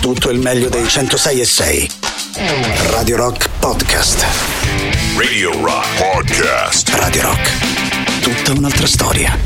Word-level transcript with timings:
tutto 0.00 0.30
il 0.30 0.38
meglio 0.38 0.68
dei 0.70 0.88
106 0.88 1.40
e 1.40 1.44
6. 1.44 1.90
Radio 2.90 3.16
Rock 3.16 3.48
Podcast. 3.58 4.24
Radio 5.16 5.52
Rock 5.62 5.86
Podcast. 5.98 6.88
Radio 6.94 7.22
Rock. 7.22 7.50
Tutta 8.20 8.52
un'altra 8.52 8.86
storia. 8.86 9.36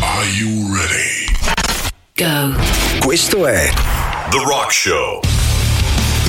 Are 0.00 0.26
you 0.26 0.74
ready? 0.74 1.26
Go. 2.16 2.60
Questo 2.98 3.46
è 3.46 3.70
The 4.30 4.38
Rock 4.38 4.72
Show. 4.72 5.20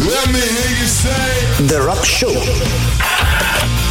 Let 0.01 0.27
me 0.27 0.39
hear 0.39 0.77
you 0.77 0.87
say. 0.87 1.65
The 1.65 1.79
Rock 1.79 2.05
Show. 2.05 2.33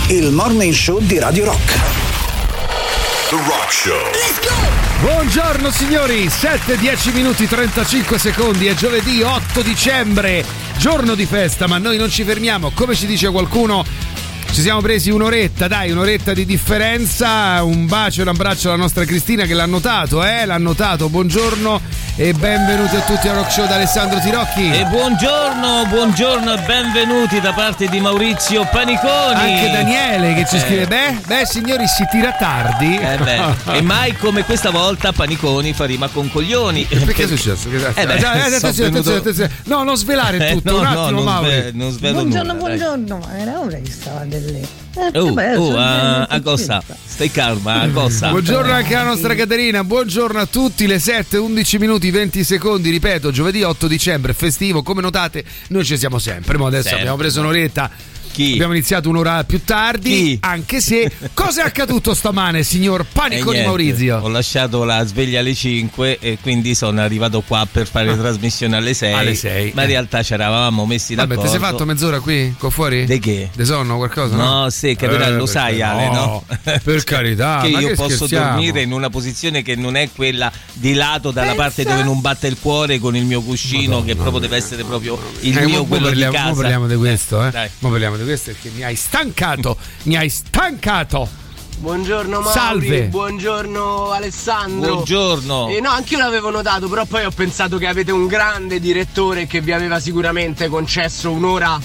Il 0.09 0.31
morning 0.31 0.73
show 0.73 1.01
di 1.01 1.19
Radio 1.19 1.47
Rock. 1.47 2.16
The 3.29 3.35
Rock 3.35 3.73
Show. 3.73 4.13
Buongiorno 5.01 5.71
signori, 5.73 6.31
7, 6.31 6.79
10 6.79 7.11
minuti 7.11 7.49
35 7.49 8.21
secondi, 8.21 8.67
è 8.67 8.75
giovedì 8.75 9.21
8 9.21 9.63
dicembre, 9.63 10.45
giorno 10.79 11.17
di 11.17 11.27
festa, 11.27 11.67
ma 11.67 11.79
noi 11.79 11.97
non 11.97 12.09
ci 12.09 12.23
fermiamo, 12.23 12.71
come 12.71 12.95
ci 12.95 13.05
dice 13.05 13.29
qualcuno, 13.31 13.85
ci 14.53 14.61
siamo 14.61 14.81
presi 14.81 15.11
un'oretta, 15.11 15.67
dai, 15.67 15.91
un'oretta 15.91 16.35
di 16.35 16.47
differenza, 16.47 17.65
un 17.65 17.87
bacio 17.87 18.21
e 18.21 18.23
un 18.23 18.29
abbraccio 18.29 18.69
alla 18.69 18.77
nostra 18.77 19.05
Cristina 19.05 19.45
che 19.45 19.55
l'ha 19.55 19.67
notato, 19.67 20.23
eh, 20.23 20.47
l'ha 20.47 20.59
notato, 20.59 21.09
buongiorno 21.09 21.96
e 22.19 22.33
benvenuti 22.33 22.97
a 22.97 23.01
tutti 23.03 23.29
al 23.29 23.35
Rock 23.37 23.53
Show 23.53 23.67
da 23.67 23.75
Alessandro 23.75 24.19
Tirocchi. 24.21 24.71
E 24.73 24.87
buongiorno, 24.87 25.85
buongiorno 25.87 26.55
e 26.55 26.59
benvenuti 26.63 27.41
da 27.43 27.53
parte 27.53 27.89
di 27.89 28.01
Maurizio 28.01 28.67
Paniconi. 28.71 29.35
Anche 29.35 29.71
Daniele 29.71 30.33
che 30.33 30.47
ci 30.49 30.57
Eh. 30.57 30.61
scrive, 30.61 30.87
beh, 30.87 31.19
beh 31.27 31.45
signori 31.45 31.87
si 31.87 32.07
tira 32.11 32.33
tardi. 32.33 32.97
Eh 32.97 33.19
beh, 33.19 33.55
e 33.77 33.83
mai 33.83 34.17
come 34.17 34.45
questa 34.45 34.71
volta 34.71 35.13
Paniconi 35.13 35.75
fa 35.75 35.85
rima 35.85 36.09
con 36.09 36.31
coglioni. 36.31 36.85
Perché 36.87 37.25
è 37.25 37.27
successo? 37.27 37.69
Che- 37.69 37.77
Eh 37.77 38.07
beh, 38.07 38.15
Eh, 38.15 38.25
attenzione, 38.25 38.57
attenzione, 38.57 38.91
venuto- 38.91 39.15
attenzione. 39.17 39.51
No, 39.65 39.83
non 39.83 39.97
svelare 39.97 40.49
Eh, 40.49 40.53
tutto, 40.55 40.71
no, 40.73 40.79
un 40.79 40.83
no, 40.85 40.89
attimo, 41.05 41.11
non, 41.23 41.25
Mauri. 41.25 41.49
sve- 41.51 41.73
non 41.75 41.97
Buongiorno, 42.01 42.53
nulla. 42.53 42.55
buongiorno, 42.55 43.19
ma 43.19 43.39
era 43.39 43.61
ora 43.61 43.77
che 43.77 43.91
stavate 43.91 44.39
lì. 44.39 44.69
Eh, 44.99 45.19
Oh, 45.19 45.35
vabbè, 45.35 45.59
oh, 45.59 45.77
a, 45.77 46.23
a 46.23 46.41
cosa? 46.41 46.83
Stai 47.05 47.31
calma, 47.31 47.83
a 47.83 47.89
cosa? 47.91 48.31
Buongiorno 48.31 48.73
anche 48.73 48.95
alla 48.95 49.11
nostra 49.11 49.35
Caterina, 49.35 49.85
buongiorno 49.85 50.39
a 50.39 50.47
tutti, 50.47 50.87
le 50.87 50.99
7, 50.99 51.37
11 51.37 51.79
minuti, 51.79 52.11
20 52.11 52.43
secondi, 52.43 52.89
ripeto, 52.89 53.31
giovedì 53.31 53.63
8 53.63 53.87
dicembre, 53.89 54.33
festivo, 54.33 54.83
come 54.83 55.03
notate 55.03 55.45
noi 55.69 55.85
ci 55.85 55.99
siamo 55.99 56.19
sempre, 56.19 56.57
ma 56.57 56.67
adesso 56.69 56.85
Sempre. 56.85 57.01
abbiamo 57.01 57.19
preso 57.19 57.41
un'oretta, 57.41 57.91
Chi? 58.37 58.53
abbiamo 58.53 58.75
iniziato 58.75 59.09
un'ora 59.09 59.45
più 59.45 59.63
tardi, 59.65 60.11
Chi? 60.11 60.39
anche 60.43 60.83
se, 60.83 61.11
cosa 61.33 61.63
è 61.63 61.67
accaduto 61.67 62.13
stamane 62.13 62.63
signor 62.65 63.01
Eh, 63.01 63.05
Paniconi 63.11 63.45
niente, 63.53 63.67
Maurizio? 63.67 64.19
Ho 64.19 64.29
lasciato 64.29 64.85
la 64.85 65.03
sveglia 65.07 65.41
alle 65.41 65.55
5 65.55 66.19
e 66.19 66.37
quindi 66.43 66.75
sono 66.75 67.01
arrivato 67.01 67.41
qua 67.41 67.67
per 67.71 67.87
fare 67.87 68.15
trasmissione 68.15 68.77
alle 68.77 68.93
6. 68.93 69.13
Alle 69.15 69.35
sei, 69.35 69.73
Ma 69.75 69.85
in 69.85 69.89
eh. 69.89 69.93
realtà 69.93 70.23
ci 70.23 70.35
eravamo 70.35 70.85
messi 70.85 71.15
Vabbè, 71.15 71.29
d'accordo. 71.29 71.51
ti 71.51 71.57
sei 71.59 71.67
fatto 71.67 71.85
mezz'ora 71.87 72.21
qui, 72.21 72.55
qua 72.59 72.69
fuori? 72.69 73.07
Di 73.07 73.19
che? 73.19 73.49
De 73.55 73.65
sonno 73.65 73.97
qualcosa? 73.97 74.37
No, 74.37 74.45
No, 74.65 74.71
sì, 74.71 74.95
capirà, 74.97 75.29
lo 75.31 75.45
perché 75.45 75.51
sai 75.53 75.81
Ale, 75.81 76.09
no? 76.11 76.45
Per 76.83 77.05
carità, 77.05 77.61
che 77.65 77.71
ma 77.71 77.81
io 77.81 77.89
che 77.89 77.95
posso 77.95 78.17
scherziamo? 78.27 78.51
dormire 78.51 78.83
in 78.83 78.93
una 78.93 79.09
posizione 79.09 79.63
che 79.63 79.77
non 79.77 79.97
è 79.97 80.11
quella 80.15 80.53
di 80.75 80.93
lato 80.93 81.31
dalla 81.31 81.55
parte 81.55 81.85
dove 81.85 82.03
non 82.03 82.21
batte 82.21 82.49
il 82.49 82.59
cuore 82.61 82.99
con 82.99 83.17
il 83.17 83.25
mio 83.25 83.41
cuscino 83.41 84.05
che 84.05 84.15
proprio 84.15 84.41
deve 84.41 84.57
essere 84.57 84.85
proprio 84.85 85.19
il 85.41 85.57
Eh, 85.57 85.65
mio 85.65 85.85
quello 85.87 86.09
parliamo, 86.09 86.33
di 86.33 86.37
casa. 86.37 86.55
parliamo 86.55 86.87
di 86.87 86.97
questo, 86.97 87.47
eh. 87.47 87.51
dai. 87.51 87.69
Mo 87.79 87.89
parliamo 87.89 88.13
di 88.13 88.19
questo 88.19 88.25
perché 88.35 88.71
mi 88.71 88.83
hai 88.83 88.97
stancato, 88.97 89.77
mi 90.05 90.17
hai 90.17 90.29
stancato. 90.29 91.45
Buongiorno 91.79 92.41
Mauri, 92.41 92.59
Salve. 92.59 93.03
buongiorno 93.05 94.11
Alessandro. 94.11 94.95
Buongiorno. 94.95 95.69
Eh, 95.69 95.81
no, 95.81 95.91
anch'io 95.91 96.19
l'avevo 96.19 96.51
notato, 96.51 96.89
però 96.89 97.05
poi 97.05 97.25
ho 97.25 97.31
pensato 97.31 97.77
che 97.79 97.87
avete 97.87 98.13
un 98.13 98.27
grande 98.27 98.81
direttore 98.81 99.47
che 99.47 99.61
vi 99.61 99.73
aveva 99.73 100.01
sicuramente 100.01 100.69
concesso 100.69 101.31
un'ora 101.31 101.79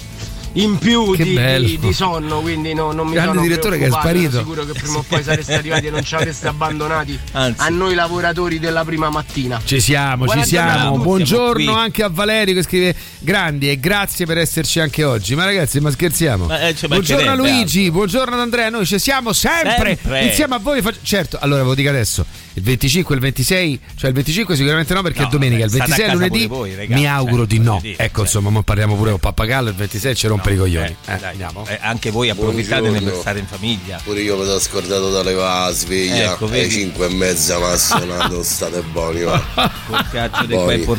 in 0.54 0.78
più 0.78 1.16
di, 1.16 1.38
di- 1.60 1.80
di 1.80 1.94
sonno, 1.94 2.42
quindi 2.42 2.74
no, 2.74 2.92
non 2.92 3.08
mi 3.08 3.14
Grande 3.14 3.32
sono 3.34 3.42
direttore 3.42 3.78
che 3.78 3.86
è 3.86 3.90
sparito. 3.90 4.38
sicuro 4.40 4.66
che 4.66 4.74
prima 4.74 4.98
o 4.98 5.06
poi 5.08 5.24
sareste 5.24 5.54
arrivati 5.54 5.88
e 5.88 5.92
non 5.92 6.04
ci 6.04 6.14
avreste 6.16 6.48
abbandonati 6.48 7.18
Anzi. 7.32 7.62
a 7.62 7.70
noi 7.70 7.96
lavoratori 7.96 8.60
della 8.60 8.84
prima 8.84 9.10
mattina. 9.10 9.62
Ci 9.64 9.80
siamo, 9.80 10.26
Buona 10.26 10.42
ci 10.44 10.50
siamo. 10.50 10.92
tutti, 10.92 11.04
Buongiorno 11.04 11.62
siamo 11.64 11.78
anche 11.78 12.04
a 12.04 12.10
Valerio 12.10 12.54
che 12.54 12.64
scrive 12.64 12.96
grandi 13.20 13.70
e 13.70 13.80
grazie 13.80 14.26
per 14.26 14.38
esserci 14.40 14.80
anche 14.82 15.04
oggi. 15.06 15.36
Ma 15.36 15.46
ragazzi, 15.46 15.80
ma 15.80 15.90
scherziamo. 15.90 16.46
Ma, 16.48 16.68
eh, 16.68 16.76
ci 16.76 16.88
buongiorno 16.88 17.32
a 17.32 17.36
Luigi, 17.36 17.90
buongiorno 17.90 18.34
ad 18.36 18.42
Andrea, 18.42 18.70
noi 18.70 18.86
ci 18.86 19.00
siamo 19.00 19.32
sempre, 19.34 19.98
Sempre. 20.02 20.26
insieme 20.26 20.56
a 20.56 20.60
voi. 20.60 20.82
fac- 20.82 21.00
Certo, 21.02 21.38
allora 21.40 21.62
ve 21.62 21.70
lo 21.70 21.76
dico 21.76 21.90
adesso. 21.90 22.26
Il 22.54 22.64
25 22.64 23.14
e 23.14 23.18
il 23.18 23.24
26, 23.24 23.80
cioè 23.96 24.10
il 24.10 24.16
25 24.16 24.56
sicuramente 24.58 24.94
no 24.94 25.02
perché 25.02 25.22
No, 25.22 25.28
è 25.28 25.30
domenica, 25.30 25.66
vabbè, 25.66 25.78
il 25.78 25.84
state 25.84 25.92
a 26.04 26.08
26 26.08 26.10
è 26.10 26.14
lunedì. 26.30 26.48
voi, 26.48 26.76
raga. 26.76 26.96
mi 26.96 27.08
auguro 27.08 27.48
Cioè, 27.48 27.58
di 27.58 27.60
no. 27.60 27.80
dire, 27.82 27.96
ecco, 27.98 28.16
cioè. 28.16 28.26
insomma, 28.26 28.50
mo 28.50 28.62
parliamo 28.64 28.96
pure 28.98 29.12
con 29.12 29.20
Pappagallo, 29.20 29.70
il 29.70 29.76
26 29.76 30.16
ci 30.42 30.50
rompe 30.50 30.54
i 30.54 30.58
coglioni. 30.58 30.96
Eh, 31.06 31.18
Dai, 31.18 31.30
andiamo. 31.32 31.66
eh, 31.68 31.78
anche 31.82 32.12
voi 32.12 32.30
approfittatene 32.30 33.02
per 33.02 33.16
stare 33.16 33.40
in 33.40 33.46
famiglia. 33.46 34.00
Pure 34.04 34.22
io 34.22 34.38
mi 34.38 34.46
sono 34.46 34.60
scordato 34.60 35.12
da 35.12 35.24
levare 35.24 35.66
la 35.70 35.72
sveglia. 35.76 36.34
Ecco, 36.34 36.46
alle 36.46 36.58
vedi? 36.62 36.70
5 36.70 37.06
e 37.06 37.10
mezza 37.14 37.58
mi 37.58 37.66
ha 37.66 37.78
suonato, 37.78 38.44
state 38.44 38.82
buoni. 38.82 39.22
va. 39.22 39.42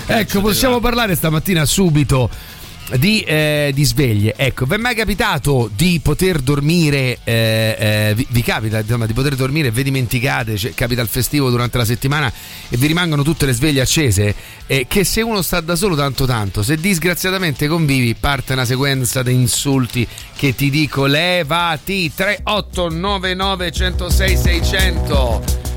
E 0.07 0.21
Ecco, 0.21 0.41
possiamo 0.41 0.81
parlare 0.81 1.15
stamattina 1.15 1.65
subito 1.65 2.29
di, 2.97 3.21
eh, 3.21 3.71
di 3.75 3.85
sveglie. 3.85 4.35
Ecco, 4.37 4.67
vi 4.67 4.75
è 4.75 4.77
mai 4.79 4.95
capitato 4.95 5.71
di 5.75 6.01
poter 6.03 6.41
dormire? 6.41 7.19
eh, 7.25 7.77
eh, 7.79 8.13
vi, 8.15 8.27
vi 8.31 8.43
capita 8.43 8.81
insomma, 8.81 9.07
di 9.07 9.13
poter 9.13 9.35
dormire 9.35 9.69
e 9.69 9.71
vi 9.71 9.83
dimenticate? 9.83 10.57
Cioè, 10.57 10.75
capita 10.75 11.03
il 11.03 11.09
festivo 11.09 11.51
durante 11.51 11.79
la 11.79 11.85
settimana 11.85 12.33
e 12.69 12.77
vi 12.77 12.87
rimangono 12.87 13.23
tutte 13.23 13.47
le 13.47 13.53
sveglie 13.53 13.81
accese? 13.81 14.35
Che 14.67 15.05
se 15.05 15.21
uno 15.21 15.43
sta 15.43 15.61
da 15.61 15.77
solo 15.77 15.95
tanto 15.95 16.25
tanto, 16.25 16.63
se 16.63 16.77
disgraziatamente 16.77 17.67
convivi, 17.67 18.15
parte 18.15 18.55
una 18.55 18.65
sequenza 18.65 19.23
di 19.23 19.35
insulti 19.35 20.07
che 20.35 20.55
ti 20.55 20.71
dico 20.71 21.05
levati 21.05 22.11
3899 22.15 23.71
106 23.71 24.37
600 24.37 25.72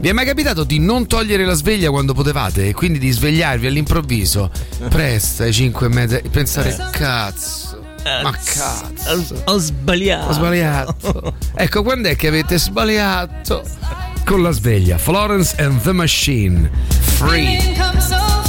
vi 0.00 0.08
è 0.08 0.12
mai 0.12 0.24
capitato 0.24 0.64
di 0.64 0.78
non 0.78 1.06
togliere 1.06 1.44
la 1.44 1.52
sveglia 1.52 1.90
quando 1.90 2.14
potevate 2.14 2.68
e 2.68 2.72
quindi 2.72 2.98
di 2.98 3.10
svegliarvi 3.10 3.66
all'improvviso? 3.66 4.50
Presto 4.88 5.42
alle 5.42 5.52
5 5.52 5.86
e 5.86 5.88
mezza 5.90 6.16
e 6.16 6.28
pensare 6.30 6.74
cazzo. 6.90 7.82
Ma 8.22 8.32
cazzo. 8.32 9.34
Ho, 9.44 9.52
ho 9.52 9.58
sbagliato. 9.58 10.28
Ho 10.28 10.32
sbagliato. 10.32 11.34
Ecco, 11.54 11.82
quando 11.82 12.08
è 12.08 12.16
che 12.16 12.28
avete 12.28 12.58
sbagliato? 12.58 13.62
Con 14.24 14.42
la 14.42 14.50
sveglia. 14.50 14.96
Florence 14.96 15.54
and 15.62 15.82
the 15.82 15.92
Machine. 15.92 16.70
Free. 17.18 18.39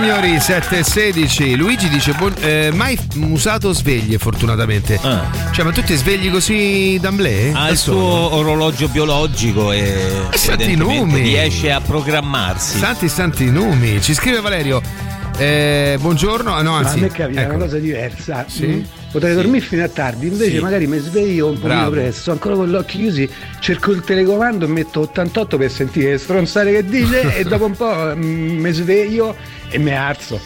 Signori, 0.00 0.40
7 0.40 0.78
e 0.78 0.82
16. 0.82 1.54
Luigi 1.56 1.88
dice: 1.88 2.12
buon- 2.14 2.34
eh, 2.40 2.70
mai 2.74 2.98
usato 3.30 3.72
sveglie, 3.72 4.18
fortunatamente. 4.18 4.98
Ah. 5.00 5.30
Cioè, 5.52 5.64
ma 5.64 5.70
tu 5.70 5.82
ti 5.82 5.94
svegli 5.94 6.30
così 6.30 6.98
d'amblè? 7.00 7.50
Ha 7.54 7.64
Da 7.64 7.68
il 7.68 7.76
suo 7.78 8.34
orologio 8.34 8.88
biologico 8.88 9.70
e 9.70 10.26
santi 10.32 10.64
evidentemente 10.64 11.04
numi. 11.04 11.20
riesce 11.22 11.70
a 11.70 11.80
programmarsi. 11.80 12.78
Santi 12.78 13.08
santi 13.08 13.44
numi. 13.50 14.00
Ci 14.02 14.14
scrive 14.14 14.40
Valerio. 14.40 14.82
eh, 15.38 15.96
buongiorno. 16.00 16.54
Ah, 16.54 16.62
no, 16.62 16.72
Ma 16.72 16.78
anzi. 16.78 16.98
a 16.98 17.02
me 17.02 17.08
capita 17.08 17.40
ecco. 17.42 17.54
una 17.54 17.64
cosa 17.64 17.78
diversa. 17.78 18.44
Sì? 18.48 18.84
Potrei 19.14 19.32
dormire 19.36 19.64
fino 19.64 19.84
a 19.84 19.88
tardi, 19.88 20.26
invece 20.26 20.56
Sì. 20.56 20.58
magari 20.58 20.88
mi 20.88 20.98
sveglio 20.98 21.46
un 21.46 21.54
pochino 21.54 21.74
Bravo. 21.74 21.90
presto, 21.92 22.32
ancora 22.32 22.56
con 22.56 22.68
gli 22.68 22.74
occhi 22.74 22.98
chiusi, 22.98 23.30
cerco 23.60 23.92
il 23.92 24.00
telecomando 24.00 24.64
e 24.64 24.68
metto 24.68 25.02
88 25.02 25.56
per 25.56 25.70
sentire 25.70 26.10
le 26.10 26.18
stronzate 26.18 26.72
che 26.72 26.84
dice 26.84 27.36
e 27.38 27.44
dopo 27.44 27.66
un 27.66 27.76
po' 27.76 28.12
mm, 28.16 28.58
mi 28.58 28.72
sveglio 28.72 29.36
e 29.70 29.78
mi 29.78 29.94
alzo. 29.94 30.40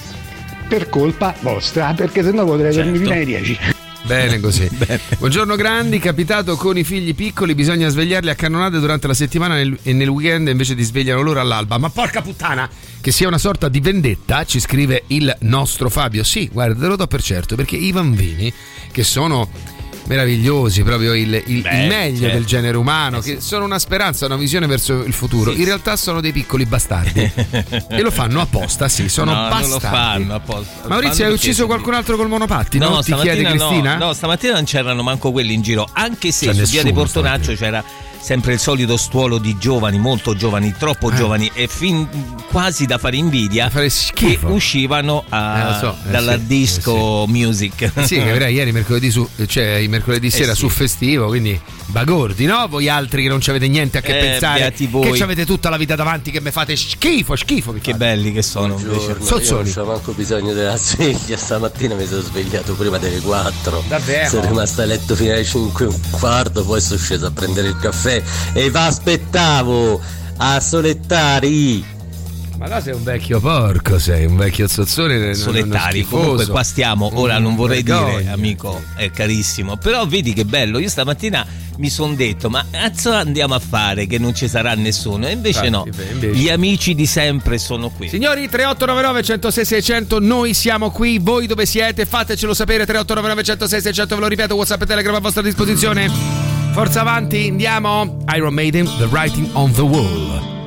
Per 0.69 0.91
colpa 0.91 1.35
vostra, 1.41 1.95
perché 1.97 2.23
sennò 2.23 2.45
potrei 2.45 2.71
Certo. 2.75 2.91
dormire 2.91 3.05
fino 3.05 3.15
alle 3.17 3.25
10. 3.25 3.59
Bene 4.09 4.41
così. 4.41 4.67
Buongiorno 5.19 5.55
grandi, 5.55 5.99
capitato 5.99 6.57
con 6.57 6.79
i 6.79 6.83
figli 6.83 7.15
piccoli, 7.15 7.55
bisogna 7.55 7.91
svegliarli 7.91 8.31
a 8.31 8.35
cannonate 8.35 8.79
durante 8.79 9.07
la 9.07 9.13
settimana 9.13 9.55
nel- 9.55 9.79
e 9.83 9.93
nel 9.93 10.09
weekend 10.09 10.49
invece 10.49 10.75
di 10.75 10.83
svegliano 10.83 11.21
loro 11.21 11.41
all'alba. 11.41 11.77
Ma 11.77 11.91
porca 11.91 12.23
puttana! 12.23 12.71
Che 13.03 13.13
sia 13.13 13.29
una 13.29 13.37
sorta 13.37 13.69
di 13.69 13.81
vendetta, 13.81 14.47
ci 14.47 14.61
scrive 14.61 15.05
il 15.09 15.37
nostro 15.41 15.91
Fabio. 15.91 16.25
Sì, 16.25 16.49
guarda, 16.51 16.81
te 16.81 16.87
lo 16.87 16.97
do 16.97 17.07
per 17.07 17.23
certo, 17.23 17.55
perché 17.55 17.77
i 17.77 17.93
bambini, 17.93 18.51
che 18.91 19.05
sono 19.05 19.47
meravigliosi, 20.09 20.83
proprio 20.83 21.15
il, 21.15 21.33
il- 21.33 21.43
il 21.47 21.61
Beh, 21.63 21.87
meglio 21.87 22.21
certo. 22.23 22.35
del 22.37 22.45
genere 22.47 22.77
umano, 22.77 23.21
che 23.21 23.41
sono 23.41 23.65
una 23.65 23.79
speranza, 23.79 24.27
una 24.27 24.37
visione 24.37 24.67
verso 24.67 25.05
il 25.05 25.13
futuro, 25.13 25.53
Sì, 25.53 25.61
in 25.61 25.65
realtà 25.67 25.97
sono 25.97 26.21
dei 26.21 26.33
piccoli 26.33 26.67
bastardi. 26.67 27.21
e 27.89 28.01
lo 28.01 28.11
fanno 28.11 28.41
apposta, 28.41 28.89
sì, 28.89 29.09
sono 29.09 29.33
no, 29.33 29.49
bastardi. 29.49 29.63
non 29.63 29.71
lo 29.71 29.79
fanno 29.81 30.35
apposta. 30.35 30.89
Maurizio, 30.89 31.27
hai 31.27 31.33
ucciso 31.33 31.67
qualcun 31.67 31.95
altro 31.95 32.17
col 32.17 32.29
monopattino? 32.29 32.89
No, 32.89 33.03
Ti 33.03 33.13
chiede 33.15 33.41
stamattina 33.43 33.51
Cristina? 33.51 33.97
no, 33.97 34.07
no, 34.07 34.13
stamattina 34.13 34.53
non 34.55 34.65
c'erano 34.65 35.03
manco 35.03 35.31
quelli 35.31 35.53
in 35.55 35.63
giro, 35.63 35.89
anche 35.93 36.33
se 36.33 36.47
C'è 36.47 36.65
su 36.65 36.71
via 36.73 36.83
di 36.83 36.93
Portonaccio 36.93 37.55
c'era 37.55 37.85
sempre 38.21 38.53
il 38.55 38.59
solito 38.59 38.97
stuolo 38.97 39.39
di 39.39 39.57
giovani, 39.59 39.99
molto 39.99 40.35
giovani, 40.35 40.75
troppo 40.79 41.11
Eh. 41.11 41.15
giovani 41.17 41.51
e 41.55 41.67
fin 41.69 42.07
quasi 42.51 42.85
da 42.87 42.99
fare 42.99 43.17
invidia 43.17 43.71
fare 43.71 43.91
che 44.13 44.39
uscivano 44.43 45.25
a- 45.29 45.77
Eh, 45.77 45.79
so, 45.81 45.97
eh, 46.07 46.11
dalla 46.11 46.37
sì, 46.39 46.47
disco 46.47 47.25
music. 47.29 47.91
Sì, 48.05 48.17
che 48.17 48.31
ieri 48.49 48.73
mercoledì 48.73 49.11
su, 49.11 49.27
cioè 49.47 49.87
mercoledì 49.89 50.31
sera 50.31 50.53
Eh 50.53 50.55
sì. 50.55 50.61
su 50.61 50.69
festivo, 50.69 51.27
quindi 51.29 51.59
bagordi, 51.91 52.45
no? 52.47 52.67
Voi 52.69 52.89
altri 52.89 53.23
che 53.23 53.29
non 53.29 53.41
ci 53.41 53.51
avete 53.51 53.69
niente 53.69 53.99
a 53.99 54.01
che 54.01 54.17
Eh, 54.17 54.21
pensare, 54.21 54.73
che 54.73 55.13
ci 55.15 55.23
avete 55.23 55.45
tutta 55.47 55.69
la 55.71 55.77
vita 55.77 55.95
davanti, 55.95 56.31
che 56.31 56.41
mi 56.41 56.51
fate 56.51 56.77
schifo, 56.77 57.35
schifo. 57.37 57.75
che 57.81 57.95
belli 57.95 58.33
che 58.33 58.43
sono 58.43 58.79
Sozzoni. 58.79 59.65
non 59.65 59.73
c'ho 59.73 59.85
manco 59.85 60.13
bisogno 60.13 60.53
della 60.53 60.77
sveglia, 60.77 61.37
stamattina 61.37 61.95
mi 61.95 62.07
sono 62.07 62.21
svegliato 62.23 62.75
prima 62.75 62.99
delle 62.99 63.21
4. 63.21 63.85
Davvero? 63.89 64.29
Sono 64.29 64.47
rimasto 64.49 64.83
a 64.83 64.85
letto 64.85 65.15
fino 65.15 65.33
alle 65.33 65.45
5 65.45 65.85
e 65.85 65.89
un 65.89 66.01
quarto, 66.11 66.65
poi 66.65 66.81
sono 66.81 66.99
sceso 66.99 67.27
a 67.27 67.31
prendere 67.31 67.69
il 67.69 67.79
caffè 67.79 68.23
e 68.53 68.71
vi 68.71 68.77
aspettavo 68.77 70.01
a 70.37 70.61
solettari. 70.61 71.97
Ma 72.59 72.67
là 72.67 72.81
sei 72.83 72.93
un 72.93 73.05
vecchio 73.05 73.39
porco, 73.39 74.01
sei 74.01 74.27
un 74.27 74.37
vecchio 74.37 74.67
zozzone. 74.67 75.33
Solettari, 75.35 76.05
comunque 76.05 76.47
qua 76.49 76.65
stiamo, 76.65 77.09
ora 77.15 77.39
non 77.39 77.55
vorrei 77.55 77.83
vergogna. 77.85 78.19
dire 78.19 78.31
amico, 78.33 78.83
è 78.97 79.11
carissimo, 79.13 79.77
però 79.77 80.05
vedi 80.09 80.33
che 80.33 80.45
bello, 80.45 80.81
io 80.81 80.89
stamattina 80.89 81.47
mi 81.79 81.89
sono 81.91 82.15
detto 82.15 82.51
ma 82.51 82.65
cazzo 82.71 83.13
andiamo 83.13 83.55
a 83.55 83.59
fare 83.59 84.07
che 84.07 84.19
non 84.19 84.35
ci 84.35 84.49
sarà 84.49 84.75
nessuno 84.75 85.27
e 85.27 85.33
invece 85.33 85.67
Infatti, 85.67 85.91
no, 85.91 85.97
beh, 85.97 86.11
invece- 86.13 86.35
gli 86.39 86.49
amici 86.49 86.95
di 86.95 87.07
sempre 87.07 87.59
sono 87.59 87.89
qui. 87.91 88.09
Signori 88.09 88.49
3899 88.49 89.23
106 89.23 89.65
600 89.65 90.19
noi 90.21 90.55
siamo 90.55 90.91
qui, 90.91 91.19
voi 91.19 91.47
dove 91.47 91.67
siete? 91.67 92.05
Fatecelo 92.07 92.55
sapere 92.55 92.85
3899 92.85 93.43
106 93.45 93.81
600 93.81 94.15
ve 94.15 94.21
lo 94.21 94.27
ripeto 94.29 94.55
WhatsApp 94.55 94.83
e 94.83 94.87
Telegram 94.87 95.15
a 95.15 95.21
vostra 95.21 95.43
disposizione. 95.43 96.11
Forza 96.73 97.01
avanti, 97.01 97.49
andiamo. 97.49 98.19
Iron 98.35 98.55
Maiden, 98.55 98.85
The 98.99 99.07
Writing 99.07 99.49
on 99.55 99.73
the 99.73 99.81
Wall. 99.81 100.58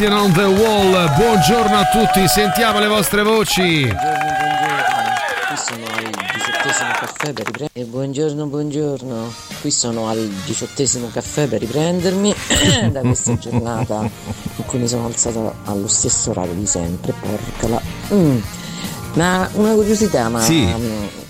Writing 0.00 0.18
on 0.18 0.32
the 0.32 0.44
Wall. 0.44 1.14
Buongiorno 1.14 1.76
a 1.76 1.84
tutti, 1.84 2.26
sentiamo 2.26 2.78
le 2.78 2.86
vostre 2.86 3.22
voci. 3.22 3.82
Qui 3.82 3.92
sono 5.56 5.84
al 5.92 6.10
diciottesimo 6.32 6.90
caffè 6.98 7.32
per 7.34 7.44
riprendermi. 7.44 7.90
Buongiorno, 7.90 8.46
buongiorno. 8.46 9.32
Qui 9.60 9.70
sono 9.70 10.08
al 10.08 10.26
diciottesimo 10.46 11.10
caffè 11.12 11.46
per 11.48 11.60
riprendermi 11.60 12.34
da 12.90 13.00
questa 13.00 13.36
giornata 13.36 14.00
in 14.56 14.64
cui 14.64 14.78
mi 14.78 14.88
sono 14.88 15.04
alzata 15.04 15.54
allo 15.64 15.88
stesso 15.88 16.30
orario 16.30 16.54
di 16.54 16.66
sempre. 16.66 17.12
Porcala. 17.20 17.82
Mm. 18.14 18.38
Ma 19.14 19.50
una 19.52 19.74
curiosità, 19.74 20.30
ma 20.30 20.40
Sì. 20.40 20.66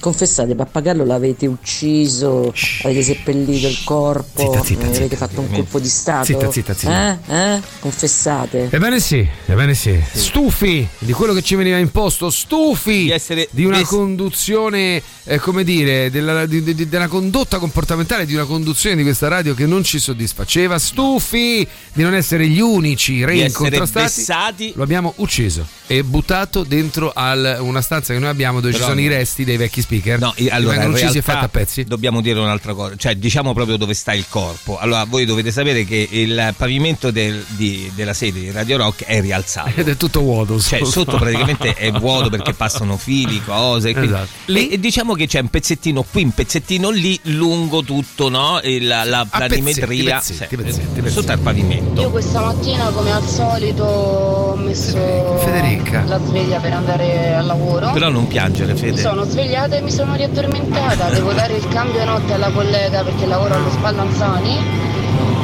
Confessate, 0.00 0.54
Pappagallo 0.54 1.04
l'avete 1.04 1.46
ucciso, 1.46 2.52
avete 2.82 3.02
seppellito 3.02 3.66
il 3.68 3.78
corpo, 3.84 4.40
Zitta, 4.52 4.64
zitta, 4.64 4.86
avete 4.86 5.02
zitta. 5.02 5.16
fatto 5.16 5.40
un 5.40 5.50
colpo 5.50 5.78
di 5.78 5.88
stato? 5.88 6.24
Zitta, 6.24 6.50
zitta, 6.50 6.74
zitta. 6.74 7.18
Eh? 7.26 7.34
Eh? 7.54 7.60
Confessate. 7.78 8.68
Ebbene 8.70 8.98
sì, 9.00 9.26
ebbene 9.46 9.74
sì. 9.74 9.98
Stufi 10.12 10.86
di 10.98 11.12
quello 11.12 11.32
che 11.32 11.42
ci 11.42 11.54
veniva 11.54 11.76
imposto, 11.78 12.30
stufi 12.30 13.04
Di 13.04 13.10
essere 13.10 13.48
di 13.50 13.64
una 13.64 13.82
conduzione, 13.84 15.02
eh, 15.24 15.38
come 15.38 15.64
dire, 15.64 16.10
della, 16.10 16.46
di- 16.46 16.62
di- 16.62 16.88
della 16.88 17.08
condotta 17.08 17.58
comportamentale 17.58 18.26
di 18.26 18.34
una 18.34 18.44
conduzione 18.44 18.96
di 18.96 19.02
questa 19.02 19.28
radio 19.28 19.54
che 19.54 19.66
non 19.66 19.84
ci 19.84 19.98
soddisfaceva, 19.98 20.78
stufi 20.78 21.66
di 21.92 22.02
non 22.02 22.14
essere 22.14 22.46
gli 22.48 22.60
unici 22.60 23.24
re 23.24 23.36
incontrastati. 23.38 24.72
Lo 24.74 24.82
abbiamo 24.82 25.12
ucciso 25.16 25.66
e 25.86 26.02
buttato 26.04 26.62
dentro 26.62 27.12
al- 27.14 27.58
una 27.60 27.80
stanza 27.82 28.12
che 28.12 28.18
noi 28.18 28.28
abbiamo 28.28 28.60
dove 28.60 28.72
Però 28.72 28.84
ci 28.84 28.90
sono 28.90 29.00
no. 29.00 29.06
i 29.06 29.08
resti 29.08 29.44
dei 29.44 29.56
vecchi 29.56 29.80
speaker. 29.90 30.18
No, 30.20 30.32
i- 30.36 30.44
che 30.44 30.50
allora 30.50 30.82
in 30.84 30.90
uccisi 30.90 31.04
e 31.04 31.10
realtà 31.10 31.32
fatti 31.32 31.44
a 31.44 31.48
pezzi. 31.48 31.84
Dobbiamo 31.84 32.20
dire 32.20 32.38
un'altra 32.38 32.74
cosa, 32.74 32.94
cioè 32.96 33.16
diciamo 33.16 33.52
proprio 33.52 33.76
dove 33.76 33.94
sta 33.94 34.12
il 34.12 34.24
corpo. 34.28 34.78
Allora, 34.78 35.04
voi 35.04 35.24
dovete 35.24 35.50
sapere 35.50 35.84
che 35.84 36.06
il 36.10 36.54
pavimento 36.56 37.10
del- 37.10 37.44
di- 37.48 37.90
della 37.94 38.14
sede 38.14 38.40
di 38.40 38.50
Radio 38.50 38.76
Rock 38.76 39.04
è 39.04 39.20
rialzato. 39.20 39.70
Ed 39.74 39.88
è 39.88 39.96
tutto 39.96 40.20
vuoto. 40.20 40.60
Cioè, 40.60 40.84
sotto 40.84 41.16
praticamente 41.16 41.74
è 41.74 41.90
vuoto 41.90 42.30
perché 42.30 42.52
passano 42.54 42.96
fili, 42.96 43.42
cose. 43.44 43.92
quindi- 43.92 44.12
Esatto. 44.12 44.52
e, 44.52 44.68
e 44.72 44.78
diciamo 44.80 45.14
che 45.14 45.26
c'è 45.26 45.40
un 45.40 45.48
pezzettino 45.48 46.04
qui, 46.10 46.22
un 46.24 46.30
pezzettino 46.32 46.90
lì, 46.90 47.18
lungo 47.24 47.82
tutto, 47.82 48.28
no? 48.28 48.60
E 48.60 48.80
la, 48.80 49.04
la 49.04 49.20
A 49.20 49.26
planimetria 49.38 50.16
pezzetti, 50.18 50.46
sì, 50.48 50.56
pezzetti, 50.56 51.00
pezzetti. 51.00 51.10
sotto 51.10 51.32
al 51.32 51.38
pavimento. 51.40 52.00
Io 52.02 52.10
questa 52.10 52.40
mattina, 52.40 52.90
come 52.90 53.10
al 53.12 53.26
solito, 53.26 53.82
ho 53.84 54.56
messo 54.56 55.38
Federica. 55.42 56.04
la 56.06 56.20
sveglia 56.24 56.58
per 56.60 56.72
andare 56.72 57.34
al 57.34 57.46
lavoro. 57.46 57.90
Però 57.92 58.08
non 58.08 58.26
piangere, 58.26 58.72
Mi 58.72 58.78
Fede. 58.78 59.00
sono 59.00 59.24
svegliata 59.24 59.76
e 59.80 59.82
mi 59.82 59.90
sono 59.90 60.14
riaddormentata. 60.14 61.08
Devo 61.08 61.32
dare 61.32 61.54
il 61.56 61.66
cambio 61.68 62.04
notte 62.04 62.34
alla 62.34 62.50
collega 62.50 63.02
perché 63.02 63.26
lavoro 63.26 63.54
allo 63.54 63.70
Spallanzani. 63.70 64.58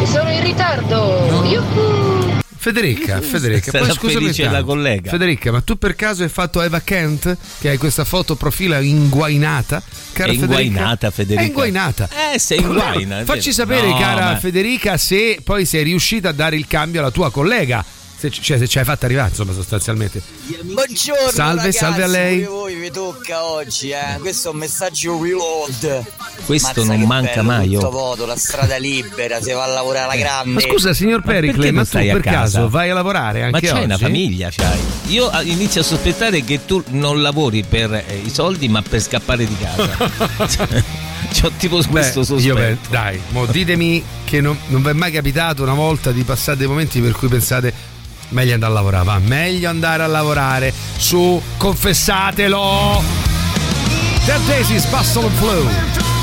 E 0.00 0.07
sono 0.07 0.31
in 0.31 0.43
ritardo. 0.43 1.43
Yuhu! 1.45 2.35
Federica, 2.59 3.21
Federica, 3.21 3.71
Sarà 3.71 3.85
poi 3.87 3.95
scusami 3.95 4.33
tanto. 4.33 4.52
la 4.52 4.64
collega. 4.64 5.11
Federica, 5.11 5.52
ma 5.52 5.61
tu 5.61 5.78
per 5.78 5.95
caso 5.95 6.25
hai 6.25 6.28
fatto 6.28 6.61
Eva 6.61 6.81
Kent, 6.81 7.37
che 7.61 7.69
hai 7.69 7.76
questa 7.78 8.05
foto 8.05 8.35
profilo 8.35 8.76
inguainata? 8.81 9.81
Cara 10.12 10.33
È 10.33 10.35
inguainata, 10.35 11.11
Federica. 11.12 11.43
È 11.43 11.47
inguainata. 11.47 12.09
Eh, 12.35 12.38
sei 12.40 12.59
inguaina. 12.61 13.25
Facci 13.25 13.52
sapere, 13.52 13.87
No, 13.88 13.97
cara 13.99 14.33
ma- 14.33 14.38
Federica, 14.38 14.97
se 14.97 15.38
poi 15.45 15.64
sei 15.64 15.85
riuscita 15.85 16.31
a 16.31 16.33
dare 16.33 16.57
il 16.57 16.66
cambio 16.66 17.00
alla 17.00 17.12
tua 17.12 17.31
collega. 17.31 17.85
Se, 18.18 18.30
cioè, 18.30 18.56
se 18.56 18.66
ci 18.66 18.78
hai 18.78 18.85
fatta 18.85 19.04
arrivare, 19.04 19.28
insomma, 19.28 19.52
sostanzialmente. 19.52 20.23
Buongiorno 20.62 21.30
Salve, 21.30 21.56
ragazzi, 21.56 21.76
salve 21.76 22.02
a 22.02 22.06
lei. 22.06 22.44
voi 22.44 22.75
vi 22.75 22.90
tocca 22.90 23.44
oggi, 23.44 23.90
eh. 23.90 24.18
Questo 24.20 24.49
è 24.49 24.52
un 24.52 24.58
messaggio 24.58 25.23
reload. 25.23 26.04
Questo 26.46 26.68
Mazza 26.82 26.96
non 26.96 27.06
manca 27.06 27.35
bello, 27.35 27.42
mai, 27.42 27.68
tutto 27.73 27.87
oh. 27.88 27.90
voto, 27.90 28.25
la 28.25 28.37
strada 28.37 28.78
libera, 28.78 29.42
si 29.42 29.52
va 29.52 29.64
a 29.64 29.66
lavorare 29.66 30.04
alla 30.04 30.16
grande. 30.16 30.52
Ma 30.54 30.61
scusa, 30.61 30.94
signor 30.94 31.20
Ma 31.26 31.32
Pericle, 31.32 31.56
perché 31.56 31.70
ma, 31.73 31.76
non 31.76 31.85
tu 31.85 31.90
stai 31.90 32.08
a 32.08 32.12
per 32.14 32.23
casa? 32.23 32.38
caso 32.40 32.68
vai 32.70 32.88
a 32.88 32.94
lavorare 32.94 33.42
anche 33.42 33.50
Ma 33.50 33.61
c'hai 33.61 33.70
oggi? 33.76 33.85
una 33.85 33.99
famiglia, 33.99 34.49
c'hai. 34.50 34.80
Io 35.08 35.28
ah, 35.28 35.42
inizio 35.42 35.82
a 35.82 35.85
sospettare 35.85 36.42
che 36.42 36.64
tu 36.64 36.82
non 36.88 37.20
lavori 37.20 37.64
per 37.68 37.92
eh, 37.92 38.23
i 38.25 38.30
soldi, 38.30 38.66
ma 38.68 38.80
per 38.80 39.02
scappare 39.02 39.46
di 39.46 39.56
casa. 39.58 40.94
C'ho 41.38 41.50
tipo 41.58 41.78
Beh, 41.78 41.88
questo 41.88 42.20
io 42.20 42.25
sospetto. 42.25 42.54
beh, 42.54 42.76
dai, 42.88 43.20
mo 43.30 43.44
ditemi 43.44 44.02
che 44.25 44.40
non, 44.40 44.56
non 44.68 44.82
vi 44.82 44.88
è 44.88 44.92
mai 44.94 45.11
capitato 45.11 45.62
una 45.62 45.75
volta 45.75 46.12
di 46.12 46.23
passare 46.23 46.56
dei 46.56 46.66
momenti 46.66 47.00
per 47.00 47.12
cui 47.12 47.28
pensate 47.28 47.94
meglio 48.30 48.54
andare 48.54 48.73
a 48.73 48.75
lavorare, 48.75 49.04
va, 49.04 49.18
meglio 49.18 49.68
andare 49.68 50.02
a 50.02 50.06
lavorare, 50.06 50.73
su, 50.97 51.40
confessatelo! 51.56 53.02
Dead 54.25 54.40
Daisies, 54.47 54.85
Bustle 54.87 55.26
and 55.26 56.15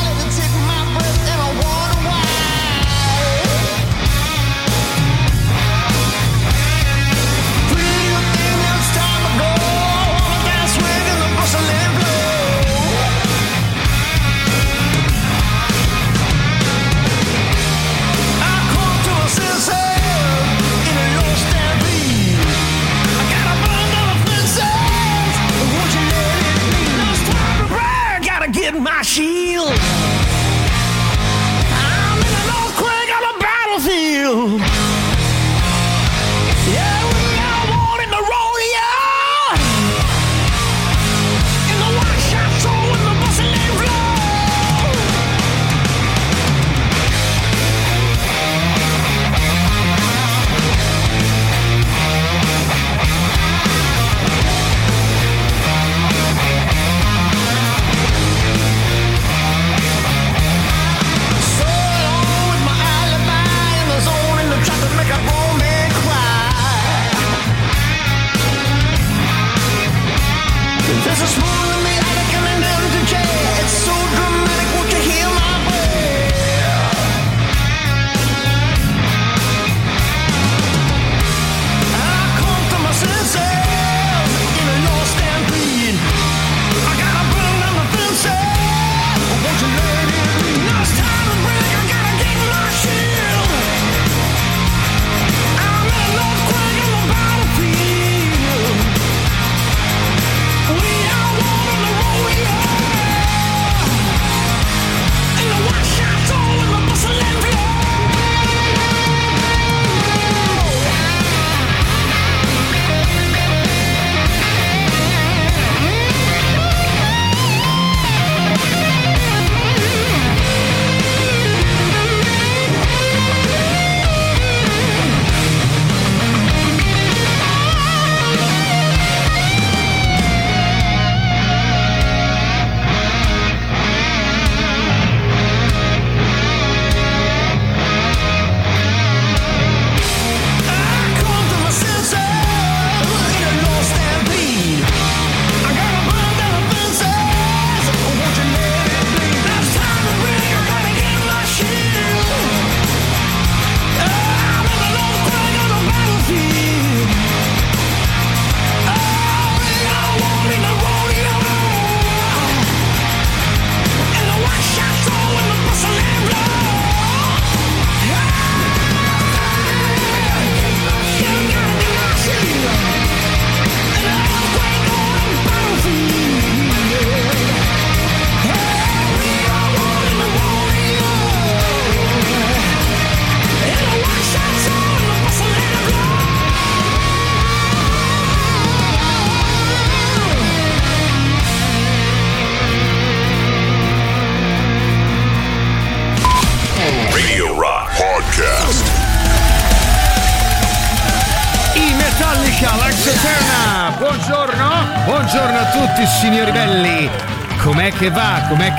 shield. 29.04 30.12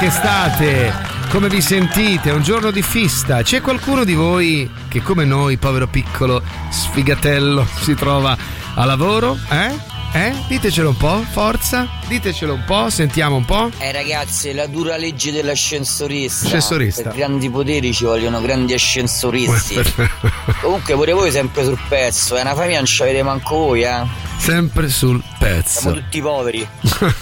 Che 0.05 0.11
state? 0.11 0.93
Come 1.31 1.49
vi 1.49 1.63
sentite? 1.63 2.29
È 2.29 2.33
un 2.35 2.43
giorno 2.43 2.71
di 2.71 2.83
festa. 2.83 3.43
C'è 3.43 3.63
qualcuno 3.63 4.05
di 4.05 4.13
voi 4.13 4.71
che 4.87 5.01
come 5.01 5.25
noi, 5.25 5.57
povero 5.57 5.87
piccolo 5.87 6.43
sfigatello, 6.69 7.67
si 7.81 7.95
trova 7.95 8.37
a 8.75 8.85
lavoro? 8.85 9.39
Eh? 9.51 9.93
Eh? 10.13 10.35
Ditecelo 10.47 10.91
un 10.91 10.97
po', 10.99 11.25
forza, 11.31 11.89
ditecelo 12.07 12.53
un 12.53 12.65
po', 12.67 12.91
sentiamo 12.91 13.37
un 13.37 13.47
po'. 13.47 13.71
Eh 13.79 13.93
ragazzi, 13.93 14.53
la 14.53 14.67
dura 14.67 14.99
legge 14.99 15.33
dell'ascensorista. 15.33 16.49
Ascensorista. 16.49 17.03
Per 17.05 17.15
grandi 17.15 17.49
poteri 17.49 17.95
ci 17.95 18.05
vogliono 18.05 18.43
grandi 18.43 18.75
ascensoristi. 18.75 19.81
Comunque 20.61 20.95
pure 20.95 21.13
voi 21.13 21.31
sempre 21.31 21.65
sul 21.65 21.81
pezzo, 21.89 22.37
è 22.37 22.43
una 22.43 22.55
famiglia 22.55 22.77
non 22.77 22.87
ci 22.87 23.01
avete 23.01 23.23
manco 23.23 23.57
voi, 23.57 23.85
eh. 23.85 24.03
Sempre 24.37 24.91
sul 24.91 25.23
pezzo. 25.45 25.81
Siamo 25.81 25.97
tutti 25.97 26.21
poveri. 26.23 26.67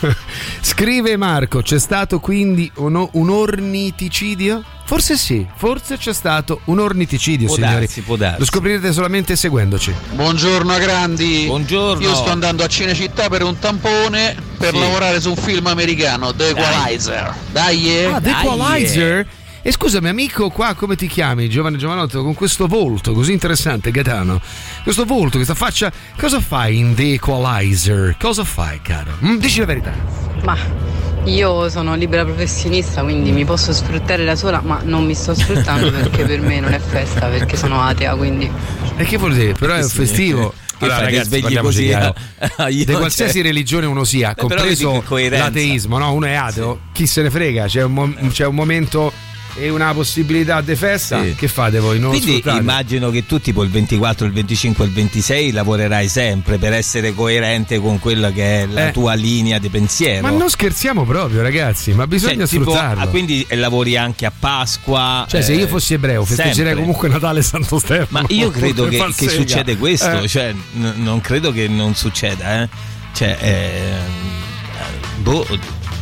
Scrive 0.63 1.17
Marco, 1.17 1.61
c'è 1.61 1.79
stato 1.79 2.21
quindi 2.21 2.71
un, 2.77 3.09
un 3.13 3.31
orniticidio? 3.31 4.63
Forse 4.85 5.17
sì, 5.17 5.47
forse 5.57 5.97
c'è 5.97 6.13
stato 6.13 6.61
un 6.65 6.79
orniticidio, 6.79 7.47
Può 7.47 7.55
signori. 7.57 7.75
darsi, 7.81 8.01
può 8.03 8.17
darsi. 8.17 8.39
Lo 8.41 8.45
scoprirete 8.45 8.93
solamente 8.93 9.37
seguendoci. 9.37 9.93
Buongiorno 10.13 10.77
grandi. 10.79 11.45
Buongiorno. 11.47 12.03
Io 12.03 12.15
sto 12.15 12.31
andando 12.31 12.63
a 12.63 12.67
Cinecittà 12.69 13.29
per 13.29 13.43
un 13.43 13.59
tampone 13.59 14.37
per 14.59 14.73
Sì. 14.75 14.79
lavorare 14.79 15.21
su 15.21 15.31
un 15.31 15.37
film 15.37 15.67
americano, 15.67 16.35
The 16.35 16.51
Equalizer. 16.51 17.35
Dai, 17.51 17.91
eh. 17.91 18.05
Ah, 18.05 18.21
The 18.21 18.31
Equalizer? 18.31 19.27
E 19.65 19.71
scusami, 19.71 20.09
amico, 20.09 20.51
qua 20.51 20.75
come 20.75 20.97
ti 20.97 21.07
chiami, 21.07 21.49
giovane 21.49 21.77
giovanotto, 21.77 22.21
con 22.25 22.35
questo 22.35 22.67
volto 22.67 23.13
così 23.13 23.31
interessante, 23.33 23.93
Gaetano? 23.93 24.41
Questo 24.83 25.05
volto, 25.05 25.37
questa 25.37 25.55
faccia, 25.55 25.93
cosa 26.19 26.41
fai 26.41 26.79
in 26.79 26.95
The 26.95 27.13
Equalizer? 27.13 28.17
Cosa 28.19 28.43
fai, 28.43 28.81
caro? 28.83 29.13
Mm, 29.25 29.37
dici 29.37 29.61
la 29.61 29.67
verità. 29.67 29.93
Ma 30.43 30.57
io 31.27 31.69
sono 31.69 31.95
libera 31.95 32.25
professionista, 32.25 33.03
quindi 33.05 33.31
mi 33.31 33.45
posso 33.45 33.73
sfruttare 33.73 34.25
da 34.25 34.35
sola, 34.35 34.61
ma 34.65 34.81
non 34.83 35.05
mi 35.05 35.15
sto 35.15 35.33
sfruttando 35.33 35.93
perché 35.93 36.25
per 36.25 36.41
me 36.41 36.59
non 36.59 36.73
è 36.73 36.81
festa, 36.81 37.29
perché 37.29 37.57
sono 37.57 37.81
atea, 37.83 38.17
quindi. 38.17 38.51
E 38.97 39.05
che 39.05 39.17
vuol 39.17 39.35
dire? 39.35 39.53
Però 39.53 39.75
è 39.75 39.83
un 39.83 39.89
Sì. 39.89 39.95
festivo. 39.97 40.53
Che 40.77 40.89
Allora, 40.89 41.03
fai, 41.05 41.05
ragazzi, 41.13 41.29
svegli 41.39 41.59
così, 41.59 41.85
chiaro. 41.87 42.15
eh? 42.41 42.51
Io- 42.73 42.85
Di 42.85 42.93
qualsiasi 42.95 43.35
cioè- 43.35 43.43
religione 43.43 43.87
uno 43.87 44.03
sia, 44.03 44.33
Eh, 44.33 44.35
compreso 44.35 45.05
l'ateismo, 45.07 45.99
no? 45.99 46.13
Uno 46.13 46.27
è 46.27 46.33
ateo, 46.35 46.81
chi 46.91 47.07
se 47.07 47.23
ne 47.23 47.31
frega, 47.31 47.67
c'è 47.67 47.85
un, 47.85 47.93
mo- 47.93 48.15
c'è 48.33 48.45
un 48.47 48.57
momento 48.57 49.13
e 49.55 49.69
una 49.69 49.93
possibilità 49.93 50.61
di 50.61 50.75
festa. 50.77 51.23
Sì. 51.23 51.35
Che 51.35 51.49
fate 51.49 51.79
voi? 51.79 51.99
Non 51.99 52.11
Quindi 52.11 52.31
sfruttate? 52.33 52.59
immagino 52.61 53.11
che 53.11 53.27
tu 53.27 53.41
tipo 53.41 53.63
il 53.63 53.71
24, 53.71 54.27
il 54.27 54.33
25 54.33 54.85
e 54.85 54.89
il 54.89 54.93
26 54.95 55.51
lavorerai 55.53 56.09
sempre 56.09 56.59
per 56.59 56.73
essere 56.73 57.13
coerente 57.15 57.79
con 57.79 57.99
quella 57.99 58.31
che 58.33 58.63
è 58.63 58.67
la 58.67 58.89
Eh. 58.89 58.91
tua 58.93 59.15
linea 59.15 59.59
di 59.59 59.69
pensiero. 59.69 60.23
Ma 60.23 60.31
non 60.31 60.49
scherziamo 60.49 61.05
proprio, 61.05 61.43
ragazzi, 61.43 61.93
ma 61.93 62.07
bisogna 62.07 62.47
Cioè, 62.47 62.47
tipo, 62.47 62.71
sfruttarlo. 62.71 63.03
ah, 63.03 63.07
quindi 63.09 63.45
eh, 63.49 63.57
lavori 63.57 63.97
anche 63.97 64.25
a 64.27 64.33
Pasqua. 64.37 65.27
Cioè, 65.29 65.43
se 65.43 65.53
eh, 65.53 65.57
io 65.57 65.67
fossi 65.67 65.95
ebreo, 65.95 66.25
festeggerei 66.25 66.55
sempre. 66.55 66.75
comunque 66.77 67.09
Natale 67.09 67.41
e 67.41 67.43
Santo 67.43 67.79
Stefano. 67.79 68.07
Ma 68.11 68.25
io 68.29 68.51
credo 68.53 68.87
che, 68.89 69.05
che 69.17 69.29
succede 69.29 69.77
questo, 69.77 70.23
Eh. 70.23 70.29
cioè, 70.29 70.53
n- 70.75 70.95
non 70.97 71.21
credo 71.21 71.53
che 71.53 71.69
non 71.69 71.95
succeda, 71.95 72.63
eh. 72.63 72.69
Cioè, 73.13 73.37
eh, 73.41 75.21
boh, 75.21 75.47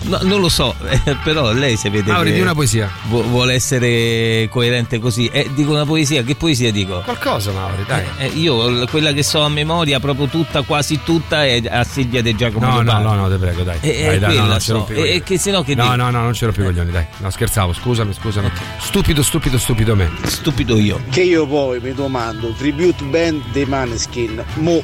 no, 0.03 0.19
non 0.23 0.41
lo 0.41 0.49
so, 0.49 0.75
eh, 0.89 1.17
però 1.25 1.53
lei 1.53 1.77
se 1.77 1.91
vede 1.91 2.11
Mauri, 2.13 2.33
di 2.33 2.41
una 2.41 2.55
poesia. 2.55 2.91
vu- 3.09 3.25
vuole 3.25 3.55
essere 3.55 4.49
coerente 4.51 4.99
così. 4.99 5.27
Eh, 5.27 5.51
dico 5.55 5.73
una 5.73 5.85
poesia, 5.85 6.23
che 6.23 6.35
poesia 6.35 6.71
dico? 6.73 7.01
Qualcosa, 7.01 7.53
Mauri, 7.53 7.85
dai. 7.87 8.05
Eh, 8.19 8.27
io 8.29 8.69
l- 8.69 8.89
quella 8.91 9.13
che 9.13 9.23
so 9.23 9.43
a 9.43 9.49
memoria, 9.49 10.01
proprio 10.01 10.27
tutta, 10.27 10.63
quasi 10.63 11.01
tutta, 11.05 11.45
è 11.45 11.63
a 11.69 11.85
Silvia 11.85 12.23
De 12.23 12.35
Giacomo. 12.35 12.67
No, 12.67 12.83
no, 12.83 12.99
no, 13.01 13.15
no, 13.15 13.29
te 13.29 13.37
prego, 13.37 13.63
dai. 13.63 13.79
Eh, 13.81 14.03
dai, 14.05 14.15
eh, 14.15 14.19
dai, 14.19 14.21
no, 14.21 14.41
quella 14.43 14.47
non 14.47 14.61
so. 14.61 14.87
E- 14.89 15.23
che 15.25 15.39
se 15.39 15.51
no 15.51 15.63
che 15.63 15.75
No, 15.75 15.83
dico? 15.85 15.97
no, 15.97 16.11
no, 16.11 16.23
non 16.23 16.35
ci 16.35 16.45
rompi 16.45 16.61
i 16.61 16.65
coglioni, 16.65 16.91
dai. 16.91 17.07
No, 17.19 17.31
scherzavo, 17.31 17.73
scusami, 17.73 18.13
scusami. 18.13 18.51
Stupido, 18.81 19.23
stupido, 19.23 19.59
stupido 19.59 19.95
me. 19.97 20.11
Stupido 20.25 20.77
io. 20.79 21.01
Che 21.11 21.23
io 21.23 21.47
poi 21.47 21.81
mi 21.81 21.93
domando, 21.95 22.53
tribute 22.53 23.03
band 23.05 23.43
dei 23.53 23.65
Maneskin, 23.67 24.43
mo 24.55 24.83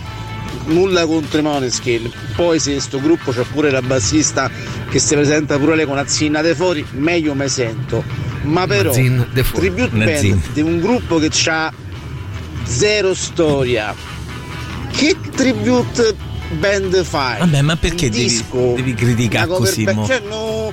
nulla 0.66 1.06
contro 1.06 1.38
i 1.38 1.42
Maneskin, 1.42 2.10
poi 2.34 2.58
se 2.58 2.80
sto 2.80 3.00
gruppo 3.00 3.30
c'è 3.32 3.44
pure 3.52 3.70
la 3.70 3.82
bassista 3.82 4.50
che 4.90 4.98
si 4.98 5.14
presenta 5.14 5.58
pure 5.58 5.76
lei 5.76 5.86
con 5.86 5.98
Azzina 5.98 6.40
de 6.42 6.54
fuori, 6.54 6.84
meglio 6.92 7.34
me 7.34 7.48
sento. 7.48 8.02
Ma 8.42 8.66
però 8.66 8.92
tribute 8.92 9.90
band 10.32 10.52
di 10.52 10.60
un 10.60 10.80
gruppo 10.80 11.18
che 11.18 11.30
ha 11.50 11.72
zero 12.64 13.14
storia. 13.14 13.94
Che 14.92 15.16
tribute 15.34 16.14
band 16.58 17.02
fai? 17.04 17.38
Vabbè, 17.40 17.60
ma 17.62 17.76
perché 17.76 18.08
devi, 18.08 18.24
disco, 18.24 18.72
devi 18.76 18.94
criticare 18.94 19.46
così? 19.48 19.84
band, 19.84 20.06
cioè, 20.06 20.22
no- 20.28 20.72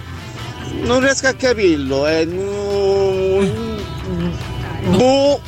non 0.84 1.00
riesco 1.00 1.28
a 1.28 1.34
capirlo, 1.34 2.08
eh. 2.08 2.26
no- 2.26 3.72
Boh. 4.98 5.41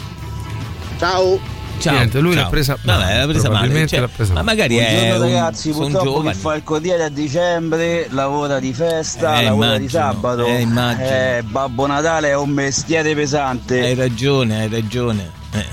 Ciao. 0.98 1.39
Ciao, 1.78 1.94
Niente, 1.94 2.20
lui 2.20 2.34
ciao. 2.34 2.44
l'ha 2.44 2.50
presa 2.50 2.78
Vabbè, 2.82 3.18
l'ha 3.18 3.24
presa 3.26 3.26
male. 3.26 3.40
probabilmente 3.42 3.88
cioè, 3.90 4.00
l'ha 4.00 4.08
presa 4.08 4.34
ma 4.34 4.42
male. 4.42 4.56
magari 4.58 4.78
è 4.78 4.92
Buongiorno 4.92 5.26
un, 5.26 5.32
ragazzi, 5.34 5.70
purtroppo 5.72 6.22
chi 6.22 6.34
fa 6.34 6.56
il 6.56 6.64
corriere 6.64 7.04
a 7.04 7.10
dicembre 7.10 8.08
lavora 8.10 8.60
di 8.60 8.74
festa, 8.74 9.40
Eh, 9.40 9.44
lavora 9.44 9.78
di 9.78 9.86
immagino, 9.86 9.90
sabato. 9.90 10.46
eh, 10.46 10.60
immagino. 10.62 11.08
Eh, 11.08 11.44
Babbo 11.46 11.86
Natale 11.86 12.30
è 12.30 12.36
un 12.36 12.50
mestiere 12.50 13.14
pesante. 13.14 13.82
Hai 13.82 13.94
ragione, 13.94 14.62
hai 14.62 14.70
ragione. 14.70 15.30
Eh. 15.52 15.66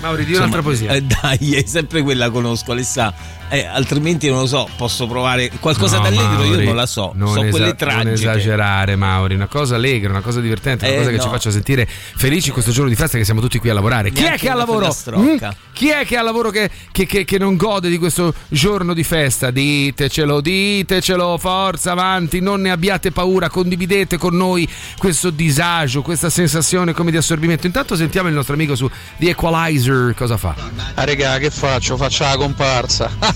Mauri, 0.00 0.24
di 0.26 0.34
un'altra 0.34 0.62
poesia. 0.62 0.92
Eh, 0.92 1.02
dai, 1.02 1.54
è 1.56 1.64
sempre 1.66 2.02
quella 2.02 2.30
conosco, 2.30 2.72
Alessà. 2.72 3.12
Eh, 3.48 3.64
altrimenti 3.64 4.28
non 4.28 4.40
lo 4.40 4.46
so, 4.46 4.68
posso 4.76 5.06
provare 5.06 5.50
qualcosa 5.60 5.98
No, 5.98 6.02
d'allegro, 6.04 6.42
io 6.42 6.48
Mauri, 6.50 6.64
non 6.64 6.74
la 6.76 6.86
so. 6.86 7.12
Non 7.14 7.28
so 7.32 7.40
esa- 7.42 7.50
quelle 7.50 7.66
Non 7.66 7.76
tragiche. 7.76 8.10
esagerare, 8.12 8.96
Mauri. 8.96 9.34
Una 9.34 9.46
cosa 9.46 9.76
allegra, 9.76 10.10
una 10.10 10.20
cosa 10.20 10.40
divertente, 10.40 10.84
una 10.86 10.94
Eh, 10.94 10.98
cosa 10.98 11.10
che 11.10 11.16
no. 11.16 11.22
ci 11.22 11.28
faccia 11.28 11.50
sentire 11.50 11.86
felici 11.88 12.50
questo 12.50 12.72
giorno 12.72 12.88
di 12.88 12.96
festa 12.96 13.18
che 13.18 13.24
siamo 13.24 13.40
tutti 13.40 13.58
qui 13.58 13.68
a 13.70 13.74
lavorare. 13.74 14.10
Chi 14.10 14.24
è 14.24 14.34
che 14.36 14.48
ha 14.50 14.54
lavoro? 14.54 14.94
Mm? 15.16 15.36
Chi 15.72 15.90
è 15.90 16.04
che 16.04 16.16
ha 16.16 16.22
lavoro 16.22 16.50
che, 16.50 16.68
che- 16.90 17.06
che- 17.06 17.24
che 17.24 17.38
non 17.38 17.56
gode 17.56 17.88
di 17.88 17.98
questo 17.98 18.34
giorno 18.48 18.94
di 18.94 19.04
festa? 19.04 19.50
Ditecelo, 19.50 20.40
ditecelo, 20.40 21.38
forza 21.38 21.92
avanti, 21.92 22.40
non 22.40 22.60
ne 22.62 22.70
abbiate 22.70 23.12
paura, 23.12 23.48
condividete 23.48 24.16
con 24.18 24.34
noi 24.36 24.68
questo 24.98 25.30
disagio, 25.30 26.02
questa 26.02 26.30
sensazione 26.30 26.92
come 26.92 27.10
di 27.12 27.16
assorbimento. 27.16 27.66
Intanto 27.66 27.94
sentiamo 27.94 28.28
il 28.28 28.34
nostro 28.34 28.54
amico 28.54 28.74
su 28.74 28.90
The 29.18 29.30
Equalizer 29.30 30.14
cosa 30.16 30.36
fa. 30.36 30.54
Ah, 30.94 31.04
regà, 31.04 31.38
che 31.38 31.50
faccio? 31.50 31.96
Faccio 31.96 32.24
la 32.24 32.36
comparsa. 32.36 33.34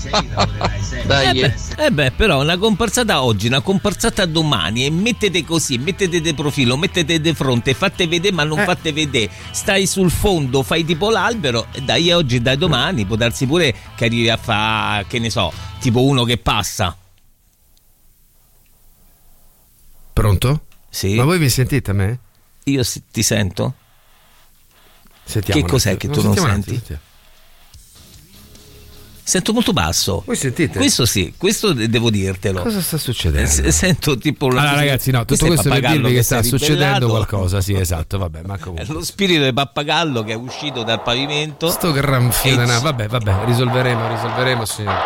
Dai, 1.05 1.39
Eh 1.39 1.49
beh, 1.75 1.85
eh 1.85 1.91
beh, 1.91 2.11
però 2.11 2.41
una 2.41 2.57
comparsata 2.57 3.21
oggi, 3.23 3.47
una 3.47 3.61
comparsata 3.61 4.25
domani 4.25 4.85
e 4.85 4.89
mettete 4.91 5.43
così, 5.43 5.77
mettete 5.77 6.21
de 6.21 6.33
profilo, 6.33 6.77
mettete 6.77 7.19
de 7.21 7.33
fronte, 7.33 7.73
fate 7.73 8.07
vedere 8.07 8.33
ma 8.33 8.43
non 8.43 8.59
Eh. 8.59 8.65
fate 8.65 8.91
vedere, 8.93 9.29
stai 9.51 9.85
sul 9.85 10.09
fondo, 10.11 10.63
fai 10.63 10.83
tipo 10.85 11.09
l'albero, 11.09 11.67
e 11.71 11.81
dai 11.81 12.11
oggi 12.11 12.37
e 12.37 12.39
dai 12.41 12.57
domani, 12.57 13.05
può 13.05 13.15
darsi 13.15 13.45
pure 13.45 13.73
che 13.95 14.05
arrivi 14.05 14.29
a 14.29 14.37
fare, 14.37 15.05
che 15.07 15.19
ne 15.19 15.29
so, 15.29 15.51
tipo 15.79 16.03
uno 16.03 16.23
che 16.23 16.37
passa. 16.37 16.95
Pronto? 20.13 20.65
Sì. 20.89 21.15
Ma 21.15 21.23
voi 21.23 21.39
mi 21.39 21.49
sentite 21.49 21.91
a 21.91 21.93
me? 21.93 22.19
Io 22.65 22.83
ti 23.11 23.23
sento? 23.23 23.73
Sentiamo 25.23 25.61
che 25.61 25.67
cos'è 25.67 25.97
che 25.97 26.09
tu 26.09 26.21
non 26.21 26.31
un 26.31 26.35
senti? 26.35 26.49
attimo, 26.49 26.75
sentiamo. 26.77 27.01
Sento 29.23 29.53
molto 29.53 29.71
basso. 29.71 30.23
Voi 30.25 30.35
sentite? 30.35 30.77
Questo 30.77 31.05
sì, 31.05 31.33
questo 31.37 31.73
de- 31.73 31.87
devo 31.89 32.09
dirtelo. 32.09 32.61
Cosa 32.61 32.81
sta 32.81 32.97
succedendo? 32.97 33.49
Se- 33.49 33.71
Sento 33.71 34.17
tipo 34.17 34.49
la 34.49 34.61
Allora, 34.61 34.75
ragazzi, 34.77 35.11
no, 35.11 35.25
tutto 35.25 35.45
questo 35.45 35.69
per 35.69 35.79
Pappagallo 35.79 36.01
dirvi 36.07 36.15
che 36.15 36.23
sta 36.23 36.41
si 36.41 36.47
è 36.47 36.57
succedendo 36.57 37.07
qualcosa. 37.07 37.61
Sì, 37.61 37.73
esatto, 37.73 38.17
vabbè, 38.17 38.41
ma 38.45 38.57
comunque. 38.59 38.85
È 38.85 38.91
lo 38.91 39.03
spirito 39.03 39.41
del 39.41 39.53
pappagallo 39.53 40.23
che 40.23 40.33
è 40.33 40.35
uscito 40.35 40.83
dal 40.83 41.01
pavimento. 41.01 41.69
Sto 41.69 41.91
gran 41.91 42.29
E- 42.43 42.53
una- 42.53 42.79
Vabbè, 42.79 43.07
vabbè, 43.07 43.45
risolveremo, 43.45 44.07
risolveremo, 44.09 44.65
signore. 44.65 44.99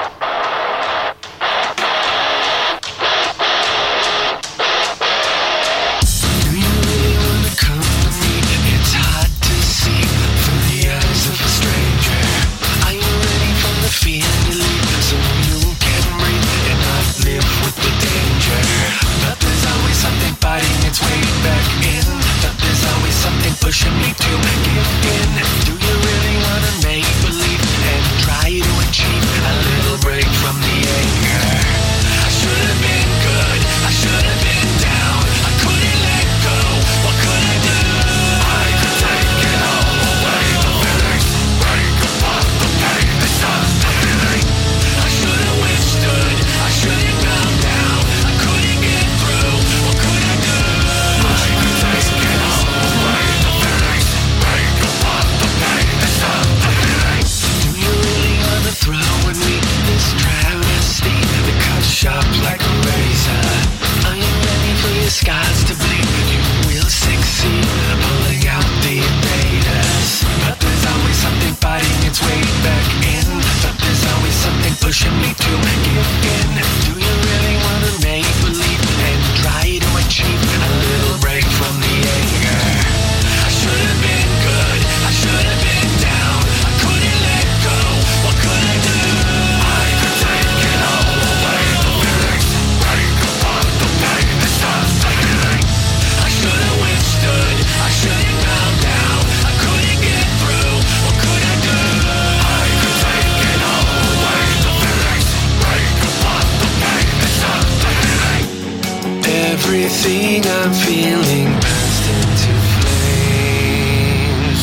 Thing 110.05 110.45
I'm 110.45 110.71
feeling 110.71 111.49
burst 111.65 112.05
into 112.15 112.53
flames. 112.77 114.61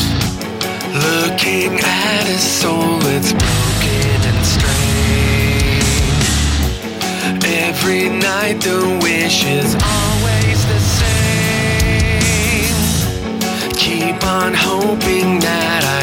Looking 1.03 1.73
at 1.83 2.25
a 2.29 2.39
soul 2.39 2.99
that's 2.99 3.33
broken 3.33 4.19
and 4.31 4.45
strange. 4.55 5.83
Every 7.43 8.07
night 8.07 8.61
the 8.61 8.79
wish 9.03 9.43
is 9.43 9.75
always 9.75 10.59
the 10.71 10.79
same. 10.99 12.23
Keep 13.75 14.23
on 14.23 14.53
hoping 14.53 15.39
that 15.41 15.83
I. 15.83 16.02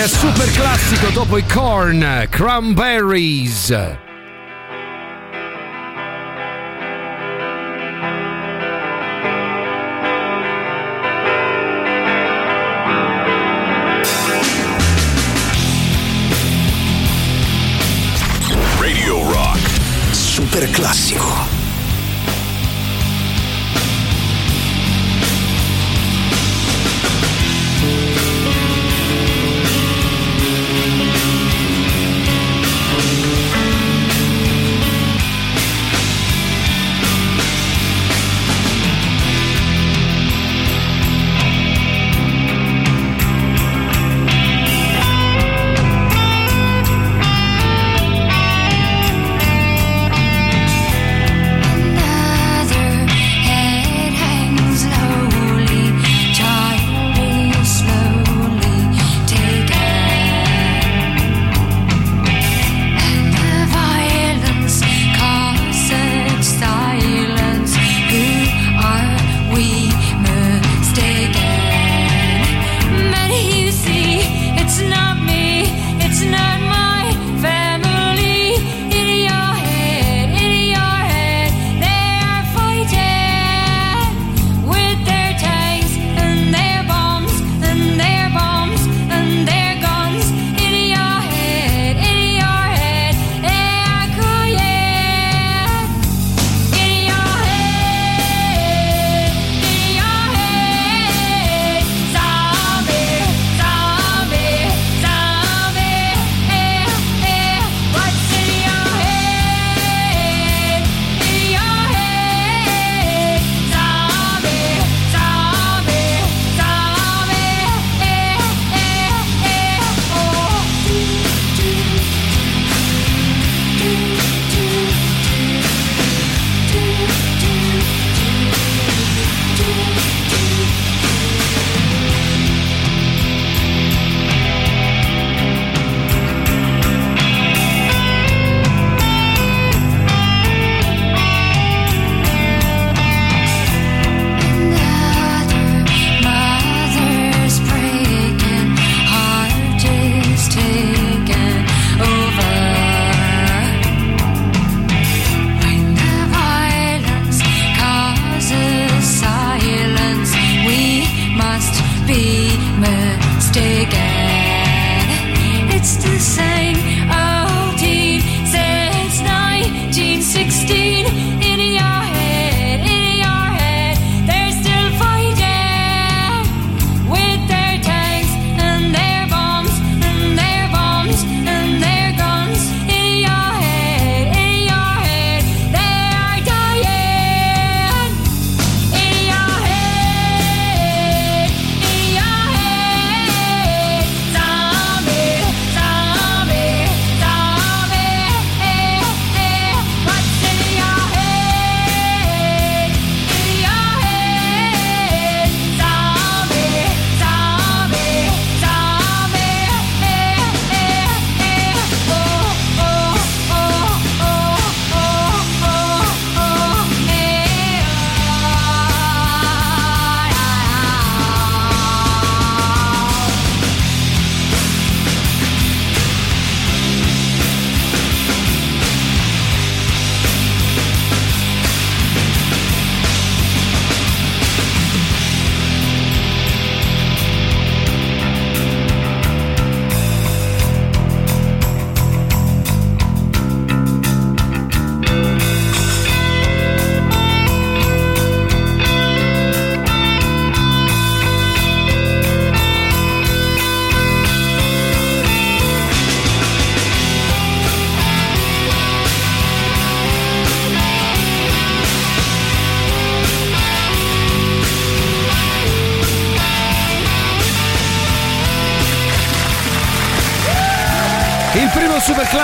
il 0.00 0.08
super 0.08 0.48
classico 0.52 1.10
dopo 1.10 1.36
i 1.38 1.44
corn, 1.44 2.26
Cranberries. 2.30 3.70
radio 18.78 19.32
rock 19.32 19.58
super 20.12 20.70
classico. 20.70 21.37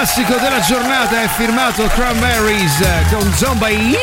Classico 0.05 0.35
della 0.39 0.61
giornata 0.61 1.23
è 1.23 1.29
firmato 1.29 1.87
Cranberries 1.87 2.79
eh, 2.81 3.05
con 3.11 3.33
Zombie. 3.33 3.97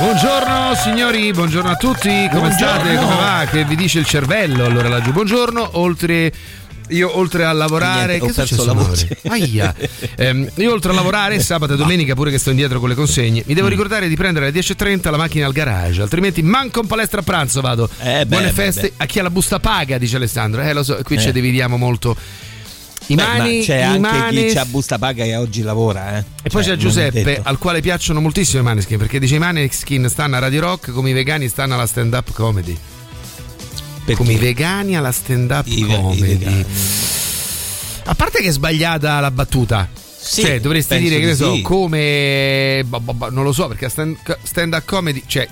Buongiorno 0.00 0.74
signori, 0.74 1.30
buongiorno 1.30 1.70
a 1.70 1.76
tutti, 1.76 2.08
come 2.28 2.48
Buongiorno. 2.48 2.80
state? 2.80 2.96
Come 2.96 3.14
va? 3.14 3.46
Che 3.48 3.64
vi 3.66 3.76
dice 3.76 4.00
il 4.00 4.04
cervello 4.04 4.64
allora 4.64 4.88
laggiù? 4.88 5.12
Buongiorno, 5.12 5.78
oltre 5.78 6.32
io 6.88 7.16
oltre 7.16 7.44
a 7.44 7.52
lavorare, 7.52 8.18
Niente, 8.18 8.24
ho 8.24 8.26
che 8.26 8.32
perso 8.34 8.64
la 8.64 8.72
amore? 8.72 8.88
voce. 8.88 9.16
Aia. 9.28 9.74
Ehm, 10.16 10.50
io 10.56 10.72
oltre 10.72 10.90
a 10.90 10.94
lavorare 10.94 11.38
sabato 11.38 11.74
e 11.74 11.76
domenica 11.76 12.14
pure 12.14 12.32
che 12.32 12.38
sto 12.38 12.50
indietro 12.50 12.80
con 12.80 12.88
le 12.88 12.96
consegne, 12.96 13.44
mi 13.46 13.52
Mm. 13.52 13.54
devo 13.56 13.68
ricordare 13.68 14.08
di 14.08 14.16
prendere 14.16 14.46
alle 14.46 14.54
10.30 14.54 15.08
la 15.08 15.16
macchina 15.16 15.46
al 15.46 15.52
garage, 15.52 16.02
altrimenti 16.02 16.42
manco 16.42 16.80
in 16.80 16.88
palestra 16.88 17.20
a 17.20 17.22
pranzo 17.22 17.60
vado. 17.60 17.88
Eh, 18.00 18.10
beh, 18.18 18.24
Buone 18.26 18.46
beh, 18.46 18.52
feste 18.52 18.92
a 18.96 19.06
chi 19.06 19.20
ha 19.20 19.22
la 19.22 19.30
busta 19.30 19.60
paga, 19.60 19.98
dice 19.98 20.16
Alessandro. 20.16 20.62
Eh 20.62 20.72
lo 20.72 20.82
so, 20.82 20.98
qui 21.04 21.14
Eh. 21.14 21.20
ci 21.20 21.30
dividiamo 21.30 21.76
molto. 21.76 22.16
I 23.06 23.14
Beh, 23.16 23.62
c'è 23.62 23.78
i 23.78 23.82
anche 23.82 23.98
mani- 23.98 24.46
chi 24.46 24.54
c'ha 24.54 24.64
busta 24.64 24.98
paga 24.98 25.24
e 25.24 25.36
oggi 25.36 25.62
lavora, 25.62 26.16
eh. 26.18 26.24
e 26.42 26.48
poi 26.48 26.62
Cioè, 26.62 26.74
c'è 26.74 26.78
Giuseppe 26.78 27.40
al 27.42 27.58
quale 27.58 27.80
piacciono 27.80 28.20
moltissimo 28.20 28.62
i 28.62 28.64
Maneskin 28.64 28.96
perché 28.96 29.18
dice 29.18 29.34
i 29.34 29.38
Maneskin 29.38 30.08
stanno 30.08 30.36
a 30.36 30.38
Radio 30.38 30.60
Rock 30.60 30.90
come 30.92 31.10
i 31.10 31.12
vegani 31.12 31.48
stanno 31.48 31.74
alla 31.74 31.86
stand 31.86 32.14
up 32.14 32.32
comedy. 32.32 32.76
Come 34.14 34.32
i 34.32 34.36
vegani 34.36 34.96
alla 34.96 35.12
stand 35.12 35.50
up 35.50 35.66
comedy. 35.66 36.64
A 38.06 38.14
parte 38.14 38.40
che 38.40 38.48
è 38.48 38.52
sbagliata 38.52 39.20
la 39.20 39.30
battuta. 39.30 39.88
Sì, 40.24 40.40
cioè, 40.42 40.60
dovresti 40.60 40.96
dire 40.98 41.16
che 41.16 41.20
di 41.20 41.26
ne 41.26 41.34
so, 41.34 41.54
sì. 41.54 41.60
come 41.62 42.82
non 43.30 43.44
lo 43.44 43.52
so, 43.52 43.68
perché 43.68 43.86
a 43.86 43.88
stand, 43.90 44.16
stand 44.42 44.72
up 44.72 44.84
comedy, 44.86 45.22
cioè 45.26 45.46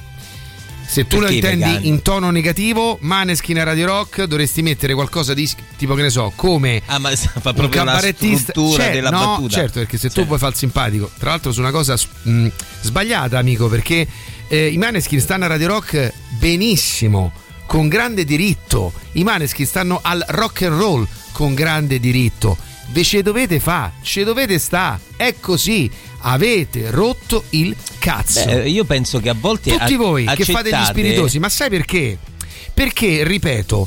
se 0.92 1.06
tu 1.06 1.16
Perché 1.18 1.30
lo 1.30 1.34
intendi 1.34 1.64
vegani? 1.64 1.88
in 1.88 2.02
tono 2.02 2.30
negativo, 2.30 2.98
Maneskin 3.00 3.58
a 3.58 3.62
Radio 3.64 3.86
Rock 3.86 4.24
dovresti 4.24 4.60
mettere 4.60 4.92
qualcosa 4.92 5.32
di 5.32 5.48
tipo 5.78 5.94
che 5.94 6.02
ne 6.02 6.10
so, 6.10 6.32
come 6.36 6.82
Ah, 6.86 6.98
ma 6.98 7.08
fa 7.16 7.30
un 7.34 7.40
proprio 7.54 7.68
la 7.84 7.92
cabarettista 7.92 8.52
Cioè, 8.52 8.90
della 8.92 9.08
no, 9.10 9.18
battuta. 9.18 9.54
certo 9.56 9.78
perché 9.78 9.96
se 9.96 10.10
tu 10.10 10.26
vuoi 10.26 10.38
fare 10.38 10.52
il 10.52 10.58
simpatico 10.58 11.10
tra 11.18 11.30
l'altro 11.30 11.50
su 11.50 11.60
una 11.60 11.70
cosa 11.70 11.96
mh, 12.24 12.46
sbagliata 12.82 13.38
amico 13.38 13.68
perché 13.68 14.06
eh, 14.48 14.66
i 14.66 14.76
Maneskin 14.76 15.18
stanno 15.20 15.44
a 15.44 15.48
Radio 15.48 15.68
Rock 15.68 16.12
benissimo 16.38 17.32
con 17.66 17.88
grande 17.88 18.24
diritto. 18.24 18.92
I 19.12 19.24
Maneskin 19.24 19.64
stanno 19.64 19.98
al 20.02 20.22
rock 20.28 20.62
and 20.62 20.78
roll 20.78 21.06
con 21.32 21.54
grande 21.54 21.98
diritto. 21.98 22.58
Ve 22.90 23.02
ce 23.02 23.22
dovete 23.22 23.58
fa 23.60 23.92
ce 24.02 24.24
dovete 24.24 24.58
sta. 24.58 25.00
È 25.16 25.36
così 25.40 25.90
avete 26.22 26.90
rotto 26.90 27.44
il 27.50 27.74
cazzo 27.98 28.44
Beh, 28.44 28.68
io 28.68 28.84
penso 28.84 29.20
che 29.20 29.28
a 29.28 29.36
volte 29.38 29.70
tutti 29.70 29.94
a- 29.94 29.96
voi 29.96 30.24
che 30.24 30.44
fate 30.44 30.70
gli 30.70 30.72
accettate- 30.72 30.84
spiritosi, 31.00 31.38
ma 31.38 31.48
sai 31.48 31.68
perché? 31.70 32.18
Perché, 32.74 33.22
ripeto, 33.24 33.86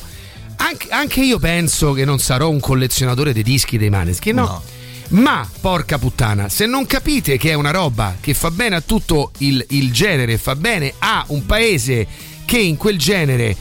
anche, 0.58 0.88
anche 0.90 1.22
io 1.22 1.40
penso 1.40 1.94
che 1.94 2.06
non 2.06 2.20
sarò 2.20 2.50
un 2.50 2.60
collezionatore 2.60 3.34
dei 3.34 3.44
dischi 3.44 3.78
dei 3.78 3.90
Maneskin, 3.90 4.36
no. 4.36 4.64
Ma, 5.10 5.48
porca 5.62 5.98
puttana, 6.00 6.50
se 6.50 6.66
non 6.66 6.86
capite 6.88 7.38
che 7.38 7.52
è 7.52 7.54
una 7.54 7.72
roba 7.72 8.16
che 8.20 8.34
fa 8.34 8.50
bene 8.52 8.76
a 8.76 8.82
tutto 8.82 9.32
il, 9.40 9.64
il 9.70 9.92
genere, 9.92 10.38
fa 10.38 10.56
bene 10.56 10.94
a 10.98 11.24
un 11.28 11.46
paese 11.46 12.08
che 12.46 12.58
in 12.58 12.76
quel 12.76 12.98
genere 12.98 13.56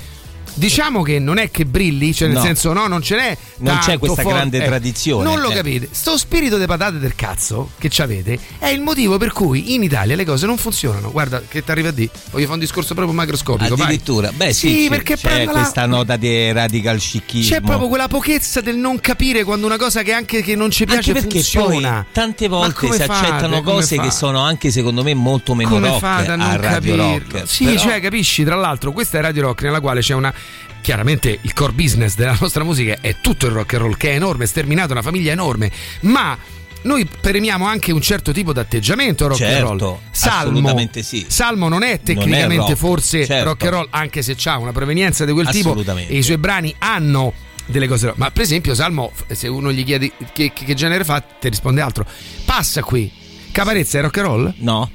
diciamo 0.55 1.03
che 1.03 1.19
non 1.19 1.39
è 1.39 1.51
che 1.51 1.65
brilli, 1.67 2.15
cioè 2.15 2.29
nel 2.29 2.37
No. 2.39 2.43
senso 2.43 2.73
no, 2.73 2.87
non 2.87 3.03
ce 3.03 3.17
n'è 3.17 3.37
Non 3.59 3.79
c'è 3.79 3.99
questa 3.99 4.23
for- 4.23 4.33
grande 4.33 4.63
eh, 4.63 4.67
tradizione, 4.67 5.25
Non 5.25 5.41
lo 5.41 5.51
eh. 5.51 5.55
capite. 5.55 5.89
Sto 5.91 6.17
spirito 6.17 6.59
di 6.59 6.67
patate 6.67 6.99
del 6.99 7.15
cazzo 7.15 7.71
che 7.79 7.89
ci 7.89 8.03
avete 8.03 8.39
è 8.59 8.69
il 8.69 8.81
motivo 8.81 9.19
per 9.19 9.33
cui 9.33 9.75
in 9.75 9.83
Italia 9.83 10.17
le 10.17 10.25
cose 10.25 10.47
non 10.47 10.57
funzionano. 10.57 11.11
Guarda 11.11 11.43
che 11.47 11.63
ti 11.65 11.71
arriva 11.71 11.89
a 11.89 11.93
dire, 11.93 12.11
voglio 12.31 12.45
fare 12.45 12.55
un 12.55 12.61
discorso 12.61 12.95
proprio 12.95 13.15
macroscopico, 13.15 13.75
vai. 13.77 13.87
Addirittura, 13.87 14.33
beh 14.33 14.53
sì, 14.53 14.69
Sì, 14.69 14.83
c'è- 14.85 14.89
perché 14.89 15.17
c'è 15.17 15.45
la- 15.45 15.51
questa 15.53 15.87
nota 15.87 16.17
di 16.17 16.53
radical 16.53 16.99
scichismo. 17.01 17.55
C'è 17.55 17.61
proprio 17.61 17.89
quella 17.89 18.09
pochezza 18.09 18.61
del 18.61 18.77
non 18.77 19.01
capire 19.01 19.45
quando 19.45 19.67
una 19.67 19.77
cosa 19.77 20.03
che 20.03 20.13
anche 20.13 20.43
che 20.43 20.55
non 20.57 20.71
ci 20.71 20.85
piace 20.85 21.11
Anche 21.11 21.13
perché 21.23 21.41
funziona. 21.41 21.93
poi 22.03 22.13
tante 22.13 22.49
volte 22.49 22.93
si 22.93 23.03
accettano 23.03 23.63
cose 23.63 23.99
che 23.99 24.11
sono 24.11 24.41
anche 24.41 24.71
secondo 24.71 25.03
me 25.03 25.15
molto 25.15 25.55
meno 25.55 25.71
Come 25.71 25.89
rock 25.89 25.99
fate 26.01 26.31
a 26.31 26.37
non 26.37 26.47
a 26.51 26.57
Radio 26.57 26.97
capirlo? 26.97 27.03
Rock. 27.19 27.49
Sì, 27.49 27.65
Però- 27.65 27.79
cioè, 27.79 28.01
capisci? 28.01 28.45
Tra 28.45 28.55
l'altro, 28.57 28.93
questa 28.93 29.19
è 29.19 29.21
Radio 29.21 29.43
Rock 29.43 29.63
nella 29.63 29.81
quale 29.81 30.01
c'è 30.01 30.15
una. 30.15 30.33
Chiaramente 30.81 31.39
il 31.41 31.53
core 31.55 31.73
business 31.73 32.15
della 32.15 32.37
nostra 32.39 32.63
musica 32.63 32.99
è 33.01 33.17
tutto 33.23 33.47
il 33.47 33.53
rock 33.53 33.73
and 33.75 33.83
roll, 33.83 33.97
che 33.97 34.11
è 34.11 34.15
enorme, 34.15 34.45
sterminato, 34.47 34.93
una 34.93 35.01
famiglia 35.03 35.33
enorme, 35.33 35.71
ma 36.01 36.37
noi 36.83 37.07
premiamo 37.07 37.67
anche 37.67 37.91
un 37.91 38.03
certo 38.03 38.33
tipo 38.33 38.53
di 38.53 38.59
atteggiamento 38.59 39.27
rock 39.27 39.39
Certo, 39.39 39.71
and 39.71 39.81
roll. 39.81 39.99
Salmo, 40.11 40.89
sì. 41.01 41.25
Salmo 41.27 41.69
non 41.69 41.83
è 41.83 41.87
Non 41.87 41.95
è 41.95 42.03
tecnicamente 42.03 42.57
rock, 42.57 42.75
forse 42.75 43.25
certo. 43.25 43.45
rock 43.49 43.63
and 43.63 43.73
roll, 43.73 43.87
anche 43.91 44.21
se 44.21 44.37
ha 44.45 44.59
una 44.59 44.73
provenienza 44.73 45.25
di 45.25 45.33
quel 45.33 45.49
tipo 45.49 45.71
Assolutamente. 45.71 46.13
e 46.13 46.19
i 46.19 46.23
suoi 46.23 46.37
brani 46.37 46.75
hanno 46.79 47.33
delle 47.65 47.89
cose. 47.89 48.13
Ma 48.17 48.31
per 48.31 48.43
esempio 48.43 48.75
Salmo, 48.75 49.11
se 49.29 49.49
uno 49.49 49.73
gli 49.73 49.85
chiede 49.85 50.13
che- 50.35 50.53
che 50.53 50.75
genere 50.75 51.05
fa, 51.05 51.21
ti 51.21 51.49
risponde 51.49 51.81
altro. 51.81 52.05
Passa 52.45 52.83
qui. 52.83 53.11
Caparezza 53.53 53.99
è 53.99 54.03
rock 54.03 54.19
and 54.19 54.27
roll? 54.27 54.55
No. 54.59 54.91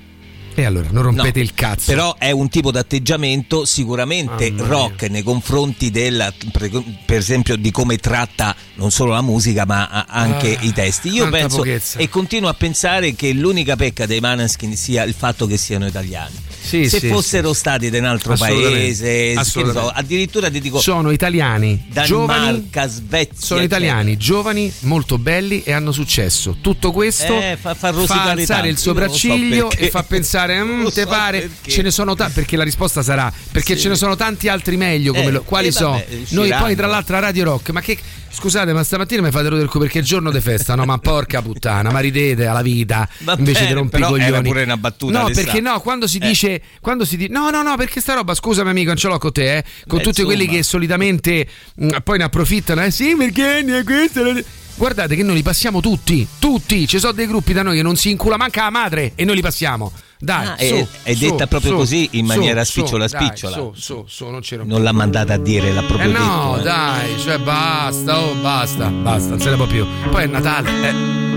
E 0.62 0.66
allora, 0.66 0.90
non 0.92 1.04
rompete 1.04 1.40
No, 1.40 1.46
il 1.46 1.54
cazzo. 1.54 1.86
Però 1.92 2.16
è 2.18 2.32
un 2.32 2.50
tipo 2.50 2.72
di 2.72 2.78
atteggiamento 2.78 3.64
sicuramente 3.66 4.52
Mamma 4.52 4.64
mia. 4.64 4.72
rock 4.74 5.04
nei 5.10 5.24
confronti 5.24 5.90
del, 5.90 6.34
per, 6.52 7.18
esempio, 7.18 7.56
di 7.56 7.72
come 7.72 7.98
tratta 7.98 8.56
non 8.76 8.92
solo 8.92 9.12
la 9.14 9.22
musica 9.22 9.66
ma 9.66 10.06
anche 10.08 10.58
Ah, 10.60 10.64
i 10.64 10.74
testi. 10.74 11.10
Io 11.10 11.30
penso 11.30 11.58
pochezza. 11.58 12.00
e 12.00 12.10
continuo 12.10 12.50
a 12.50 12.54
pensare 12.54 13.14
che 13.16 13.32
l'unica 13.34 13.76
pecca 13.76 14.06
dei 14.06 14.20
Maneskin 14.20 14.76
sia 14.76 15.04
il 15.04 15.14
fatto 15.14 15.46
che 15.48 15.58
siano 15.58 15.86
italiani. 15.88 16.36
Sì, 16.62 16.88
Se 16.90 17.00
sì, 17.00 17.08
fossero 17.08 17.54
stati 17.54 17.90
da 17.90 17.98
un 18.00 18.06
altro 18.06 18.34
Assolutamente, 18.34 18.70
paese, 18.78 19.34
assolutamente. 19.36 19.88
so, 19.88 19.94
addirittura 19.96 20.50
ti 20.52 20.60
dico 20.60 20.80
sono 20.80 21.10
italiani, 21.12 21.86
giovani, 22.06 22.46
Danimarca, 22.46 22.88
Svezia. 22.88 23.34
sono 23.38 23.62
italiani, 23.62 24.18
giovani, 24.18 24.72
molto 24.82 25.18
belli 25.18 25.64
e 25.64 25.72
hanno 25.72 25.92
successo. 25.92 26.58
Tutto 26.62 26.92
questo 26.92 27.34
Eh, 27.40 27.58
fa- 27.60 27.74
fa 27.74 27.90
rosicare 27.90 28.32
alzare 28.32 28.46
tanti, 28.46 28.68
il 28.70 28.78
so 28.78 28.84
sopracciglio 28.84 29.68
perché. 29.68 29.86
e 29.86 29.90
fa 29.90 30.04
pensare, 30.04 30.64
"Mm, 30.64 30.82
lo 30.84 30.92
te 30.92 31.02
so 31.04 31.08
pare? 31.08 31.40
perché. 31.42 31.72
Ce 31.72 31.82
ne 31.82 31.92
sono 31.92 32.14
tanti, 32.16 32.34
perché 32.34 32.56
la 32.58 32.64
risposta 32.64 33.02
sarà, 33.02 33.32
perché 33.52 33.76
Sì. 33.76 33.82
ce 33.82 33.90
ne 33.90 33.96
sono 33.96 34.16
tanti 34.16 34.48
altri 34.48 34.78
meglio, 34.78 35.14
come 35.14 35.26
Eh, 35.28 35.32
lo- 35.32 35.44
quali 35.44 35.68
eh, 35.68 35.72
sono? 35.72 35.92
vabbè, 35.92 36.06
Noi 36.10 36.24
usciranno. 36.44 36.64
poi 36.66 36.76
tra 36.76 36.88
l'altro 36.88 37.16
a 37.16 37.20
Radio 37.20 37.44
Rock, 37.46 37.70
ma 37.72 37.82
che... 37.82 37.98
Scusate, 38.32 38.74
ma 38.74 38.84
stamattina 38.84 39.22
mi 39.22 39.32
fate 39.32 39.46
rodere 39.50 39.64
il 39.64 39.70
culo 39.70 39.84
perché 39.84 40.00
è 40.00 40.02
giorno 40.02 40.32
di 40.32 40.40
festa, 40.40 40.76
no? 40.76 40.86
Ma 40.86 40.98
porca 40.98 41.42
puttana, 41.42 41.92
ma 41.92 42.00
ridete 42.00 42.46
alla 42.46 42.62
vita 42.62 43.08
Va 43.20 43.36
invece 43.38 43.60
di 43.62 43.66
bene, 43.68 43.74
rompere 43.80 44.04
i 44.04 44.06
però 44.06 44.16
era 44.18 44.26
coglioni. 44.28 44.48
pure 44.48 44.64
una 44.64 44.78
battuta, 44.78 45.20
No, 45.22 45.30
perché 45.34 45.60
no, 45.60 45.80
quando 45.82 46.08
si 46.08 46.18
Eh. 46.18 46.28
dice, 46.28 46.62
quando 46.80 47.06
si 47.06 47.18
dice, 47.18 47.32
no, 47.32 47.50
no, 47.50 47.62
no, 47.64 47.76
perché 47.76 48.00
sta 48.02 48.14
roba, 48.14 48.34
scusami 48.34 48.70
amico, 48.70 48.88
non 48.88 48.98
ce 48.98 49.08
l'ho 49.08 49.18
con 49.18 49.32
te, 49.32 49.58
eh, 49.58 49.64
con 49.88 49.98
Beh, 49.98 50.04
tutti 50.04 50.24
quelli 50.24 50.48
che 50.48 50.64
solitamente 50.64 51.48
mh, 51.76 51.98
poi 52.04 52.18
ne 52.20 52.24
approfittano, 52.26 52.84
eh 52.84 52.92
sì, 52.92 53.16
perché 53.18 53.62
ne 53.64 53.84
questo. 53.84 54.24
non- 54.24 54.44
Guardate 54.76 55.16
che 55.18 55.24
noi 55.24 55.36
li 55.36 55.44
passiamo 55.44 55.82
tutti, 55.82 56.26
tutti, 56.40 56.88
ci 56.88 57.00
sono 57.00 57.12
dei 57.12 57.28
gruppi 57.28 57.52
da 57.52 57.64
noi 57.64 57.76
che 57.76 57.82
non 57.84 57.98
si 57.98 58.12
incula 58.12 58.38
manca 58.38 58.64
la 58.64 58.70
madre 58.70 59.12
e 59.16 59.26
noi 59.26 59.36
li 59.36 59.42
passiamo. 59.42 59.92
Dai, 60.22 60.46
Ah, 60.48 60.56
su, 60.58 60.64
è- 60.76 60.88
è 61.04 61.14
su, 61.16 61.30
detta 61.30 61.48
proprio 61.48 61.72
su, 61.72 61.78
così, 61.78 62.10
in 62.14 62.26
maniera 62.26 62.66
su, 62.66 62.72
spicciola 62.80 63.08
dai, 63.08 63.22
spicciola. 63.26 63.56
Su, 63.56 63.72
su, 63.74 64.04
su, 64.06 64.26
non 64.28 64.42
Non 64.66 64.84
l'ha 64.84 64.92
mandata 64.92 65.36
a 65.36 65.38
dire, 65.38 65.72
l'ha 65.72 65.82
eh 65.82 65.86
proprio 65.86 66.12
no, 66.12 66.58
eh. 66.60 66.62
dai, 66.64 67.18
cioè 67.20 67.38
basta, 67.38 68.20
oh, 68.20 68.34
basta, 68.36 68.88
basta, 68.90 69.30
non 69.30 69.40
se 69.40 69.50
ne 69.50 69.56
può 69.56 69.66
più. 69.66 69.86
Poi 70.12 70.24
è 70.24 70.28
Natale, 70.28 70.90
eh. 70.90 71.29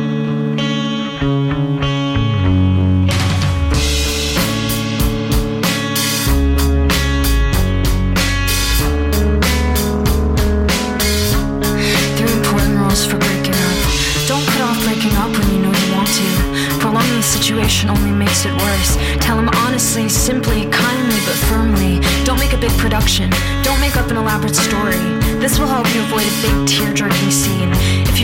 Tell 19.21 19.39
him 19.39 19.49
honestly, 19.57 20.09
simply, 20.09 20.67
kindly, 20.71 21.21
but 21.27 21.37
firmly. 21.49 22.01
Don't 22.25 22.39
make 22.39 22.53
a 22.53 22.57
big 22.57 22.71
production. 22.79 23.31
Don't 23.63 23.81
make 23.81 23.97
up 23.97 24.11
an 24.11 24.17
elaborate 24.17 24.57
story. 24.57 24.97
This 25.41 25.59
will 25.59 25.67
help 25.67 25.93
you 25.95 26.01
avoid 26.03 26.23
a 26.23 26.35
big 26.43 26.69
tear 26.69 26.93
jerking 26.95 27.31
scene. 27.31 27.72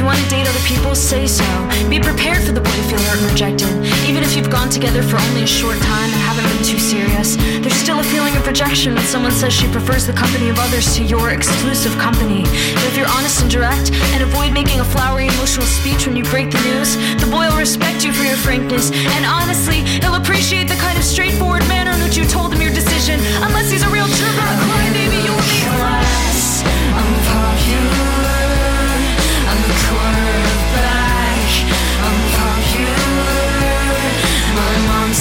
Want 0.08 0.24
to 0.24 0.28
date 0.30 0.48
other 0.48 0.64
people, 0.64 0.94
say 0.94 1.26
so. 1.26 1.44
Be 1.90 2.00
prepared 2.00 2.40
for 2.42 2.52
the 2.52 2.62
boy 2.64 2.72
to 2.72 2.84
feel 2.88 2.98
hurt 3.12 3.20
and 3.20 3.28
rejected. 3.28 3.68
Even 4.08 4.24
if 4.24 4.34
you've 4.34 4.48
gone 4.48 4.70
together 4.70 5.02
for 5.02 5.20
only 5.20 5.42
a 5.42 5.46
short 5.46 5.76
time 5.84 6.08
and 6.08 6.20
haven't 6.24 6.48
been 6.48 6.64
too 6.64 6.78
serious, 6.78 7.36
there's 7.60 7.76
still 7.76 8.00
a 8.00 8.02
feeling 8.02 8.34
of 8.34 8.46
rejection 8.46 8.94
when 8.94 9.04
someone 9.04 9.32
says 9.32 9.52
she 9.52 9.68
prefers 9.68 10.06
the 10.06 10.14
company 10.14 10.48
of 10.48 10.58
others 10.58 10.96
to 10.96 11.04
your 11.04 11.28
exclusive 11.28 11.92
company. 11.98 12.40
If 12.88 12.96
you're 12.96 13.12
honest 13.20 13.42
and 13.42 13.50
direct 13.50 13.92
and 14.16 14.22
avoid 14.22 14.54
making 14.54 14.80
a 14.80 14.84
flowery 14.96 15.28
emotional 15.28 15.66
speech 15.66 16.06
when 16.06 16.16
you 16.16 16.24
break 16.32 16.50
the 16.52 16.62
news, 16.64 16.96
the 17.20 17.28
boy 17.28 17.44
will 17.44 17.60
respect 17.60 18.02
you 18.02 18.10
for 18.14 18.24
your 18.24 18.40
frankness. 18.40 18.90
And 19.12 19.26
honestly, 19.26 19.84
he'll 20.00 20.16
appreciate 20.16 20.72
the 20.72 20.80
kind 20.80 20.96
of 20.96 21.04
straightforward 21.04 21.68
manner 21.68 21.92
in 21.92 22.00
which 22.00 22.16
you 22.16 22.24
told 22.24 22.54
him 22.54 22.62
your 22.62 22.72
decision. 22.72 23.20
Unless 23.44 23.70
he's 23.70 23.84
a 23.84 23.90
real 23.92 24.08
jerk 24.16 24.36
or 24.40 24.48
a 24.48 24.56
crybaby, 24.72 25.37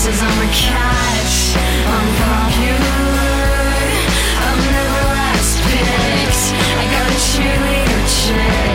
I'm 0.07 0.39
a 0.39 0.49
catch. 0.55 1.57
I'm 1.83 2.07
popular. 2.23 3.35
I'm 4.47 4.59
never 4.71 5.03
last 5.11 5.59
picked. 5.67 6.43
I 6.79 6.85
got 6.95 7.11
a 7.11 7.17
cheerleader 7.27 8.01
chick. 8.07 8.67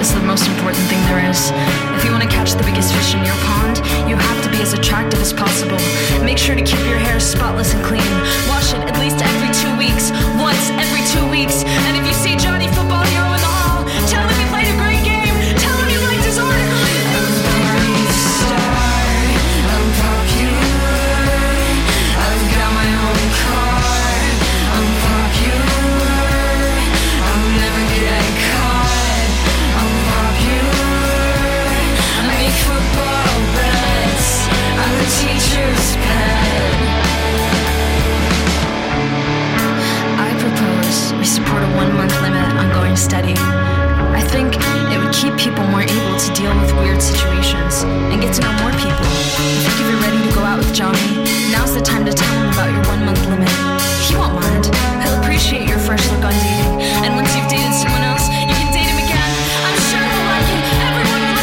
is 0.00 0.12
the 0.12 0.20
most 0.20 0.46
important 0.48 0.84
thing 0.86 1.00
there 1.08 1.24
is. 1.30 1.50
If 1.96 2.04
you 2.04 2.10
want 2.12 2.22
to 2.22 2.28
catch 2.28 2.52
the 2.52 2.62
biggest 2.62 2.92
fish 2.92 3.14
in 3.14 3.24
your 3.24 3.34
pond, 3.48 3.78
you 4.08 4.16
have 4.16 4.38
to 4.44 4.50
be 4.50 4.60
as 4.60 4.72
attractive 4.72 5.20
as 5.20 5.32
possible. 5.32 5.80
Make 6.22 6.38
sure 6.38 6.54
to 6.54 6.62
keep 6.62 6.80
your 6.86 6.98
hair 6.98 7.18
spotless 7.18 7.72
and 7.74 7.82
clean. 7.84 8.12
Wash 8.46 8.74
it 8.74 8.80
at 8.84 8.96
least 9.00 9.18
every 9.24 9.50
two 9.50 9.72
weeks, 9.80 10.12
once 10.36 10.68
every 10.76 11.02
two 11.12 11.24
weeks. 11.32 11.64
And 11.88 11.96
if 11.96 12.04
you 12.06 12.15
steady. 43.06 43.38
I 44.18 44.22
think 44.34 44.58
it 44.90 44.98
would 44.98 45.14
keep 45.14 45.30
people 45.38 45.62
more 45.70 45.86
able 45.86 46.18
to 46.18 46.30
deal 46.34 46.50
with 46.58 46.74
weird 46.74 46.98
situations 46.98 47.86
and 48.10 48.18
get 48.18 48.34
to 48.34 48.40
know 48.42 48.50
more 48.58 48.74
people. 48.82 49.06
I 49.06 49.62
think 49.62 49.78
if 49.78 49.86
you're 49.86 50.02
ready 50.02 50.18
to 50.26 50.32
go 50.34 50.42
out 50.42 50.58
with 50.58 50.74
Johnny, 50.74 51.22
now's 51.54 51.70
the 51.78 51.84
time 51.86 52.02
to 52.02 52.10
tell 52.10 52.34
him 52.34 52.50
about 52.50 52.74
your 52.74 52.82
one 52.90 53.06
month 53.06 53.22
limit. 53.30 53.46
He 54.10 54.18
won't 54.18 54.34
mind. 54.34 54.66
He'll 54.98 55.22
appreciate 55.22 55.70
your 55.70 55.78
fresh 55.78 56.02
look 56.10 56.26
on 56.26 56.34
dating. 56.34 56.82
And 57.06 57.14
once 57.14 57.30
you've 57.38 57.46
dated 57.46 57.70
someone 57.78 58.02
else, 58.02 58.26
you 58.26 58.56
can 58.58 58.74
date 58.74 58.90
him 58.90 58.98
again. 58.98 59.30
I'm 59.70 59.78
sure 59.86 60.02
he'll 60.02 60.26
like 60.34 60.50
it. 60.50 60.62
Everyone 60.90 61.22
will 61.30 61.38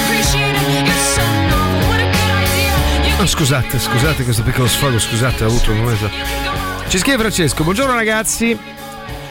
idea. 2.43 3.23
Oh, 3.23 3.25
scusate, 3.25 3.79
scusate 3.79 4.23
questo 4.25 4.43
piccolo 4.43 4.67
sfogo, 4.67 4.99
scusate, 4.99 5.45
ho 5.45 5.47
avuto 5.47 5.71
un 5.71 5.77
momento. 5.77 6.11
Ci 6.89 6.97
scrive 6.97 7.19
Francesco, 7.19 7.63
buongiorno 7.63 7.95
ragazzi. 7.95 8.72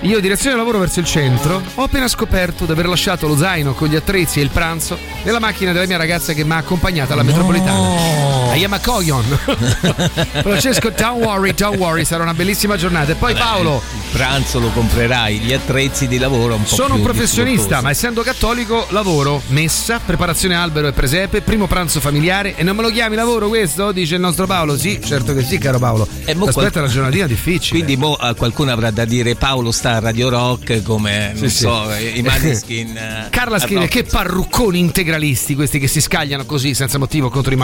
Io 0.03 0.19
direzione 0.19 0.57
lavoro 0.57 0.81
verso 0.81 0.99
il 0.99 1.07
centro, 1.07 1.63
ho 1.77 1.83
appena 1.85 2.09
scoperto 2.09 2.65
di 2.65 2.73
aver 2.73 2.89
lasciato 2.89 3.29
lo 3.29 3.37
zaino 3.37 3.73
con 3.73 3.87
gli 3.87 3.95
attrezzi 3.95 4.41
e 4.41 4.43
il 4.43 4.51
pranzo 4.51 4.99
nella 5.23 5.39
macchina 5.39 5.71
della 5.71 5.87
mia 5.87 5.97
ragazza 5.97 6.33
che 6.33 6.43
mi 6.43 6.53
ha 6.53 6.57
accompagnata 6.57 7.13
alla 7.13 7.23
metropolitana. 7.23 8.42
I 8.55 8.65
am 8.65 8.73
a 8.75 8.79
coglion. 8.81 9.25
Francesco, 10.43 10.91
don't 10.91 11.25
worry, 11.25 11.55
don't 11.55 11.77
worry, 11.79 12.05
sarà 12.05 12.23
una 12.23 12.35
bellissima 12.35 12.77
giornata. 12.77 13.13
E 13.13 13.15
poi 13.15 13.35
Paolo, 13.35 13.83
Il 13.95 14.01
pranzo 14.13 14.59
lo 14.61 14.69
comprerai, 14.69 15.39
gli 15.39 15.53
attrezzi 15.55 16.07
di 16.07 16.19
lavoro 16.19 16.57
un 16.57 16.63
po' 16.63 16.69
sono 16.75 16.95
un 16.97 17.03
professionista, 17.03 17.81
ma 17.81 17.91
essendo 17.91 18.21
cattolico 18.23 18.87
lavoro, 18.91 19.41
messa, 19.49 20.01
preparazione 20.05 20.55
albero 20.55 20.89
e 20.89 20.93
presepe, 20.93 21.41
primo 21.41 21.67
pranzo 21.67 21.99
familiare 22.01 22.55
e 22.57 22.63
non 22.63 22.77
me 22.77 22.83
lo 22.83 22.91
chiami 22.91 23.17
lavoro 23.17 23.49
questo? 23.49 23.91
Dice 23.91 24.17
il 24.17 24.21
nostro 24.21 24.47
Paolo. 24.47 24.77
Sì, 24.77 25.01
certo 25.03 25.33
che 25.35 25.43
sì, 25.43 25.57
caro 25.59 25.79
Paolo. 25.79 26.07
E 26.25 26.35
mo 26.35 26.45
Aspetta 26.47 26.71
qual- 26.71 26.83
una 26.85 26.93
giornatina 26.93 27.27
difficile. 27.27 27.79
Quindi 27.83 27.97
mo, 27.97 28.19
eh, 28.19 28.35
qualcuno 28.35 28.71
avrà 28.71 28.91
da 28.91 29.07
dire 29.07 29.35
Paolo 29.35 29.71
sta 29.73 29.93
a 29.93 29.99
Radio 30.01 30.29
Rock 30.29 30.83
come, 30.83 31.29
non 31.35 31.49
Sì, 31.49 31.57
sì. 31.57 31.63
so, 31.63 31.91
eh, 31.95 32.09
i 32.17 32.23
Maneskin. 32.23 32.95
eh, 32.97 33.27
Carla 33.31 33.59
scrive 33.59 33.89
che 33.89 34.05
parrucconi 34.05 34.79
integralisti 34.79 35.55
questi 35.55 35.79
che 35.79 35.89
si 35.89 36.03
scagliano 36.03 36.45
così 36.45 36.75
senza 36.75 36.99
motivo 36.99 37.31
contro 37.31 37.53
i 37.55 37.57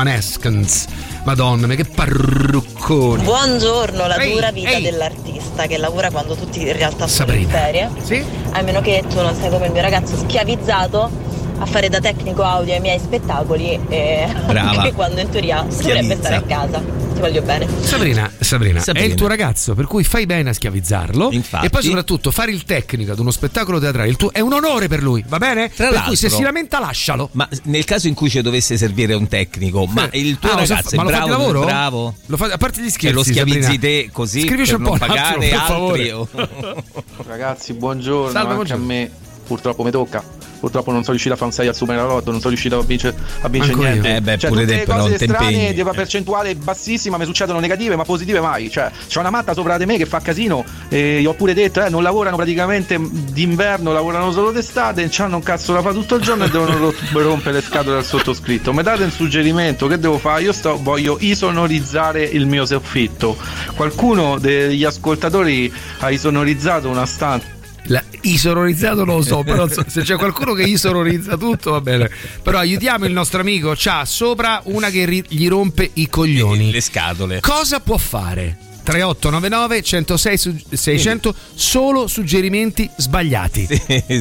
Madonna, 1.25 1.67
ma 1.67 1.75
che 1.75 1.85
parrucconi. 1.85 3.23
Buongiorno, 3.23 4.07
la 4.07 4.17
Ehi, 4.17 4.33
dura 4.33 4.51
vita 4.51 4.71
ehi. 4.71 4.83
dell'artista 4.83 5.67
che 5.67 5.77
lavora 5.79 6.11
quando 6.11 6.35
tutti 6.35 6.61
in 6.61 6.73
realtà 6.73 7.07
sono 7.07 7.29
Sabrina. 7.29 7.41
in 7.43 7.49
ferie. 7.49 7.91
Sì? 8.03 8.25
A 8.53 8.63
meno 8.63 8.81
che 8.81 9.05
tu 9.09 9.17
non 9.21 9.35
sei 9.35 9.51
come 9.51 9.67
il 9.67 9.73
mio 9.73 9.83
ragazzo 9.83 10.17
schiavizzato 10.17 11.11
a 11.59 11.67
fare 11.67 11.89
da 11.89 12.01
tecnico 12.01 12.43
audio 12.43 12.75
ai 12.75 12.81
miei 12.81 12.99
spettacoli 12.99 13.79
e 13.89 14.33
Brava. 14.47 14.71
anche 14.81 14.93
quando 14.93 15.21
in 15.21 15.29
teoria 15.29 15.63
dovrebbe 15.63 16.17
stare 16.17 16.37
a 16.37 16.43
casa. 16.43 17.07
Ti 17.19 17.25
voglio 17.25 17.43
bene. 17.43 17.67
Sabrina, 17.81 18.31
Sabrina, 18.39 18.79
Sabrina. 18.81 19.05
è 19.07 19.09
il 19.11 19.17
tuo 19.17 19.27
ragazzo, 19.27 19.75
per 19.75 19.87
cui 19.87 20.05
fai 20.05 20.25
bene 20.25 20.51
a 20.51 20.53
schiavizzarlo. 20.53 21.31
Infatti. 21.33 21.67
E 21.67 21.71
poi 21.71 21.83
soprattutto 21.83 22.31
fare 22.31 22.53
il 22.53 22.63
tecnico 22.63 23.11
ad 23.11 23.19
uno 23.19 23.33
spettacolo 23.33 23.81
teatrale 23.81 24.09
il 24.09 24.15
tuo- 24.17 24.31
è 24.33 24.39
un 24.39 24.53
onore 24.53 24.87
per 24.87 25.03
lui, 25.03 25.25
va 25.27 25.39
bene? 25.39 25.67
Tra 25.69 25.75
per 25.87 25.87
l'altro- 25.95 26.07
cui 26.07 26.17
se 26.17 26.29
si 26.31 26.43
lamenta 26.43 26.79
lascialo. 26.79 27.29
Ma 27.33 27.49
nel 27.65 27.85
caso 27.85 28.07
in 28.07 28.15
cui 28.15 28.31
ci 28.31 28.41
dovesse 28.41 28.77
servire 28.77 29.15
un 29.15 29.27
tecnico, 29.27 29.85
ma 29.87 30.09
il 30.13 30.39
tuo 30.39 30.51
Ah, 30.53 30.57
ragazzo 30.59 30.95
ma 30.95 31.03
è 31.03 31.05
lo 31.07 31.11
fa 31.11 31.17
bravo, 31.25 31.31
lavoro? 31.43 31.65
bravo? 31.65 32.15
Lo 32.27 32.37
fa- 32.37 32.51
a 32.53 32.57
parte 32.57 32.81
gli 32.83 32.85
Cioè, 32.85 32.93
scherzi, 32.93 33.15
lo 33.17 33.23
schiavizzi 33.25 33.61
Sabrina. 33.63 33.81
te 33.81 34.09
così 34.13 34.41
Scrivici 34.43 34.71
per 34.71 34.79
un 34.79 34.85
po' 34.85 34.91
non 34.91 34.99
pagare 35.01 35.39
per 35.39 35.53
altri. 35.55 35.73
favore. 35.73 36.13
o- 36.13 36.29
Ragazzi, 37.27 37.73
buongiorno. 37.73 38.31
Salve, 38.31 38.39
Anche 38.53 38.55
buongiorno. 38.55 38.83
a 38.85 38.87
me 38.87 39.11
purtroppo 39.45 39.83
mi 39.83 39.91
tocca. 39.91 40.23
Purtroppo 40.59 40.91
non 40.91 41.01
sono 41.01 41.13
riuscito 41.13 41.35
a 41.35 41.37
fare 41.37 41.51
un 41.51 41.57
6 41.57 41.69
al 41.69 41.75
Superenalotto, 41.75 42.31
non 42.31 42.41
sono 42.41 42.51
riuscito 42.51 42.79
a 42.79 42.83
vincere, 42.83 43.17
a 43.41 43.49
vincere 43.49 43.75
io. 43.75 43.83
niente. 43.83 44.17
Eh 44.17 44.21
beh, 44.21 44.39
cioè, 44.39 44.51
tutte 44.51 44.67
te 44.67 44.75
le 44.75 44.85
cose 44.85 45.19
strane 45.19 45.73
di 45.73 45.81
una 45.81 45.93
percentuale 45.93 46.55
bassissima 46.55 47.17
mi 47.17 47.25
succedono 47.25 47.61
negative, 47.61 47.97
ma 47.97 48.05
positive 48.05 48.41
mai. 48.41 48.71
Cioè, 48.71 48.91
c'è 49.07 49.21
una 49.21 49.31
matta 49.31 49.55
sopra 49.55 49.77
di 49.79 49.87
me 49.87 49.97
che 49.97 50.07
fa 50.07 50.21
casino. 50.21 50.65
E 50.89 51.21
gli 51.21 51.27
ho 51.27 51.35
pure 51.35 51.55
detto, 51.55 51.83
eh, 51.83 51.89
non 51.89 52.03
lavorano 52.03 52.37
praticamente 52.37 52.99
d'inverno, 52.99 53.93
lavorano 53.93 54.33
solo 54.33 54.51
d'estate, 54.51 55.11
hanno 55.19 55.37
un 55.37 55.43
cazzo 55.43 55.73
da 55.73 55.83
fare 55.83 55.95
tutto 55.95 56.17
il 56.17 56.23
giorno 56.23 56.45
e 56.45 56.51
devono 56.51 56.77
ro- 56.79 56.95
rompere 57.13 57.57
le 57.57 57.63
scatole 57.63 57.99
al 57.99 58.05
sottoscritto. 58.05 58.73
Mi 58.73 58.83
date 58.83 59.05
un 59.05 59.11
suggerimento, 59.11 59.87
che 59.87 59.99
devo 59.99 60.19
fare? 60.19 60.43
Io 60.43 60.53
sto, 60.53 60.79
voglio 60.81 61.17
isonorizzare 61.21 62.23
il 62.25 62.47
mio 62.47 62.67
soffitto. 62.67 63.37
Qualcuno 63.75 64.39
degli 64.39 64.85
ascoltatori 64.85 65.73
ha 66.01 66.11
isonorizzato 66.11 66.89
una 66.89 67.07
stanza. 67.07 67.57
La- 67.91 68.03
isonorizzato 68.23 69.05
non 69.05 69.17
lo 69.17 69.23
so, 69.23 69.43
però 69.43 69.67
se 69.69 70.03
c'è 70.03 70.17
qualcuno 70.17 70.53
che 70.55 70.63
isonorizza 70.63 71.37
tutto 71.37 71.73
va 71.73 71.81
bene. 71.81 72.11
Però 72.43 72.59
aiutiamo 72.59 73.05
il 73.07 73.13
nostro 73.13 73.41
amico, 73.41 73.75
c'ha 73.77 74.05
sopra 74.05 74.61
una 74.65 74.89
che 74.91 75.05
ri- 75.05 75.25
gli 75.29 75.49
rompe 75.49 75.91
i 75.95 76.09
coglioni. 76.09 76.71
Le 76.71 76.81
scatole. 76.81 77.41
Cosa 77.41 77.81
può 77.81 77.97
fare? 77.97 78.57
3899 78.89 79.83
106 79.83 80.39
su- 80.39 80.57
600 80.73 81.35
solo 81.55 82.07
suggerimenti 82.07 82.89
sbagliati. 82.97 83.69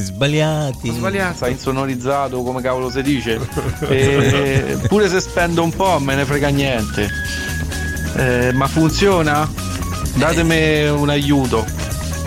Sbagliati. 0.03 0.91
Sta 1.35 1.47
insonorizzato, 1.47 2.41
come 2.43 2.61
cavolo 2.61 2.89
si 2.89 3.01
dice. 3.01 3.39
E 3.87 4.77
pure 4.87 5.07
se 5.07 5.21
spendo 5.21 5.63
un 5.63 5.71
po', 5.71 5.99
me 5.99 6.15
ne 6.15 6.25
frega 6.25 6.49
niente. 6.49 7.09
Eh, 8.17 8.51
ma 8.53 8.67
funziona? 8.67 9.49
Datemi 10.15 10.87
un 10.89 11.09
aiuto. 11.09 11.65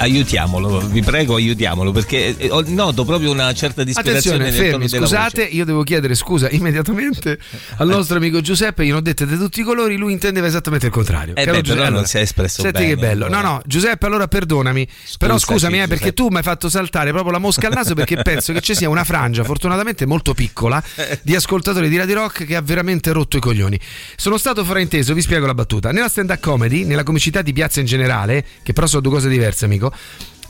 Aiutiamolo, 0.01 0.81
vi 0.81 1.03
prego, 1.03 1.35
aiutiamolo 1.35 1.93
perché 1.93 2.35
eh, 2.37 2.63
noto 2.69 3.05
proprio 3.05 3.31
una 3.31 3.53
certa 3.53 3.85
disperazione 3.85 4.49
Attenzione, 4.49 4.71
fermi, 4.71 4.89
scusate, 4.89 5.43
io 5.43 5.67
devo 5.67 5.83
chiedere 5.83 6.15
scusa 6.15 6.49
immediatamente 6.51 7.39
al 7.77 7.89
nostro 7.89 8.17
amico 8.17 8.41
Giuseppe, 8.41 8.85
io 8.85 8.97
ho 8.97 9.01
dette 9.01 9.27
di 9.27 9.37
tutti 9.37 9.61
i 9.61 9.63
colori, 9.63 9.97
lui 9.97 10.13
intendeva 10.13 10.47
esattamente 10.47 10.87
il 10.87 10.93
contrario. 10.93 11.35
Eh 11.35 11.45
Caro 11.45 11.57
beh, 11.57 11.63
Giuseppe, 11.63 11.83
però 11.83 11.95
non 11.95 12.07
si 12.07 12.17
è 12.17 12.21
espresso 12.21 12.63
Senti 12.63 12.79
bene, 12.79 12.95
che 12.95 12.97
bello. 12.97 13.29
No, 13.29 13.43
no, 13.43 13.61
Giuseppe, 13.67 14.07
allora 14.07 14.27
perdonami, 14.27 14.89
però 15.19 15.37
scusami 15.39 15.83
eh, 15.83 15.87
perché 15.87 16.15
tu 16.15 16.29
mi 16.29 16.37
hai 16.39 16.43
fatto 16.43 16.71
saltare 16.71 17.11
proprio 17.11 17.33
la 17.33 17.39
mosca 17.39 17.67
al 17.67 17.75
naso 17.75 17.95
perché 17.95 18.23
penso 18.23 18.55
che 18.55 18.61
ci 18.63 18.75
sia 18.75 18.89
una 18.89 19.05
frangia, 19.05 19.45
fortunatamente 19.45 20.07
molto 20.07 20.33
piccola, 20.33 20.83
di 21.23 21.35
ascoltatori 21.35 21.91
di 21.91 21.99
Radio 21.99 22.15
Rock 22.15 22.47
che 22.47 22.57
ha 22.57 22.63
veramente 22.63 23.13
rotto 23.13 23.37
i 23.37 23.41
coglioni. 23.41 23.79
Sono 24.17 24.39
stato 24.39 24.65
frainteso, 24.65 25.13
vi 25.13 25.21
spiego 25.21 25.45
la 25.45 25.55
battuta. 25.55 25.93
Nella 25.93 26.09
stand-up 26.09 26.41
comedy, 26.41 26.85
nella 26.85 27.03
comicità 27.03 27.43
di 27.43 27.53
piazza 27.53 27.81
in 27.81 27.87
generale, 27.87 28.45
che 28.63 28.73
però 28.73 28.87
sono 28.87 29.03
due 29.03 29.13
cose 29.13 29.29
diverse, 29.29 29.67
amico, 29.67 29.90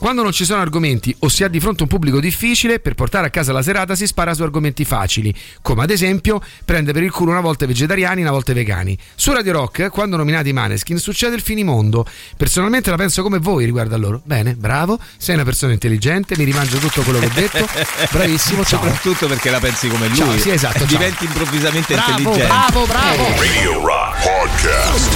quando 0.01 0.23
non 0.23 0.31
ci 0.31 0.45
sono 0.45 0.61
argomenti 0.61 1.15
o 1.19 1.29
si 1.29 1.43
ha 1.43 1.47
di 1.47 1.59
fronte 1.59 1.83
un 1.83 1.87
pubblico 1.87 2.19
difficile, 2.19 2.79
per 2.79 2.95
portare 2.95 3.27
a 3.27 3.29
casa 3.29 3.51
la 3.51 3.61
serata 3.61 3.93
si 3.93 4.07
spara 4.07 4.33
su 4.33 4.41
argomenti 4.41 4.83
facili, 4.83 5.31
come 5.61 5.83
ad 5.83 5.91
esempio 5.91 6.41
prende 6.65 6.91
per 6.91 7.03
il 7.03 7.11
culo 7.11 7.29
una 7.29 7.39
volta 7.39 7.65
i 7.65 7.67
vegetariani, 7.67 8.21
una 8.21 8.31
volta 8.31 8.49
i 8.49 8.55
vegani. 8.55 8.97
Su 9.13 9.31
Radio 9.31 9.51
Rock, 9.51 9.91
quando 9.91 10.17
nominati 10.17 10.49
i 10.49 10.53
Maneskin, 10.53 10.97
succede 10.97 11.35
il 11.35 11.43
finimondo. 11.43 12.03
Personalmente 12.35 12.89
la 12.89 12.95
penso 12.95 13.21
come 13.21 13.37
voi 13.37 13.63
riguardo 13.63 13.93
a 13.93 13.99
loro. 13.99 14.21
Bene, 14.25 14.55
bravo, 14.55 14.99
sei 15.17 15.35
una 15.35 15.43
persona 15.43 15.73
intelligente, 15.73 16.35
mi 16.35 16.45
rimangio 16.45 16.79
tutto 16.79 17.03
quello 17.03 17.19
che 17.19 17.25
ho 17.27 17.31
detto. 17.35 17.67
Bravissimo, 18.09 18.65
ciao. 18.65 18.81
Soprattutto 18.81 19.27
perché 19.27 19.51
la 19.51 19.59
pensi 19.59 19.87
come 19.87 20.07
lui. 20.07 20.17
Ciao, 20.17 20.35
sì, 20.39 20.49
esatto, 20.49 20.79
ciao. 20.79 20.87
Diventi 20.87 21.25
improvvisamente 21.25 21.93
Bravo, 21.93 22.09
intelligente. 22.17 22.47
bravo, 22.47 22.85
bravo. 22.87 23.23
Radio 23.37 23.85
Rock 23.85 24.23
Podcast. 24.23 25.15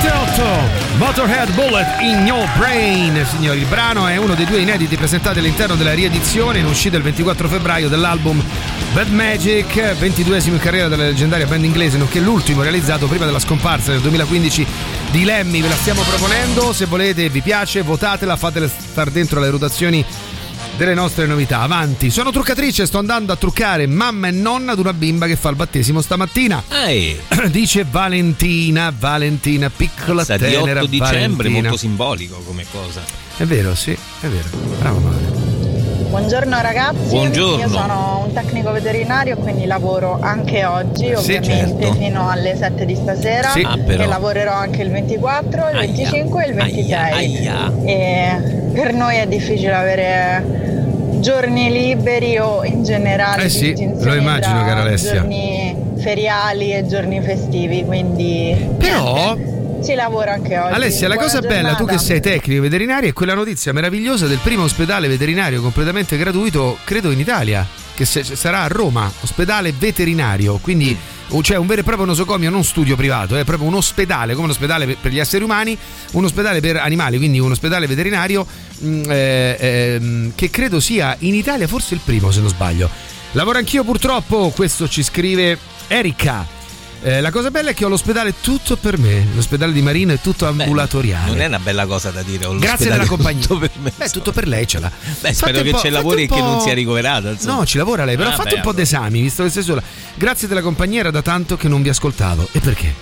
88 0.00 0.81
Motorhead 1.02 1.52
Bullet 1.54 2.00
in 2.00 2.24
Your 2.26 2.48
Brain 2.56 3.26
signori. 3.28 3.58
Il 3.58 3.66
brano 3.66 4.06
è 4.06 4.16
uno 4.18 4.36
dei 4.36 4.44
due 4.44 4.60
inediti 4.60 4.94
presentati 4.94 5.40
all'interno 5.40 5.74
della 5.74 5.94
riedizione 5.94 6.60
in 6.60 6.64
uscita 6.64 6.96
il 6.96 7.02
24 7.02 7.48
febbraio 7.48 7.88
dell'album 7.88 8.40
Bad 8.92 9.08
Magic 9.08 9.74
22esimo 9.98 10.52
in 10.52 10.58
carriera 10.60 10.86
della 10.86 11.02
leggendaria 11.02 11.46
band 11.46 11.64
inglese 11.64 11.98
nonché 11.98 12.20
l'ultimo 12.20 12.62
realizzato 12.62 13.08
prima 13.08 13.24
della 13.24 13.40
scomparsa 13.40 13.90
nel 13.90 14.00
2015 14.00 14.64
di 15.10 15.24
Lemmy. 15.24 15.60
Ve 15.60 15.68
la 15.68 15.74
stiamo 15.74 16.02
proponendo. 16.02 16.72
Se 16.72 16.86
volete 16.86 17.28
vi 17.28 17.40
piace 17.40 17.82
votatela 17.82 18.36
fatela 18.36 18.68
star 18.68 19.10
dentro 19.10 19.40
alle 19.40 19.50
rotazioni 19.50 20.06
delle 20.76 20.94
nostre 20.94 21.26
novità. 21.26 21.60
Avanti, 21.60 22.10
sono 22.10 22.30
truccatrice, 22.30 22.86
sto 22.86 22.98
andando 22.98 23.32
a 23.32 23.36
truccare 23.36 23.86
mamma 23.86 24.28
e 24.28 24.30
nonna 24.30 24.72
ad 24.72 24.78
una 24.78 24.92
bimba 24.92 25.26
che 25.26 25.36
fa 25.36 25.50
il 25.50 25.56
battesimo 25.56 26.00
stamattina. 26.00 26.62
Dice 27.50 27.84
Valentina, 27.88 28.92
Valentina, 28.96 29.70
piccola 29.74 30.24
Sa, 30.24 30.36
di 30.36 30.44
tenera 30.44 30.80
8 30.80 30.88
dicembre, 30.88 31.18
Valentina. 31.48 31.60
molto 31.62 31.76
simbolico 31.76 32.42
come 32.46 32.64
cosa. 32.70 33.00
È 33.36 33.44
vero, 33.44 33.74
sì, 33.74 33.92
è 33.92 34.26
vero. 34.26 34.48
Bravo 34.78 34.98
Mare. 34.98 35.50
Buongiorno 36.12 36.60
ragazzi, 36.60 37.08
Buongiorno. 37.08 37.58
io 37.62 37.68
sono 37.70 38.24
un 38.26 38.34
tecnico 38.34 38.70
veterinario 38.70 39.34
quindi 39.38 39.64
lavoro 39.64 40.18
anche 40.20 40.62
oggi, 40.66 41.06
Sì, 41.06 41.12
ovviamente 41.14 41.80
certo. 41.84 41.94
fino 41.94 42.28
alle 42.28 42.54
7 42.54 42.84
di 42.84 42.94
stasera 42.94 43.48
Sì. 43.48 43.62
Ah, 43.62 43.78
però. 43.78 44.02
e 44.02 44.06
lavorerò 44.06 44.52
anche 44.52 44.82
il 44.82 44.90
24, 44.90 45.70
il 45.70 45.76
25 45.78 46.44
e 46.44 46.48
il 46.50 46.54
26. 46.54 47.46
aia. 47.46 47.72
E 47.86 48.61
per 48.72 48.92
noi 48.94 49.16
è 49.16 49.26
difficile 49.26 49.72
avere 49.74 50.70
giorni 51.20 51.70
liberi 51.70 52.38
o 52.38 52.64
in 52.64 52.82
generale 52.84 53.44
Eh 53.44 53.48
sì, 53.48 53.74
lo 54.00 54.14
immagino, 54.14 54.64
cara 54.64 54.80
Alessia. 54.80 55.14
giorni 55.20 55.76
feriali 55.98 56.72
e 56.72 56.86
giorni 56.86 57.20
festivi, 57.22 57.84
quindi 57.84 58.56
Però 58.78 59.36
si 59.80 59.94
lavora 59.94 60.32
anche 60.32 60.58
oggi. 60.58 60.72
Alessia, 60.74 61.08
la 61.08 61.14
Buona 61.14 61.28
cosa 61.30 61.40
bella, 61.46 61.68
tu 61.70 61.84
che 61.84 61.96
giornata. 61.96 61.98
sei 61.98 62.20
tecnico 62.20 62.62
veterinario, 62.62 63.08
è 63.08 63.12
quella 63.12 63.34
notizia 63.34 63.72
meravigliosa 63.72 64.26
del 64.26 64.38
primo 64.42 64.64
ospedale 64.64 65.06
veterinario 65.08 65.60
completamente 65.60 66.16
gratuito, 66.16 66.78
credo 66.84 67.10
in 67.10 67.18
Italia, 67.20 67.66
che 67.94 68.04
se- 68.04 68.24
sarà 68.24 68.62
a 68.62 68.66
Roma, 68.68 69.10
ospedale 69.22 69.72
veterinario, 69.76 70.58
quindi 70.62 70.96
c'è 71.40 71.56
un 71.56 71.66
vero 71.66 71.80
e 71.80 71.84
proprio 71.84 72.04
nosocomio, 72.06 72.50
non 72.50 72.64
studio 72.64 72.96
privato, 72.96 73.36
è 73.36 73.44
proprio 73.44 73.68
un 73.68 73.74
ospedale, 73.74 74.34
come 74.34 74.46
un 74.46 74.50
ospedale 74.50 74.96
per, 75.00 75.10
gli 75.10 75.18
esseri 75.18 75.44
umani, 75.44 75.76
un 76.12 76.24
ospedale 76.24 76.60
per 76.60 76.76
animali, 76.76 77.16
quindi 77.16 77.38
un 77.38 77.52
ospedale 77.52 77.86
veterinario 77.86 78.46
mh, 78.78 79.02
eh, 79.08 79.56
ehm, 79.58 80.32
che 80.34 80.50
credo 80.50 80.80
sia 80.80 81.16
in 81.20 81.34
Italia 81.34 81.66
forse 81.66 81.94
il 81.94 82.00
primo 82.04 82.30
se 82.30 82.40
non 82.40 82.48
sbaglio. 82.48 82.90
Lavoro 83.32 83.58
anch'io 83.58 83.82
purtroppo, 83.82 84.52
questo 84.54 84.88
ci 84.88 85.02
scrive 85.02 85.58
Erika. 85.88 86.61
Eh, 87.04 87.20
la 87.20 87.32
cosa 87.32 87.50
bella 87.50 87.70
è 87.70 87.74
che 87.74 87.84
ho 87.84 87.88
l'ospedale 87.88 88.34
tutto 88.40 88.76
per 88.76 88.96
me, 88.96 89.26
l'ospedale 89.34 89.72
di 89.72 89.82
Marino 89.82 90.12
è 90.12 90.20
tutto 90.20 90.46
ambulatoriale. 90.46 91.30
Non 91.30 91.40
è 91.40 91.46
una 91.46 91.58
bella 91.58 91.84
cosa 91.84 92.10
da 92.10 92.22
dire. 92.22 92.46
ho 92.46 92.56
Grazie 92.56 92.90
della 92.90 93.06
compagnia. 93.10 93.40
tutto 93.44 93.58
per 93.58 93.70
me. 93.82 93.92
Beh, 93.96 94.08
tutto 94.10 94.30
per 94.30 94.46
lei 94.46 94.68
ce 94.68 94.78
l'ha. 94.78 94.90
Beh, 95.20 95.32
spero 95.34 95.58
un 95.58 95.64
che 95.64 95.70
fate 95.70 95.90
lavori 95.90 96.22
un 96.22 96.28
e 96.30 96.34
che 96.36 96.40
non 96.40 96.60
sia 96.60 96.74
ricoverata. 96.74 97.30
insomma. 97.30 97.54
No, 97.56 97.66
ci 97.66 97.76
lavora 97.78 98.04
lei, 98.04 98.16
però 98.16 98.30
Ah, 98.30 98.34
fate 98.34 98.50
un 98.54 98.60
beh, 98.60 98.66
po' 98.66 98.72
d'esami, 98.72 99.20
visto 99.20 99.42
che 99.42 99.50
sei 99.50 99.64
sola. 99.64 99.82
Grazie 100.14 100.46
della 100.46 100.62
compagnia, 100.62 101.00
era 101.00 101.10
da 101.10 101.22
tanto 101.22 101.56
che 101.56 101.66
non 101.66 101.82
vi 101.82 101.88
ascoltavo. 101.88 102.48
E 102.52 102.60
perché? 102.60 102.94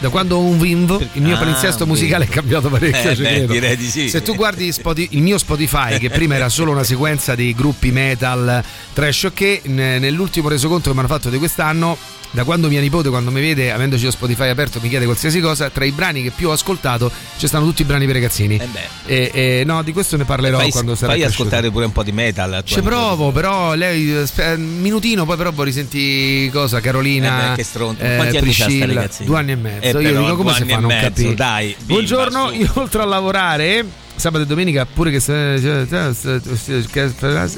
Da 0.00 0.10
quando 0.10 0.36
ho 0.36 0.40
un 0.40 0.58
Wimbo, 0.58 1.00
il 1.14 1.22
mio 1.22 1.36
Ah, 1.36 1.38
palinsesto 1.38 1.84
un 1.84 1.88
musicale 1.88 2.24
è 2.24 2.28
cambiato 2.28 2.68
parecchio. 2.68 3.10
Eh, 3.10 3.16
beh, 3.16 3.46
direi 3.46 3.76
di 3.78 3.88
sì. 3.88 4.10
Se 4.10 4.20
tu 4.20 4.34
guardi 4.34 4.70
il 5.10 5.22
mio 5.22 5.38
Spotify, 5.38 5.98
che 5.98 6.10
prima 6.10 6.34
era 6.34 6.50
solo 6.50 6.72
una 6.72 6.84
sequenza 6.84 7.34
dei 7.34 7.54
gruppi 7.54 7.90
metal, 7.90 8.62
trash 8.92 9.22
o 9.22 9.30
che, 9.32 9.62
ne- 9.64 9.98
nell'ultimo 9.98 10.50
resoconto 10.50 10.90
che 10.90 10.94
mi 10.94 10.98
hanno 10.98 11.08
fatto 11.08 11.30
di 11.30 11.38
quest'anno, 11.38 11.96
da 12.32 12.44
quando 12.44 12.68
mia 12.68 12.80
nipote, 12.80 13.08
quando 13.08 13.30
mi 13.30 13.40
vede, 13.48 13.70
avendoci 13.72 14.04
lo 14.04 14.10
Spotify 14.10 14.48
aperto, 14.48 14.78
mi 14.80 14.88
chiede 14.88 15.04
qualsiasi 15.04 15.40
cosa, 15.40 15.70
tra 15.70 15.84
i 15.84 15.92
brani 15.92 16.22
che 16.22 16.30
più 16.30 16.48
ho 16.48 16.52
ascoltato 16.52 17.10
ci 17.36 17.46
stanno 17.46 17.64
tutti 17.64 17.82
i 17.82 17.84
brani 17.84 18.06
per 18.06 18.14
ragazzini. 18.14 18.60
E, 19.06 19.30
e 19.32 19.62
no, 19.64 19.82
di 19.82 19.92
questo 19.92 20.16
ne 20.16 20.24
parlerò 20.24 20.58
fai, 20.58 20.70
quando 20.70 20.94
sarà 20.94 21.12
fai 21.12 21.20
cresciuto. 21.20 21.42
ascoltare 21.44 21.70
pure 21.70 21.84
un 21.86 21.92
po' 21.92 22.02
di 22.02 22.12
metal. 22.12 22.62
Ci 22.64 22.80
provo, 22.82 23.30
però 23.30 23.74
lei 23.74 24.08
un 24.10 24.78
minutino, 24.80 25.24
poi 25.24 25.36
però 25.36 25.52
vorrei 25.52 25.72
sentire 25.72 26.50
cosa, 26.50 26.80
Carolina. 26.80 27.46
Eh 27.46 27.48
beh, 27.50 27.54
che 27.56 27.64
stronzo. 27.64 28.02
eh, 28.02 28.16
Quanti 28.16 28.36
anni 28.36 28.52
c'ha? 28.52 29.24
Due 29.24 29.38
anni 29.38 29.52
e 29.52 29.56
mezzo. 29.56 29.98
Eh, 29.98 30.02
Io 30.02 30.08
però, 30.10 30.20
dico 30.22 30.36
come 30.36 30.42
due 30.42 30.54
si 30.54 30.62
anni 30.62 30.70
fa 30.70 30.76
a 30.76 30.78
e 30.78 30.80
non 30.80 30.90
mezzo, 30.90 31.06
capire. 31.08 31.34
dai, 31.34 31.66
bimba, 31.78 31.92
Buongiorno, 31.92 32.48
su. 32.48 32.54
io 32.54 32.70
oltre 32.74 33.02
a 33.02 33.04
lavorare 33.04 33.84
sabato 34.16 34.44
e 34.44 34.46
domenica 34.46 34.86
pure 34.86 35.10
che 35.10 35.20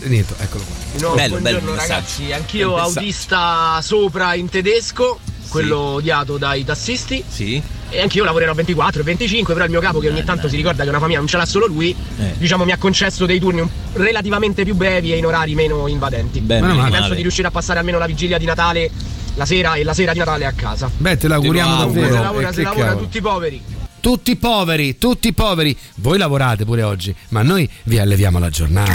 niente, 0.09 0.35
eccolo 0.39 0.65
qua. 0.65 1.09
No, 1.09 1.15
Bello, 1.15 1.37
bello 1.37 1.59
buongiorno 1.61 1.71
messaggio. 1.73 1.93
ragazzi, 1.93 2.33
anch'io 2.33 2.75
messaggio. 2.75 2.99
autista 2.99 3.81
sopra 3.83 4.35
in 4.35 4.49
tedesco, 4.49 5.19
quello 5.49 5.79
odiato 5.79 6.37
dai 6.39 6.65
tassisti. 6.65 7.23
Sì. 7.27 7.61
E 7.91 8.01
anch'io 8.03 8.23
lavorerò 8.25 8.53
24 8.53 9.01
e 9.01 9.05
25, 9.05 9.55
però 9.55 9.65
il 9.65 9.71
mio 9.71 9.81
capo 9.81 9.99
che 9.99 10.09
ogni 10.09 10.23
tanto 10.23 10.47
si 10.49 10.57
ricorda 10.57 10.83
che 10.83 10.89
una 10.91 10.99
famiglia 10.99 11.19
non 11.19 11.27
ce 11.29 11.37
l'ha 11.39 11.47
solo 11.47 11.67
lui, 11.67 11.95
Eh. 12.19 12.35
diciamo 12.37 12.65
mi 12.65 12.73
ha 12.73 12.77
concesso 12.77 13.25
dei 13.25 13.39
turni 13.41 13.61
un- 13.61 13.69
relativamente 13.95 14.63
più 14.65 14.75
brevi 14.75 15.13
e 15.13 15.17
in 15.17 15.25
orari 15.25 15.55
meno 15.55 15.87
invadenti. 15.89 16.41
Bene, 16.41 16.61
Quindi 16.61 16.77
meno 16.79 16.89
penso 16.91 17.03
male. 17.05 17.15
di 17.17 17.23
riuscire 17.23 17.49
a 17.49 17.51
passare 17.51 17.79
almeno 17.79 17.99
la 17.99 18.07
vigilia 18.07 18.37
di 18.39 18.45
Natale 18.45 18.91
la 19.37 19.47
sera 19.47 19.75
e 19.75 19.85
la 19.85 19.95
sera 19.95 20.13
di 20.13 20.19
Natale 20.19 20.45
a 20.47 20.53
casa. 20.53 20.91
Beh, 20.95 21.17
te 21.17 21.29
l'auguriamo 21.29 21.77
Comunque 21.77 22.01
davvero. 22.03 22.17
se 22.17 22.23
lavora, 22.23 22.49
E 22.49 22.53
se 22.53 22.57
che 22.59 22.63
lavora 22.65 22.87
cavolo. 22.89 23.05
tutti 23.05 23.21
poveri. 23.21 23.63
Tutti 24.01 24.37
poveri, 24.37 24.99
tutti 24.99 25.33
poveri. 25.33 25.77
Voi 25.97 26.19
lavorate 26.19 26.65
pure 26.65 26.83
oggi, 26.83 27.15
ma 27.31 27.43
noi 27.43 27.69
vi 27.85 27.99
alleviamo 27.99 28.39
la 28.39 28.51
giornata. 28.51 28.93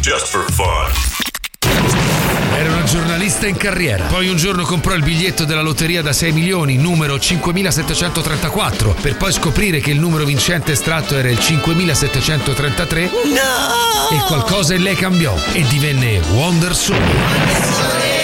Just 0.00 0.26
for 0.28 0.44
fun. 0.52 1.15
Giornalista 2.86 3.48
in 3.48 3.56
carriera. 3.56 4.06
Poi 4.06 4.28
un 4.28 4.36
giorno 4.36 4.62
comprò 4.64 4.94
il 4.94 5.02
biglietto 5.02 5.44
della 5.44 5.60
lotteria 5.60 6.02
da 6.02 6.12
6 6.12 6.30
milioni, 6.30 6.76
numero 6.76 7.18
5734, 7.18 8.94
per 9.00 9.16
poi 9.16 9.32
scoprire 9.32 9.80
che 9.80 9.90
il 9.90 9.98
numero 9.98 10.24
vincente 10.24 10.70
estratto 10.70 11.16
era 11.16 11.28
il 11.28 11.38
5733. 11.38 13.02
No! 13.02 14.16
E 14.16 14.20
qualcosa 14.26 14.74
in 14.74 14.84
lei 14.84 14.94
cambiò 14.94 15.34
e 15.52 15.62
divenne 15.66 16.20
Wonder 16.30 16.76
Soul. 16.76 18.15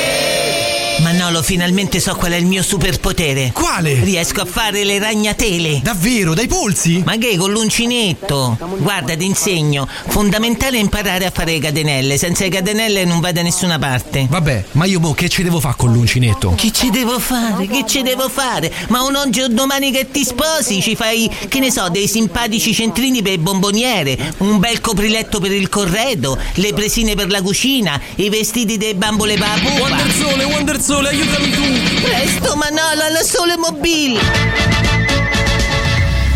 Manolo, 1.02 1.42
finalmente 1.42 1.98
so 1.98 2.14
qual 2.14 2.30
è 2.30 2.36
il 2.36 2.46
mio 2.46 2.62
superpotere. 2.62 3.50
Quale? 3.52 3.94
Riesco 4.04 4.42
a 4.42 4.44
fare 4.44 4.84
le 4.84 5.00
ragnatele. 5.00 5.80
Davvero, 5.82 6.32
dai 6.32 6.46
polsi? 6.46 7.02
Ma 7.04 7.16
che 7.16 7.36
con 7.36 7.50
l'uncinetto? 7.50 8.56
Guarda, 8.78 9.16
ti 9.16 9.24
insegno. 9.24 9.88
Fondamentale 10.06 10.78
imparare 10.78 11.26
a 11.26 11.32
fare 11.32 11.54
le 11.54 11.58
catenelle. 11.58 12.16
Senza 12.16 12.44
le 12.44 12.50
catenelle 12.50 13.04
non 13.04 13.18
vai 13.18 13.32
da 13.32 13.42
nessuna 13.42 13.80
parte. 13.80 14.26
Vabbè, 14.30 14.64
ma 14.72 14.84
io 14.84 15.00
mo 15.00 15.12
che 15.12 15.28
ci 15.28 15.42
devo 15.42 15.58
fare 15.58 15.74
con 15.76 15.92
l'uncinetto? 15.92 16.54
Che 16.54 16.70
ci 16.70 16.90
devo 16.90 17.18
fare? 17.18 17.66
Che 17.66 17.84
ci 17.86 18.02
devo 18.02 18.28
fare? 18.28 18.72
Ma 18.88 19.02
un 19.02 19.16
oggi 19.16 19.40
o 19.40 19.48
domani 19.48 19.90
che 19.90 20.08
ti 20.10 20.24
sposi 20.24 20.80
ci 20.80 20.94
fai, 20.94 21.28
che 21.48 21.58
ne 21.58 21.72
so, 21.72 21.88
dei 21.88 22.06
simpatici 22.06 22.72
centrini 22.72 23.22
per 23.22 23.32
il 23.32 23.38
bomboniere, 23.40 24.34
un 24.38 24.60
bel 24.60 24.80
copriletto 24.80 25.40
per 25.40 25.50
il 25.50 25.68
corredo, 25.68 26.38
le 26.54 26.72
presine 26.72 27.16
per 27.16 27.28
la 27.28 27.42
cucina, 27.42 28.00
i 28.16 28.28
vestiti 28.28 28.76
dei 28.76 28.94
bambole 28.94 29.34
per 29.34 29.48
la 29.48 29.60
pupa. 29.60 29.80
Wonder 29.80 30.12
Sole, 30.12 30.44
Wonder 30.44 30.80
Sole, 30.92 31.08
aiutami 31.08 31.48
tu! 31.48 31.62
Presto 32.02 32.54
Manolo, 32.54 33.02
alla 33.02 33.22
sole 33.22 33.56
mobile! 33.56 34.20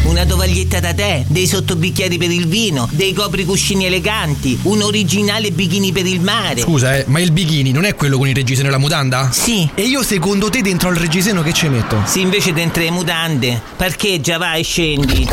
Una 0.05 0.25
tovaglietta 0.25 0.81
da 0.81 0.95
tè, 0.95 1.25
dei 1.27 1.47
sottobicchieri 1.47 2.17
per 2.17 2.31
il 2.31 2.47
vino, 2.47 2.89
dei 2.93 3.13
copricuscini 3.13 3.85
eleganti, 3.85 4.59
un 4.63 4.81
originale 4.81 5.51
bikini 5.51 5.93
per 5.93 6.07
il 6.07 6.23
mare. 6.23 6.63
Scusa, 6.63 6.97
eh, 6.97 7.05
ma 7.09 7.21
il 7.21 7.33
bikini 7.33 7.71
non 7.71 7.85
è 7.85 7.95
quello 7.95 8.17
con 8.17 8.29
il 8.29 8.35
reggiseno 8.35 8.69
e 8.69 8.71
la 8.71 8.79
mutanda? 8.79 9.29
Sì. 9.31 9.69
E 9.75 9.83
io 9.83 10.03
secondo 10.03 10.49
te 10.49 10.63
dentro 10.63 10.89
al 10.89 10.97
reggiseno 10.97 11.43
che 11.43 11.53
ci 11.53 11.69
metto? 11.69 12.01
Sì, 12.07 12.23
invece 12.23 12.55
dentro 12.55 12.83
le 12.83 12.91
mutande. 12.91 13.61
Parcheggia, 13.77 14.39
vai, 14.39 14.63
scendi. 14.63 15.29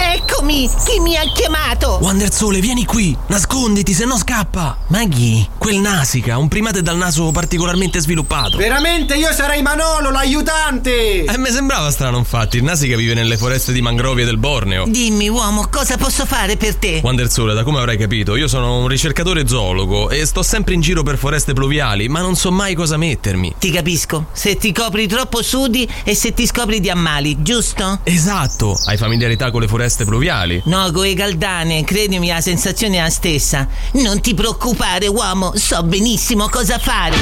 Eccomi! 0.00 0.70
Chi 0.84 1.00
mi 1.00 1.16
ha 1.16 1.24
chiamato? 1.34 1.98
Wonder 2.00 2.32
Sole, 2.32 2.60
vieni 2.60 2.84
qui! 2.84 3.16
Nasconditi, 3.26 3.92
se 3.92 4.04
no 4.04 4.16
scappa! 4.16 4.78
Ma 4.88 5.04
chi? 5.08 5.46
Quel 5.58 5.78
Nasica, 5.78 6.38
un 6.38 6.46
primate 6.46 6.82
dal 6.82 6.96
naso 6.96 7.32
particolarmente 7.32 7.98
sviluppato. 7.98 8.56
Veramente 8.58 9.16
io 9.16 9.32
sarei 9.32 9.60
Manolo, 9.60 10.10
l'aiutante! 10.10 11.24
Eh, 11.24 11.38
mi 11.38 11.50
sembrava 11.50 11.90
strano, 11.90 12.16
infatti. 12.16 12.58
Il 12.58 12.62
Nasica 12.62 12.96
vive 12.96 13.14
nelle 13.14 13.36
foreste 13.36 13.72
di 13.72 13.82
mangrovie 13.82 14.24
del 14.24 14.38
Borneo. 14.38 14.84
Dimmi, 14.86 15.28
uomo, 15.28 15.66
cosa 15.68 15.96
posso 15.96 16.24
fare 16.24 16.56
per 16.56 16.76
te? 16.76 17.00
Wonder 17.02 17.28
Sole, 17.28 17.54
da 17.54 17.64
come 17.64 17.78
avrai 17.78 17.98
capito, 17.98 18.36
io 18.36 18.46
sono 18.46 18.78
un 18.78 18.86
ricercatore 18.86 19.48
zoologo 19.48 20.10
e 20.10 20.24
sto 20.24 20.44
sempre 20.44 20.74
in 20.74 20.80
giro 20.80 21.02
per 21.02 21.18
foreste 21.18 21.54
pluviali, 21.54 22.08
ma 22.08 22.20
non 22.20 22.36
so 22.36 22.52
mai 22.52 22.76
cosa 22.76 22.96
mettermi. 22.96 23.56
Ti 23.58 23.70
capisco. 23.72 24.26
Se 24.32 24.56
ti 24.56 24.72
copri 24.72 25.08
troppo 25.08 25.42
sudi 25.42 25.88
e 26.04 26.14
se 26.14 26.32
ti 26.32 26.46
scopri 26.46 26.78
di 26.78 26.88
ammali, 26.88 27.42
giusto? 27.42 27.98
Esatto! 28.04 28.78
Hai 28.86 28.96
familiarità 28.96 29.50
con 29.50 29.60
le 29.60 29.66
foreste 29.66 29.86
pluviali? 30.04 30.62
No, 30.66 30.90
le 30.90 31.14
caldane, 31.14 31.84
credimi, 31.84 32.28
la 32.28 32.40
sensazione 32.40 32.98
è 32.98 33.02
la 33.02 33.10
stessa. 33.10 33.66
Non 33.92 34.20
ti 34.20 34.34
preoccupare, 34.34 35.06
uomo, 35.06 35.52
so 35.56 35.82
benissimo 35.82 36.48
cosa 36.48 36.78
fare. 36.78 37.16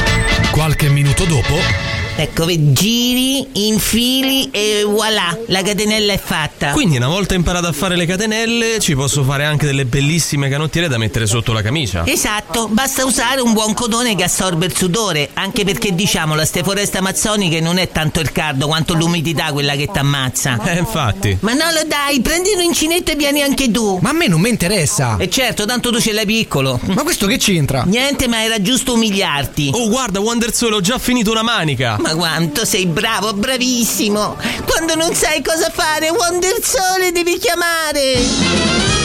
Qualche 0.50 0.88
minuto 0.88 1.24
dopo. 1.24 2.05
Ecco, 2.18 2.46
vedi, 2.46 2.72
giri, 2.72 3.46
infili 3.68 4.48
e 4.50 4.84
voilà, 4.86 5.36
la 5.48 5.60
catenella 5.60 6.14
è 6.14 6.18
fatta. 6.18 6.70
Quindi 6.70 6.96
una 6.96 7.08
volta 7.08 7.34
imparato 7.34 7.66
a 7.66 7.72
fare 7.72 7.94
le 7.94 8.06
catenelle, 8.06 8.78
ci 8.80 8.94
posso 8.94 9.22
fare 9.22 9.44
anche 9.44 9.66
delle 9.66 9.84
bellissime 9.84 10.48
canottiere 10.48 10.88
da 10.88 10.96
mettere 10.96 11.26
sotto 11.26 11.52
la 11.52 11.60
camicia. 11.60 12.06
Esatto, 12.06 12.68
basta 12.68 13.04
usare 13.04 13.42
un 13.42 13.52
buon 13.52 13.74
cotone 13.74 14.16
che 14.16 14.24
assorbe 14.24 14.64
il 14.64 14.74
sudore, 14.74 15.28
anche 15.34 15.64
perché 15.64 15.94
diciamolo, 15.94 16.42
ste 16.46 16.62
foreste 16.62 16.96
amazzoniche 16.98 17.60
non 17.60 17.76
è 17.76 17.90
tanto 17.90 18.20
il 18.20 18.32
caldo 18.32 18.66
quanto 18.66 18.94
l'umidità 18.94 19.52
quella 19.52 19.74
che 19.74 19.88
t'ammazza. 19.92 20.58
Eh, 20.64 20.78
infatti. 20.78 21.36
Manolo, 21.40 21.80
dai, 21.86 22.22
prendi 22.22 22.48
un 22.56 22.64
uncinetto 22.64 23.10
e 23.12 23.16
vieni 23.16 23.42
anche 23.42 23.70
tu. 23.70 23.98
Ma 24.00 24.08
a 24.08 24.14
me 24.14 24.26
non 24.26 24.40
mi 24.40 24.48
interessa. 24.48 25.18
E 25.18 25.28
certo, 25.28 25.66
tanto 25.66 25.90
tu 25.92 26.00
ce 26.00 26.12
l'hai 26.12 26.24
piccolo. 26.24 26.80
Ma 26.94 27.02
questo 27.02 27.26
che 27.26 27.36
c'entra? 27.36 27.84
Niente, 27.84 28.26
ma 28.26 28.42
era 28.42 28.62
giusto 28.62 28.94
umiliarti. 28.94 29.72
Oh, 29.74 29.90
guarda, 29.90 30.18
Wonder 30.18 30.54
Sole, 30.54 30.76
ho 30.76 30.80
già 30.80 30.98
finito 30.98 31.30
una 31.30 31.42
manica. 31.42 31.98
Ma 32.05 32.05
quanto 32.14 32.64
sei 32.64 32.86
bravo, 32.86 33.32
bravissimo! 33.32 34.36
Quando 34.66 34.94
non 34.94 35.14
sai 35.14 35.42
cosa 35.42 35.70
fare, 35.70 36.10
Wonder 36.10 36.56
Sole 36.62 37.10
devi 37.12 37.38
chiamare! 37.38 38.95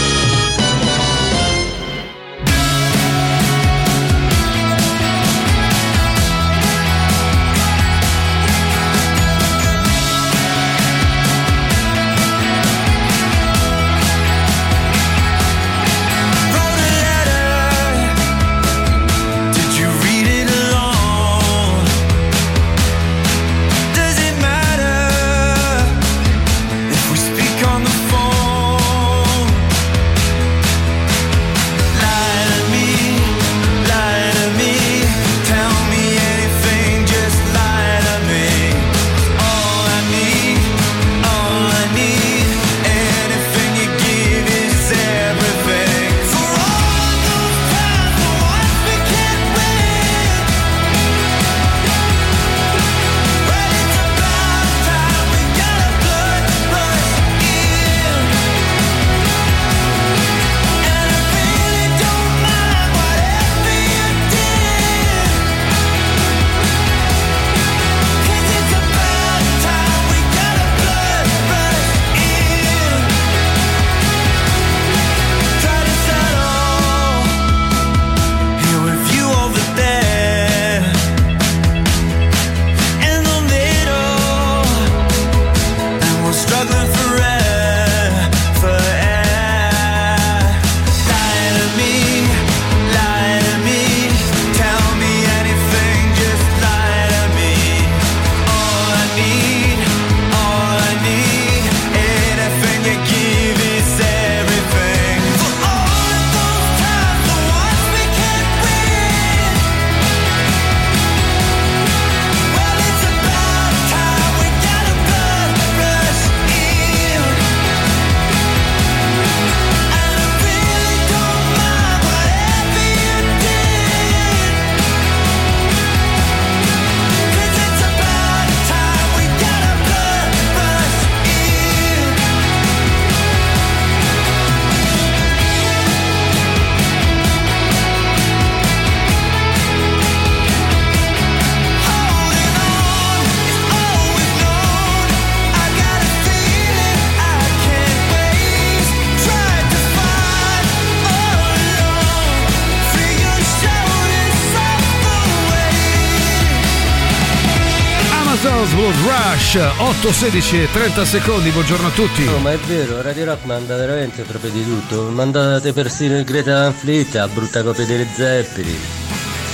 8, 159.91 160.13
16 160.13 160.61
e 160.61 160.71
30 160.71 161.03
secondi, 161.03 161.49
buongiorno 161.49 161.87
a 161.87 161.89
tutti. 161.89 162.23
No, 162.23 162.37
ma 162.37 162.53
è 162.53 162.57
vero, 162.59 163.01
Radio 163.01 163.25
Rock 163.25 163.43
manda 163.43 163.75
veramente 163.75 164.21
proprio 164.23 164.49
di 164.49 164.63
tutto. 164.63 165.09
Mandate 165.09 165.73
persino 165.73 166.17
il 166.17 166.23
Greta 166.23 166.61
Van 166.61 166.73
Fleet, 166.73 167.13
a 167.15 167.27
brutta 167.27 167.61
copia 167.61 167.85
delle 167.85 168.07
Zeppelin. 168.15 168.79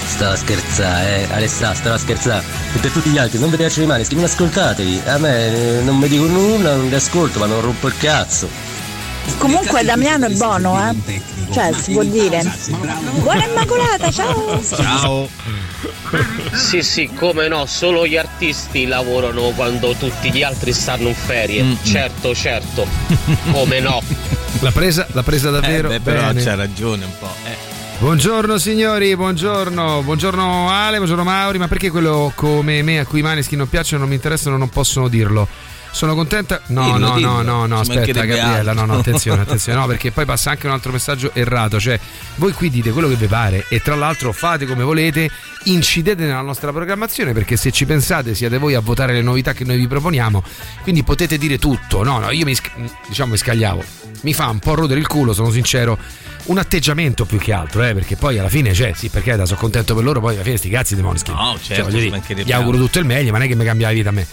Stava 0.06 0.34
a 0.34 0.36
scherzare, 0.36 1.28
eh, 1.28 1.34
Alessà, 1.34 1.74
stava 1.74 1.96
a 1.96 1.98
scherzare. 1.98 2.46
E 2.76 2.78
per 2.78 2.92
tutti 2.92 3.10
gli 3.10 3.18
altri, 3.18 3.40
non 3.40 3.50
vi 3.50 3.58
piace 3.58 3.80
rimane, 3.80 4.06
non 4.12 4.26
ascoltatevi. 4.26 5.02
A 5.08 5.18
me 5.18 5.80
eh, 5.80 5.82
non 5.82 5.98
mi 5.98 6.08
dico 6.08 6.28
nulla, 6.28 6.76
non 6.76 6.88
vi 6.88 6.94
ascolto, 6.94 7.40
ma 7.40 7.48
non 7.48 7.60
rompo 7.62 7.88
il 7.88 7.98
cazzo. 7.98 8.48
Comunque 9.40 9.84
Damiano 9.84 10.28
è 10.28 10.30
buono, 10.30 10.78
eh. 10.88 11.22
Cioè, 11.52 11.74
si 11.74 11.92
può 11.94 12.04
dire. 12.04 12.44
Buona 13.22 13.46
Immacolata, 13.46 14.12
ciao! 14.12 14.62
Ciao. 14.64 15.30
Sì, 16.54 16.82
sì, 16.84 17.10
come 17.14 17.48
no, 17.48 17.66
solo 17.66 18.06
gli 18.06 18.18
artisti 18.18 18.86
lavorano 18.86 19.52
quando 19.56 19.94
tutti 19.94 20.32
gli 20.32 20.44
altri 20.44 20.74
stanno 20.74 21.08
in 21.10 21.16
ferie. 21.16 21.64
Mm, 21.64 21.74
Certo, 21.84 22.34
certo. 22.36 22.88
Come 23.52 23.80
no? 23.80 24.02
L'ha 24.62 24.72
presa, 24.72 25.06
l'ha 25.12 25.24
presa 25.24 25.50
davvero? 25.52 25.90
Eh, 25.90 26.00
beh, 26.00 26.12
però 26.12 26.28
bene. 26.28 26.44
c'ha 26.44 26.56
ragione 26.56 27.06
un 27.06 27.12
po'. 27.20 27.32
Eh. 27.46 27.76
Buongiorno 28.00 28.58
signori, 28.58 29.16
buongiorno, 29.16 30.02
buongiorno 30.04 30.70
Ale, 30.70 30.98
buongiorno 30.98 31.24
Mauri, 31.24 31.58
ma 31.58 31.68
perché 31.68 31.90
quello 31.90 32.32
come 32.36 32.82
me 32.84 33.00
a 33.00 33.06
cui 33.06 33.20
i 33.20 33.24
maneschi 33.24 33.56
non 33.56 33.68
piacciono, 33.68 34.02
non 34.02 34.10
mi 34.10 34.16
interessano, 34.16 34.56
non 34.58 34.70
possono 34.70 35.08
dirlo? 35.08 35.48
Sono 35.98 36.14
contenta. 36.14 36.62
No, 36.68 36.84
Dillo, 36.84 36.98
no, 37.08 37.16
dillo. 37.16 37.28
no, 37.28 37.42
no, 37.42 37.66
no, 37.66 37.84
Ci 37.84 37.90
aspetta, 37.90 38.24
Gabriella. 38.24 38.72
No, 38.74 38.82
altro. 38.82 38.86
no, 38.86 39.00
attenzione, 39.00 39.42
attenzione, 39.50 39.80
no, 39.80 39.88
perché 39.88 40.12
poi 40.12 40.26
passa 40.26 40.52
anche 40.52 40.68
un 40.68 40.74
altro 40.74 40.92
messaggio 40.92 41.32
errato. 41.34 41.80
Cioè, 41.80 42.00
voi 42.36 42.52
qui 42.52 42.70
dite 42.70 42.92
quello 42.92 43.08
che 43.08 43.16
vi 43.16 43.26
pare 43.26 43.66
e 43.68 43.82
tra 43.82 43.96
l'altro 43.96 44.32
fate 44.32 44.68
come 44.68 44.84
volete, 44.84 45.28
incidete 45.64 46.24
nella 46.24 46.42
nostra 46.42 46.72
programmazione, 46.72 47.34
perché 47.34 47.58
se 47.58 47.72
ci 47.72 47.88
pensate 47.88 48.36
siete 48.36 48.60
voi 48.60 48.76
a 48.76 48.80
votare 48.80 49.12
le 49.12 49.24
novità 49.24 49.54
che 49.54 49.64
noi 49.64 49.78
vi 49.78 49.88
proponiamo. 49.88 50.44
Quindi 50.84 51.02
potete 51.02 51.40
dire 51.40 51.58
tutto. 51.58 52.04
No, 52.04 52.20
no, 52.20 52.30
io 52.30 52.46
mi 52.46 52.56
diciamo 53.08 53.32
mi 53.32 53.38
scagliavo. 53.38 53.84
Mi 54.22 54.36
fa 54.36 54.50
un 54.50 54.60
po' 54.60 54.76
rodere 54.76 55.00
il 55.00 55.08
culo, 55.08 55.34
sono 55.34 55.50
sincero. 55.50 55.98
Un 56.44 56.60
atteggiamento 56.60 57.26
più 57.26 57.40
che 57.40 57.54
altro, 57.54 57.82
eh, 57.84 57.96
perché 57.96 58.18
poi 58.18 58.38
alla 58.38 58.50
fine, 58.50 58.72
cioè, 58.76 58.94
sì, 58.94 59.10
perché 59.10 59.34
sono 59.48 59.60
contento 59.60 59.96
per 59.96 60.04
loro, 60.04 60.20
poi 60.20 60.36
alla 60.36 60.44
fine 60.44 60.58
sti 60.58 60.70
cazzi 60.70 60.94
di 60.94 61.02
Måneskin. 61.02 61.34
No, 61.34 61.56
Cioè, 61.56 61.76
certo, 61.76 61.84
voglio 61.86 61.96
ci 61.96 62.04
dire, 62.04 62.12
mancherebbe 62.18 62.48
gli 62.48 62.52
auguro 62.54 62.78
tutto 62.78 63.00
il 63.00 63.06
meglio, 63.06 63.32
ma 63.32 63.40
non 63.40 63.48
è 63.48 63.50
che 63.50 63.56
mi 63.56 63.66
cambia 63.66 63.88
la 63.88 63.94
vita 63.94 64.10
a 64.10 64.12
me. 64.12 64.28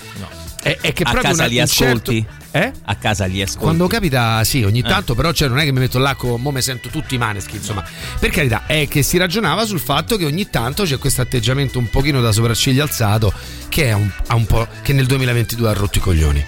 È, 0.65 0.79
è 0.81 0.93
che 0.95 1.03
a 1.03 1.13
casa 1.13 1.45
li 1.45 1.57
certo- 1.57 1.85
ascolti? 1.85 2.27
Eh? 2.51 2.73
A 2.85 2.95
casa 2.97 3.27
li 3.27 3.43
ascolti. 3.43 3.65
Quando 3.65 3.87
capita, 3.87 4.43
sì, 4.45 4.63
ogni 4.63 4.79
Eh. 4.79 4.83
tanto, 4.83 5.15
però 5.15 5.31
cioè, 5.33 5.49
non 5.49 5.59
è 5.59 5.65
che 5.65 5.73
mi 5.73 5.81
metto 5.81 5.99
là 5.99 6.15
con 6.15 6.41
mo 6.41 6.51
me 6.53 6.63
sento 6.63 6.89
tutti 6.89 7.17
i 7.17 7.19
maneschi, 7.19 7.57
insomma. 7.57 7.85
Per 8.19 8.31
carità, 8.31 8.63
è 8.67 8.89
che 8.89 9.03
si 9.03 9.19
ragionava 9.19 9.67
sul 9.67 9.79
fatto 9.79 10.17
che 10.17 10.25
ogni 10.25 10.49
tanto 10.49 10.85
c'è 10.85 10.97
questo 10.99 11.21
atteggiamento 11.21 11.79
un 11.79 11.91
pochino 11.91 12.23
da 12.23 12.33
sopracciglia 12.33 12.83
alzato 12.83 13.31
che, 13.69 13.89
è 13.89 13.93
un, 13.93 14.11
un 14.31 14.47
po', 14.47 14.67
che 14.81 14.95
nel 14.95 15.05
2022 15.05 15.69
ha 15.69 15.73
rotto 15.75 15.99
i 15.99 16.01
coglioni. 16.01 16.45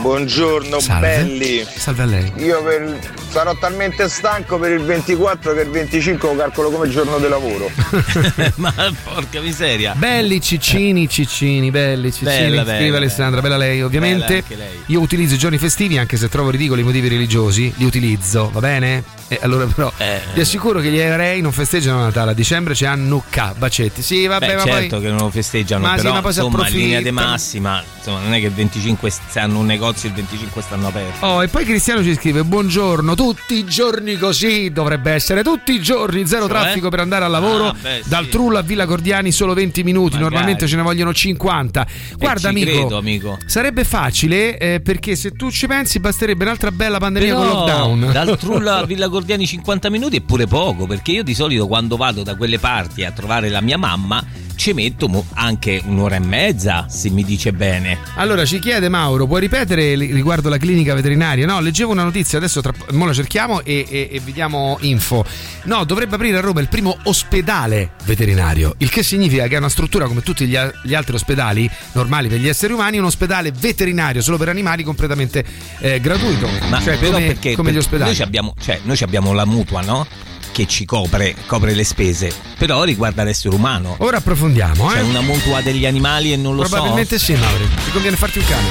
Buongiorno 0.00 0.80
Salve. 0.80 1.06
belli. 1.08 1.66
Salve 1.76 2.02
a 2.02 2.06
lei. 2.06 2.32
Io 2.36 2.62
per- 2.62 2.98
sarò 3.28 3.54
talmente 3.56 4.08
stanco 4.08 4.58
per 4.58 4.72
il 4.72 4.80
24 4.82 5.52
che 5.52 5.60
il 5.60 5.68
25 5.68 6.28
lo 6.30 6.36
calcolo 6.36 6.70
come 6.70 6.88
giorno 6.88 7.18
di 7.18 7.28
lavoro. 7.28 7.70
Ma 8.56 8.72
porca 9.04 9.40
miseria. 9.40 9.94
Belli 9.94 10.40
ciccini, 10.40 11.06
ciccini, 11.08 11.70
belli 11.70 12.10
ciccini. 12.12 12.30
Bella, 12.48 12.62
Scrive 12.64 12.78
bella, 12.80 12.96
Alessandra, 12.96 13.40
bella 13.42 13.56
lei. 13.58 13.82
Ovviamente 13.82 14.26
Bella 14.26 14.36
anche 14.38 14.56
lei. 14.56 14.82
io 14.86 15.00
utilizzo 15.00 15.34
i 15.34 15.38
giorni 15.38 15.58
festivi 15.58 15.98
anche 15.98 16.16
se 16.16 16.28
trovo 16.30 16.48
ridicoli 16.50 16.80
i 16.80 16.84
motivi 16.84 17.08
religiosi, 17.08 17.72
li 17.76 17.84
utilizzo, 17.84 18.48
va 18.52 18.60
bene? 18.60 19.04
E 19.28 19.38
allora 19.42 19.64
però 19.66 19.92
Eh. 19.98 20.20
vi 20.34 20.40
assicuro 20.40 20.80
che 20.80 20.90
gli 20.90 20.98
ebrei 20.98 21.40
non 21.40 21.52
festeggiano 21.52 22.00
Natale, 22.00 22.30
a 22.32 22.34
dicembre 22.34 22.74
c'è 22.74 22.86
Hanukkah, 22.86 23.54
bacetti. 23.56 24.02
Sì, 24.02 24.26
vabbè, 24.26 24.46
Beh, 24.46 24.54
ma 24.56 24.64
certo 24.64 24.96
poi 24.96 25.00
che 25.04 25.08
non 25.08 25.18
lo 25.18 25.30
festeggiano, 25.30 25.82
Ma 25.86 25.94
sì, 25.96 26.02
però 26.02 26.14
ma 26.14 26.20
poi 26.20 26.30
insomma 26.32 26.68
in 26.68 26.74
linea 26.74 27.00
di 27.00 27.10
massima, 27.12 27.82
insomma, 27.96 28.20
non 28.20 28.32
è 28.34 28.40
che 28.40 28.46
il 28.46 28.52
25 28.52 29.10
stanno 29.10 29.58
un 29.60 29.66
negozio 29.66 29.88
e 30.06 30.08
il 30.08 30.14
25 30.14 30.62
stanno 30.62 30.88
aperti. 30.88 31.24
Oh, 31.24 31.42
e 31.42 31.48
poi 31.48 31.64
Cristiano 31.64 32.02
ci 32.02 32.14
scrive: 32.14 32.42
Buongiorno, 32.44 33.14
tutti 33.14 33.54
i 33.54 33.64
giorni 33.64 34.16
così 34.16 34.70
dovrebbe 34.70 35.12
essere, 35.12 35.42
tutti 35.42 35.72
i 35.72 35.80
giorni, 35.80 36.26
zero 36.26 36.46
Cioè? 36.46 36.50
traffico 36.50 36.88
per 36.88 37.00
andare 37.00 37.24
al 37.24 37.30
lavoro. 37.30 37.68
Ah, 37.68 37.74
beh, 37.80 38.02
dal 38.06 38.24
sì. 38.24 38.30
Trullo 38.30 38.58
a 38.58 38.62
Villa 38.62 38.84
Gordiani 38.84 39.32
solo 39.32 39.54
20 39.54 39.82
minuti, 39.82 40.14
Magari. 40.14 40.22
normalmente 40.22 40.66
ce 40.66 40.76
ne 40.76 40.82
vogliono 40.82 41.12
50. 41.12 41.86
Guarda, 42.16 42.48
amico, 42.48 42.70
credo, 42.70 42.96
amico. 42.98 43.38
sarebbe 43.46 43.84
facile 43.84 44.58
eh, 44.58 44.80
perché 44.80 45.16
se 45.16 45.32
tu 45.32 45.50
ci 45.50 45.66
pensi 45.66 45.98
basterebbe 46.00 46.44
un'altra 46.44 46.70
bella 46.70 46.98
pandemia 46.98 47.34
Però 47.34 47.46
con 47.46 47.56
lockdown. 47.58 48.12
dal 48.12 48.36
Trullo 48.38 48.70
a 48.70 48.84
Villa 48.84 49.08
Gordiani 49.08 49.46
50 49.46 49.90
minuti 49.90 50.16
è 50.16 50.20
pure 50.20 50.46
poco, 50.46 50.86
perché 50.86 51.12
io 51.12 51.22
di 51.22 51.34
solito 51.34 51.66
quando 51.66 51.96
vado 51.96 52.22
da 52.22 52.34
quelle 52.36 52.58
parti 52.58 53.04
a 53.04 53.10
trovare 53.12 53.48
la 53.48 53.60
mia 53.60 53.76
mamma 53.78 54.24
ci 54.60 54.74
metto 54.74 55.24
anche 55.32 55.80
un'ora 55.86 56.16
e 56.16 56.18
mezza, 56.18 56.84
se 56.86 57.08
mi 57.08 57.24
dice 57.24 57.50
bene. 57.50 57.96
Allora 58.16 58.44
ci 58.44 58.58
chiede 58.58 58.90
Mauro, 58.90 59.26
puoi 59.26 59.40
ripetere 59.40 59.94
riguardo 59.94 60.50
la 60.50 60.58
clinica 60.58 60.92
veterinaria? 60.92 61.46
No, 61.46 61.60
leggevo 61.60 61.92
una 61.92 62.02
notizia, 62.02 62.36
adesso 62.36 62.60
tra, 62.60 62.70
mo 62.90 63.06
la 63.06 63.14
cerchiamo 63.14 63.62
e, 63.64 63.86
e, 63.88 64.08
e 64.12 64.20
vi 64.20 64.34
diamo 64.34 64.76
info. 64.82 65.24
No, 65.62 65.84
dovrebbe 65.84 66.16
aprire 66.16 66.36
a 66.36 66.40
Roma 66.42 66.60
il 66.60 66.68
primo 66.68 66.94
ospedale 67.04 67.92
veterinario, 68.04 68.74
il 68.76 68.90
che 68.90 69.02
significa 69.02 69.46
che 69.46 69.54
è 69.54 69.58
una 69.58 69.70
struttura 69.70 70.06
come 70.06 70.20
tutti 70.20 70.46
gli, 70.46 70.58
gli 70.82 70.94
altri 70.94 71.14
ospedali 71.14 71.68
normali 71.92 72.28
per 72.28 72.38
gli 72.38 72.48
esseri 72.48 72.74
umani, 72.74 72.98
un 72.98 73.06
ospedale 73.06 73.52
veterinario 73.58 74.20
solo 74.20 74.36
per 74.36 74.50
animali 74.50 74.82
completamente 74.82 75.42
eh, 75.78 76.00
gratuito, 76.00 76.46
Ma 76.68 76.82
cioè 76.82 76.98
però 76.98 77.12
come, 77.12 77.26
perché, 77.28 77.54
come 77.54 77.70
gli 77.70 77.76
perché 77.76 77.86
ospedali. 77.94 78.14
Noi 78.14 78.26
abbiamo, 78.26 78.54
cioè, 78.60 78.78
noi 78.82 78.96
ci 78.96 79.04
abbiamo 79.04 79.32
la 79.32 79.46
mutua, 79.46 79.80
no? 79.80 80.06
Che 80.52 80.66
ci 80.66 80.84
copre, 80.84 81.34
copre 81.46 81.74
le 81.74 81.84
spese, 81.84 82.32
però 82.58 82.82
riguarda 82.82 83.22
l'essere 83.22 83.54
umano. 83.54 83.94
Ora 84.00 84.16
approfondiamo, 84.18 84.88
C'è 84.88 84.98
eh? 84.98 85.02
una 85.02 85.20
mutua 85.20 85.60
degli 85.62 85.86
animali 85.86 86.32
e 86.32 86.36
non 86.36 86.54
lo 86.56 86.62
Probabilmente 86.62 87.18
so. 87.18 87.24
sì, 87.26 87.34
Mauro. 87.34 87.64
Ti 87.84 87.90
conviene 87.92 88.16
farti 88.16 88.38
un 88.38 88.44
cane. 88.44 88.68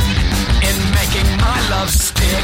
in 0.61 0.89
making 0.91 1.35
my 1.37 1.69
love 1.69 1.89
stick. 1.89 2.43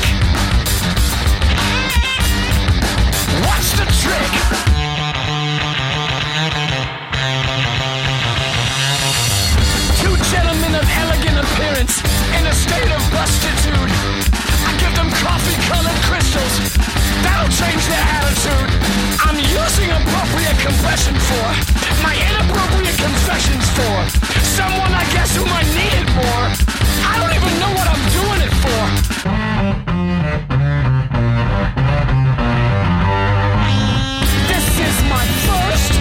What's 3.43 3.71
the 3.75 3.85
trick? 4.01 4.33
Two 10.01 10.15
gentlemen 10.31 10.75
of 10.75 10.85
elegant 10.97 11.37
appearance 11.39 12.01
in 12.37 12.45
a 12.47 12.53
state 12.53 12.91
of 12.95 13.01
bustitude. 13.11 14.44
I 14.95 15.03
them 15.03 15.11
coffee 15.11 15.59
colored 15.67 15.99
crystals. 16.07 16.55
That'll 17.19 17.51
change 17.51 17.83
their 17.91 18.05
attitude. 18.15 18.71
I'm 19.27 19.35
using 19.35 19.91
appropriate 19.91 20.55
compression 20.63 21.15
for 21.19 21.47
my 22.03 22.15
inappropriate 22.15 22.95
confessions 22.95 23.65
for 23.75 23.95
someone 24.55 24.93
I 24.95 25.03
guess 25.11 25.35
who 25.35 25.43
might 25.45 25.67
need 25.75 25.91
it 25.99 26.07
more. 26.15 26.47
I 27.11 27.19
don't 27.19 27.33
even 27.35 27.59
know 27.59 27.71
what 27.75 27.87
I'm 27.91 28.03
doing 28.15 28.39
it 28.47 28.53
for. 28.63 28.83
This 34.47 34.67
is 34.79 34.95
my 35.11 35.25
first, 35.43 35.91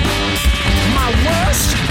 my 0.95 1.11
worst, 1.27 1.84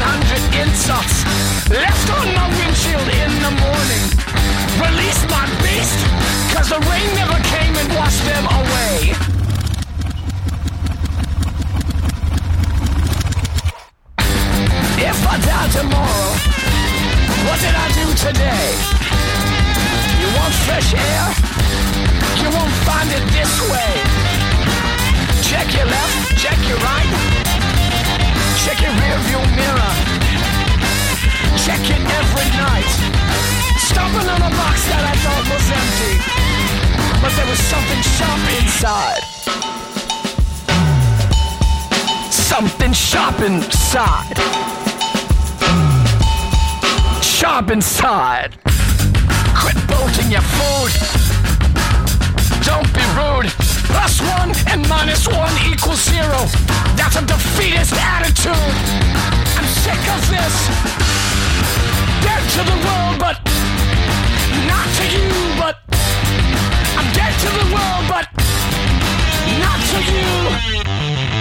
100 0.00 0.64
insults 0.64 1.28
left 1.68 2.08
on 2.08 2.32
my 2.32 2.48
windshield 2.56 3.08
in 3.20 3.32
the 3.44 3.52
morning. 3.52 4.04
Release 4.80 5.20
my 5.28 5.44
beast, 5.60 6.00
cause 6.56 6.72
the 6.72 6.80
rain 6.88 7.08
never 7.20 7.36
came 7.52 7.76
and 7.76 7.88
washed 7.92 8.24
them 8.24 8.44
away. 8.48 9.12
If 15.04 15.18
I 15.20 15.36
die 15.44 15.68
tomorrow, 15.68 16.32
what 17.44 17.60
did 17.60 17.76
I 17.76 17.88
do 18.00 18.06
today? 18.24 18.72
You 20.16 20.28
want 20.32 20.54
fresh 20.64 20.96
air? 20.96 21.24
You 22.40 22.48
won't 22.56 22.76
find 22.88 23.08
it 23.12 23.24
this 23.36 23.52
way. 23.68 23.92
Check 25.44 25.76
your 25.76 25.84
left, 25.84 26.38
check 26.40 26.56
your 26.66 26.78
right. 26.78 27.39
Check 28.64 28.82
your 28.82 28.92
rear 28.92 29.18
view 29.24 29.40
mirror. 29.56 29.92
Check 31.64 31.80
it 31.80 32.02
every 32.20 32.48
night. 32.60 32.92
Stomping 33.88 34.28
on 34.28 34.36
a 34.36 34.52
box 34.52 34.84
that 34.84 35.00
I 35.00 35.16
thought 35.24 35.46
was 35.48 35.66
empty. 35.80 36.14
But 37.22 37.32
there 37.36 37.48
was 37.48 37.58
something 37.72 38.02
sharp 38.16 38.42
inside. 38.60 39.24
Something 42.30 42.92
sharp 42.92 43.40
inside. 43.40 44.36
Sharp 47.22 47.70
inside. 47.70 48.58
Quit 49.56 49.76
bolting 49.88 50.30
your 50.30 50.42
food. 50.42 50.92
Don't 52.62 52.92
be 52.92 53.00
rude. 53.16 53.69
Plus 53.92 54.20
one 54.22 54.50
and 54.68 54.88
minus 54.88 55.26
one 55.28 55.52
equals 55.70 56.02
zero. 56.04 56.40
That's 56.96 57.16
a 57.16 57.24
defeatist 57.26 57.94
attitude. 57.94 58.74
I'm 59.58 59.68
sick 59.84 60.02
of 60.14 60.20
this. 60.30 60.54
Dead 62.24 62.42
to 62.56 62.62
the 62.70 62.78
world, 62.86 63.18
but 63.18 63.36
not 64.66 64.86
to 64.98 65.04
you. 65.14 65.28
But 65.58 65.76
I'm 66.98 67.08
dead 67.12 67.34
to 67.44 67.50
the 67.60 67.68
world, 67.74 68.04
but 68.08 68.26
not 69.58 69.78
to 69.90 69.98
you. 70.12 71.39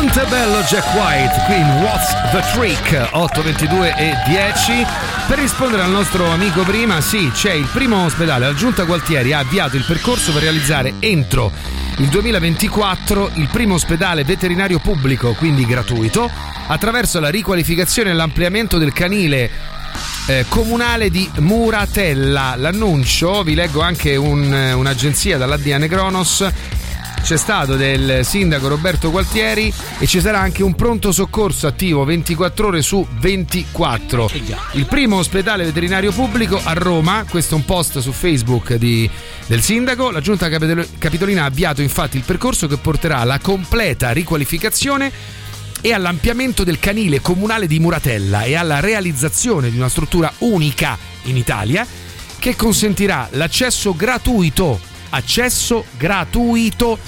Montebello 0.00 0.62
Jack 0.62 0.94
White 0.94 1.42
qui 1.44 1.56
in 1.56 1.82
What's 1.82 2.08
the 2.30 2.40
Trick 2.54 3.08
822 3.12 3.94
e 3.98 4.14
10 4.24 4.86
per 5.28 5.38
rispondere 5.38 5.82
al 5.82 5.90
nostro 5.90 6.30
amico 6.30 6.62
prima 6.62 7.02
sì 7.02 7.30
c'è 7.30 7.52
il 7.52 7.68
primo 7.70 8.06
ospedale 8.06 8.46
la 8.46 8.54
giunta 8.54 8.84
Gualtieri 8.84 9.34
ha 9.34 9.40
avviato 9.40 9.76
il 9.76 9.84
percorso 9.86 10.32
per 10.32 10.40
realizzare 10.40 10.94
entro 11.00 11.52
il 11.98 12.08
2024 12.08 13.32
il 13.34 13.48
primo 13.48 13.74
ospedale 13.74 14.24
veterinario 14.24 14.78
pubblico 14.78 15.34
quindi 15.34 15.66
gratuito 15.66 16.30
attraverso 16.68 17.20
la 17.20 17.28
riqualificazione 17.28 18.08
e 18.08 18.14
l'ampliamento 18.14 18.78
del 18.78 18.94
canile 18.94 19.50
eh, 20.26 20.44
comunale 20.48 21.10
di 21.10 21.28
Muratella. 21.38 22.54
L'annuncio, 22.56 23.42
vi 23.42 23.54
leggo 23.54 23.80
anche 23.80 24.14
un- 24.14 24.72
un'agenzia 24.76 25.36
dall'ADN 25.36 25.88
Cronos. 25.88 26.48
C'è 27.22 27.36
stato 27.36 27.76
del 27.76 28.24
sindaco 28.24 28.66
Roberto 28.66 29.10
Gualtieri 29.10 29.72
e 29.98 30.06
ci 30.06 30.20
sarà 30.20 30.40
anche 30.40 30.64
un 30.64 30.74
pronto 30.74 31.12
soccorso 31.12 31.68
attivo 31.68 32.04
24 32.04 32.66
ore 32.66 32.82
su 32.82 33.06
24. 33.20 34.30
Il 34.72 34.86
primo 34.86 35.18
ospedale 35.18 35.64
veterinario 35.64 36.10
pubblico 36.10 36.60
a 36.62 36.72
Roma, 36.72 37.24
questo 37.28 37.54
è 37.54 37.56
un 37.56 37.64
post 37.64 38.00
su 38.00 38.10
Facebook 38.10 38.74
di- 38.74 39.08
del 39.46 39.60
sindaco. 39.62 40.10
La 40.10 40.20
giunta 40.20 40.48
capitol- 40.48 40.88
capitolina 40.98 41.42
ha 41.42 41.46
avviato 41.46 41.82
infatti 41.82 42.16
il 42.16 42.24
percorso 42.24 42.66
che 42.66 42.78
porterà 42.78 43.18
alla 43.18 43.38
completa 43.38 44.10
riqualificazione 44.10 45.12
e 45.82 45.92
all'ampliamento 45.92 46.64
del 46.64 46.80
canile 46.80 47.20
comunale 47.20 47.68
di 47.68 47.78
Muratella 47.78 48.42
e 48.42 48.56
alla 48.56 48.80
realizzazione 48.80 49.70
di 49.70 49.76
una 49.76 49.88
struttura 49.88 50.32
unica 50.38 50.98
in 51.24 51.36
Italia 51.36 51.86
che 52.38 52.56
consentirà 52.56 53.28
l'accesso 53.32 53.94
gratuito, 53.94 54.80
accesso 55.10 55.84
gratuito 55.96 56.98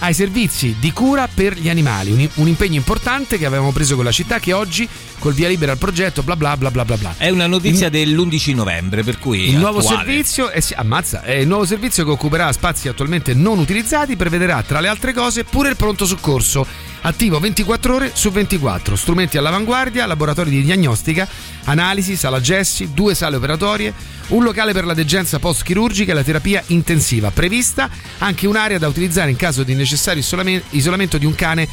ai 0.00 0.14
servizi 0.14 0.76
di 0.78 0.92
cura 0.92 1.28
per 1.32 1.56
gli 1.56 1.68
animali, 1.68 2.12
un, 2.12 2.28
un 2.34 2.48
impegno 2.48 2.76
importante 2.76 3.38
che 3.38 3.46
avevamo 3.46 3.72
preso 3.72 3.96
con 3.96 4.04
la 4.04 4.12
città 4.12 4.38
che 4.38 4.52
oggi 4.52 4.88
col 5.18 5.32
via 5.32 5.48
libera 5.48 5.72
al 5.72 5.78
progetto 5.78 6.22
bla 6.22 6.36
bla 6.36 6.56
bla 6.56 6.70
bla 6.70 6.84
bla 6.84 6.96
bla. 6.96 7.14
È 7.16 7.28
una 7.30 7.46
notizia 7.46 7.88
dell'11 7.88 8.54
novembre, 8.54 9.02
per 9.02 9.18
cui. 9.18 9.48
Il 9.48 9.56
nuovo 9.56 9.80
servizio, 9.80 10.50
eh 10.50 10.60
sì, 10.60 10.74
ammazza, 10.74 11.22
è 11.22 11.32
il 11.32 11.46
nuovo 11.46 11.64
servizio 11.64 12.04
che 12.04 12.10
occuperà 12.10 12.52
spazi 12.52 12.88
attualmente 12.88 13.34
non 13.34 13.58
utilizzati, 13.58 14.16
prevederà 14.16 14.62
tra 14.62 14.80
le 14.80 14.88
altre 14.88 15.12
cose 15.12 15.44
pure 15.44 15.70
il 15.70 15.76
pronto 15.76 16.06
soccorso, 16.06 16.66
attivo 17.02 17.38
24 17.38 17.94
ore 17.94 18.10
su 18.14 18.30
24, 18.30 18.96
strumenti 18.96 19.38
all'avanguardia, 19.38 20.06
laboratori 20.06 20.50
di 20.50 20.62
diagnostica, 20.62 21.28
analisi, 21.64 22.16
sala 22.16 22.40
gessi, 22.40 22.92
due 22.92 23.14
sale 23.14 23.36
operatorie, 23.36 23.92
un 24.28 24.42
locale 24.42 24.72
per 24.72 24.84
la 24.84 24.94
degenza 24.94 25.38
post-chirurgica 25.38 26.12
e 26.12 26.14
la 26.14 26.24
terapia 26.24 26.62
intensiva, 26.68 27.30
prevista 27.30 27.88
anche 28.18 28.46
un'area 28.46 28.78
da 28.78 28.88
utilizzare 28.88 29.30
in 29.30 29.36
caso 29.36 29.62
di 29.62 29.74
necessario 29.74 30.20
isolame- 30.20 30.62
isolamento 30.70 31.18
di 31.18 31.26
un 31.26 31.34
cane 31.34 31.68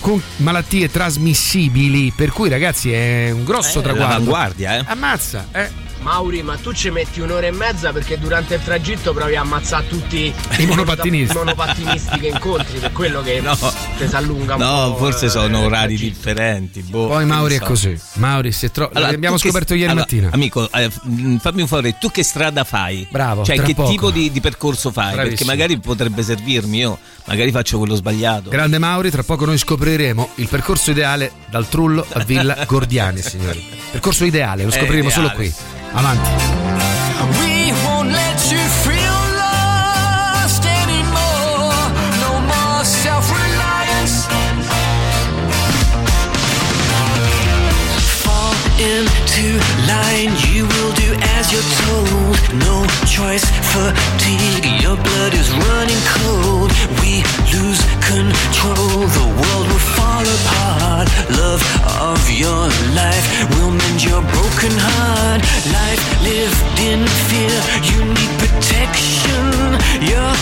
con 0.00 0.20
malattie 0.36 0.90
trasmissibili, 0.90 2.12
per 2.14 2.30
cui 2.30 2.48
ragazzi 2.48 2.92
è 2.92 3.30
un 3.30 3.44
grosso 3.44 3.80
Eh, 3.80 3.82
traguardo. 3.82 4.12
l'avanguardia, 4.12 4.78
eh. 4.78 4.84
Ammazza, 4.86 5.46
eh. 5.52 5.86
Mauri, 6.00 6.42
ma 6.42 6.56
tu 6.56 6.72
ci 6.72 6.90
metti 6.90 7.20
un'ora 7.20 7.46
e 7.46 7.50
mezza 7.50 7.92
perché 7.92 8.18
durante 8.18 8.54
il 8.54 8.62
tragitto 8.62 9.12
provi 9.12 9.34
a 9.36 9.40
ammazzare 9.40 9.86
tutti 9.88 10.32
I 10.58 10.64
monopattinisti. 10.66 11.34
i 11.34 11.36
monopattinisti 11.36 12.18
che 12.20 12.28
incontri, 12.28 12.78
per 12.78 12.92
quello 12.92 13.20
che 13.20 13.42
ti 13.98 14.08
si 14.08 14.14
allunga 14.16 14.54
un 14.54 14.60
No, 14.60 14.90
po'. 14.92 14.96
forse 14.98 15.26
eh, 15.26 15.28
sono 15.28 15.60
orari 15.60 15.96
differenti. 15.96 16.80
boh, 16.82 17.08
Poi 17.08 17.24
Mauri 17.26 17.50
ne 17.50 17.56
è 17.56 17.58
so. 17.58 17.64
così. 17.66 18.00
Mauri 18.14 18.52
si 18.52 18.66
è 18.66 18.70
tro- 18.70 18.90
Allora, 18.92 19.10
l'abbiamo 19.10 19.36
tu 19.36 19.42
che- 19.42 19.48
scoperto 19.48 19.74
ieri 19.74 19.90
allora, 19.90 20.00
mattina. 20.00 20.30
Amico, 20.32 20.70
eh, 20.72 20.88
mh, 21.02 21.36
fammi 21.38 21.60
un 21.62 21.66
favore, 21.68 21.98
tu 21.98 22.10
che 22.10 22.22
strada 22.22 22.64
fai? 22.64 23.06
Bravo, 23.10 23.44
Cioè, 23.44 23.60
che 23.60 23.74
poco. 23.74 23.90
tipo 23.90 24.10
di, 24.10 24.30
di 24.30 24.40
percorso 24.40 24.90
fai? 24.90 25.06
Perché 25.08 25.20
Bravissimo. 25.22 25.50
magari 25.50 25.78
potrebbe 25.80 26.22
servirmi, 26.22 26.78
io 26.78 26.98
magari 27.26 27.50
faccio 27.50 27.76
quello 27.78 27.96
sbagliato. 27.96 28.48
Grande 28.50 28.78
Mauri, 28.78 29.10
tra 29.10 29.22
poco 29.24 29.44
noi 29.44 29.58
scopriremo 29.58 30.30
il 30.36 30.48
percorso 30.48 30.90
ideale 30.92 31.32
dal 31.50 31.68
Trullo 31.68 32.06
a 32.12 32.20
Villa 32.24 32.56
Gordiani, 32.66 33.20
signori. 33.20 33.62
Percorso 33.90 34.24
ideale, 34.24 34.64
lo 34.64 34.70
scopriremo 34.70 35.10
solo 35.10 35.26
ideale. 35.26 35.44
qui. 35.50 35.76
Avanti. 35.94 37.57
Choice, 53.18 53.44
fatigue, 53.74 54.66
your 54.80 54.96
blood 54.96 55.34
is 55.34 55.50
running 55.66 56.02
cold. 56.14 56.70
We 57.02 57.26
lose 57.50 57.80
control, 58.06 59.10
the 59.18 59.26
world 59.40 59.66
will 59.70 59.86
fall 59.98 60.26
apart. 60.38 61.06
Love 61.42 61.62
of 62.10 62.20
your 62.30 62.62
life 62.94 63.26
will 63.54 63.72
mend 63.80 63.98
your 64.04 64.22
broken 64.34 64.74
heart. 64.86 65.40
Life 65.78 66.02
lived 66.22 66.78
in 66.90 67.00
fear, 67.28 67.58
you 67.90 67.98
need 68.14 68.32
protection. 68.42 69.44
You're 70.08 70.34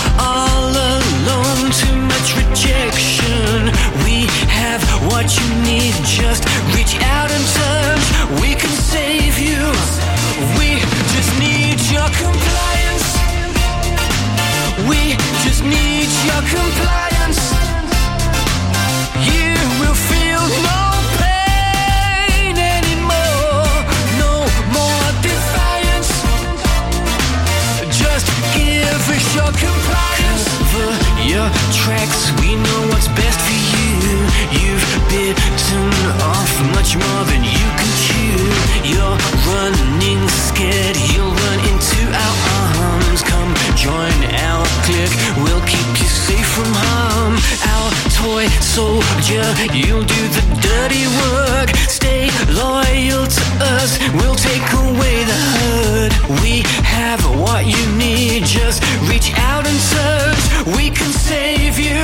Toy 48.27 48.49
soldier, 48.61 49.47
you'll 49.73 50.03
do 50.03 50.23
the 50.35 50.43
dirty 50.61 51.07
work. 51.23 51.71
Stay 51.87 52.27
loyal 52.51 53.25
to 53.25 53.45
us. 53.79 54.01
We'll 54.19 54.35
take 54.35 54.67
away 54.83 55.23
the 55.31 55.39
hurt. 55.55 56.13
We 56.43 56.65
have 56.83 57.23
what 57.39 57.67
you 57.67 57.87
need. 57.95 58.43
Just 58.43 58.83
reach 59.09 59.31
out 59.39 59.65
and 59.65 59.79
search. 59.79 60.43
We 60.77 60.91
can 60.91 61.13
save 61.13 61.79
you. 61.79 62.03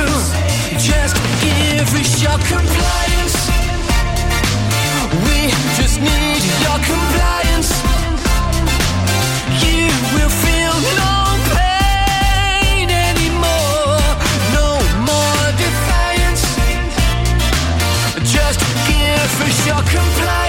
Just 0.79 1.17
give 1.43 1.91
us 1.99 2.23
your 2.23 2.39
compliance. 2.47 3.37
We 5.27 5.51
just 5.75 5.99
need 5.99 6.41
your 6.63 6.79
compliance. 6.87 7.71
You 9.59 9.91
will 10.15 10.31
feel 10.43 10.62
your 19.65 19.75
compliance. 19.75 20.42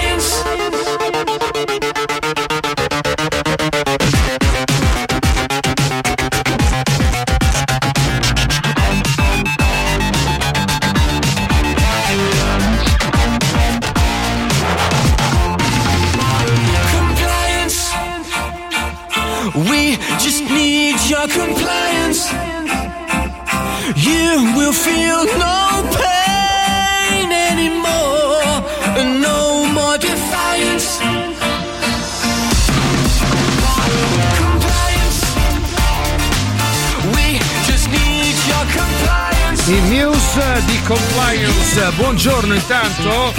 Buongiorno 41.97 42.53
intanto. 42.53 43.33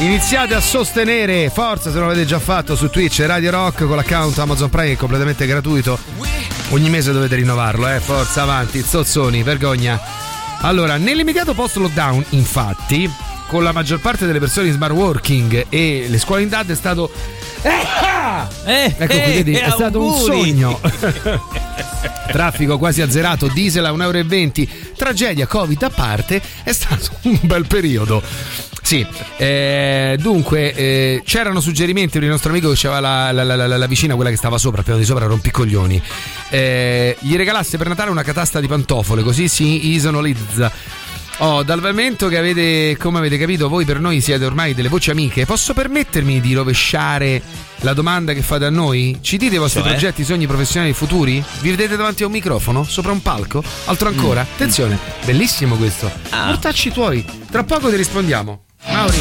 Iniziate 0.00 0.54
a 0.54 0.60
sostenere, 0.60 1.48
forza 1.48 1.90
se 1.90 1.98
non 1.98 2.08
l'avete 2.08 2.26
già 2.26 2.38
fatto 2.38 2.76
su 2.76 2.90
Twitch 2.90 3.20
Radio 3.20 3.50
Rock 3.50 3.86
con 3.86 3.96
l'account 3.96 4.38
Amazon 4.38 4.68
Prime 4.68 4.88
che 4.88 4.92
è 4.92 4.96
completamente 4.96 5.46
gratuito. 5.46 5.98
Ogni 6.70 6.90
mese 6.90 7.12
dovete 7.12 7.36
rinnovarlo, 7.36 7.88
eh. 7.88 8.00
Forza 8.00 8.42
avanti, 8.42 8.82
zozzoni, 8.82 9.42
vergogna. 9.42 9.98
Allora, 10.60 10.98
nell'immediato 10.98 11.54
post-lockdown, 11.54 12.22
infatti, 12.30 13.10
con 13.46 13.62
la 13.62 13.72
maggior 13.72 13.98
parte 14.00 14.26
delle 14.26 14.40
persone 14.40 14.66
in 14.66 14.74
smart 14.74 14.92
working 14.92 15.66
e 15.70 16.04
le 16.06 16.18
scuole 16.18 16.42
in 16.42 16.50
DAD 16.50 16.72
è 16.72 16.74
stato. 16.74 17.10
ecco 17.64 19.06
qui, 19.06 19.32
vedi, 19.32 19.54
è 19.54 19.70
stato 19.70 20.02
un 20.02 20.18
sogno. 20.18 20.80
Traffico 22.30 22.76
quasi 22.78 23.02
azzerato, 23.02 23.48
diesel 23.48 23.84
a 23.86 23.90
1,20 23.92 24.60
euro. 24.60 24.92
Tragedia, 24.96 25.46
Covid 25.46 25.82
a 25.82 25.90
parte, 25.90 26.40
è 26.62 26.72
stato 26.72 27.10
un 27.28 27.38
bel 27.42 27.66
periodo. 27.66 28.22
Sì, 28.82 29.04
eh, 29.38 30.16
dunque 30.20 30.72
eh, 30.72 31.22
c'erano 31.24 31.58
suggerimenti 31.60 32.12
per 32.12 32.22
il 32.22 32.28
nostro 32.28 32.50
amico 32.50 32.70
che 32.70 32.86
aveva 32.86 33.00
la, 33.32 33.32
la- 33.44 33.56
la- 33.56 33.76
la- 33.76 33.86
vicina, 33.88 34.14
quella 34.14 34.30
che 34.30 34.36
stava 34.36 34.58
sopra, 34.58 34.82
piano 34.82 34.98
di 35.00 35.04
sopra, 35.04 35.26
rompicoglioni. 35.26 36.00
Eh, 36.50 37.16
gli 37.18 37.34
regalasse 37.36 37.78
per 37.78 37.88
Natale 37.88 38.10
una 38.10 38.22
catasta 38.22 38.60
di 38.60 38.68
pantofole, 38.68 39.22
così 39.24 39.48
si 39.48 39.90
isonolizza. 39.92 40.70
Oh, 41.38 41.62
dal 41.62 41.82
momento 41.82 42.28
che 42.28 42.38
avete, 42.38 42.96
come 42.96 43.18
avete 43.18 43.36
capito, 43.36 43.68
voi 43.68 43.84
per 43.84 44.00
noi 44.00 44.22
siete 44.22 44.46
ormai 44.46 44.72
delle 44.72 44.88
voci 44.88 45.10
amiche, 45.10 45.44
posso 45.44 45.74
permettermi 45.74 46.40
di 46.40 46.54
rovesciare 46.54 47.42
la 47.80 47.92
domanda 47.92 48.32
che 48.32 48.40
fate 48.40 48.64
a 48.64 48.70
noi? 48.70 49.18
Ci 49.20 49.36
dite 49.36 49.56
i 49.56 49.58
vostri 49.58 49.82
Cioè? 49.82 49.90
progetti, 49.90 50.24
sogni 50.24 50.46
professionali 50.46 50.94
futuri? 50.94 51.44
Vi 51.60 51.70
vedete 51.70 51.96
davanti 51.96 52.22
a 52.22 52.26
un 52.26 52.32
microfono? 52.32 52.84
Sopra 52.84 53.12
un 53.12 53.20
palco? 53.20 53.62
Altro 53.84 54.08
ancora? 54.08 54.40
Mm. 54.40 54.52
Attenzione, 54.54 54.98
bellissimo 55.26 55.76
questo. 55.76 56.10
Ah. 56.30 56.46
Mortacci 56.46 56.90
tuoi, 56.90 57.22
tra 57.50 57.64
poco 57.64 57.90
ti 57.90 57.96
rispondiamo. 57.96 58.64
Mauri. 58.86 59.20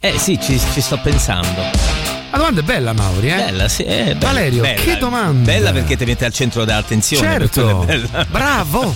Eh 0.00 0.18
sì, 0.18 0.38
ci, 0.42 0.58
ci 0.72 0.80
sto 0.80 0.98
pensando. 1.00 1.93
La 2.34 2.40
domanda 2.40 2.62
è 2.62 2.64
bella, 2.64 2.92
Mauri, 2.92 3.30
eh? 3.30 3.36
Bella, 3.36 3.68
sì, 3.68 3.84
è 3.84 4.06
bella. 4.06 4.18
Valerio, 4.18 4.62
Bella. 4.62 4.80
che 4.80 4.96
domanda? 4.96 5.52
Bella 5.52 5.70
perché 5.70 5.96
ti 5.96 6.04
mette 6.04 6.24
al 6.24 6.32
centro 6.32 6.64
dell'attenzione. 6.64 7.28
Certo, 7.28 7.86
bravo, 8.28 8.92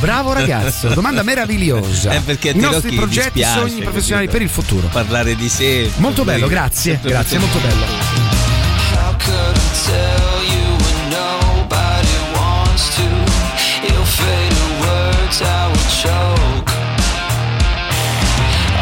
bravo 0.00 0.34
ragazzo, 0.34 0.88
domanda 0.88 1.22
meravigliosa. 1.22 2.10
È 2.10 2.20
perché 2.24 2.50
a 2.50 2.52
I 2.52 2.56
nostri 2.58 2.94
progetti, 2.94 3.38
dispiace, 3.38 3.58
sogni 3.68 3.80
professionali 3.80 4.28
per 4.28 4.42
il 4.42 4.50
futuro. 4.50 4.88
Parlare 4.88 5.34
di 5.34 5.48
sé. 5.48 5.90
Molto 5.96 6.24
bello, 6.24 6.46
grazie, 6.46 6.92
sempre 6.92 7.10
grazie, 7.10 7.38
molto- 7.38 7.58
molto 7.58 7.74
bello. 7.74 8.92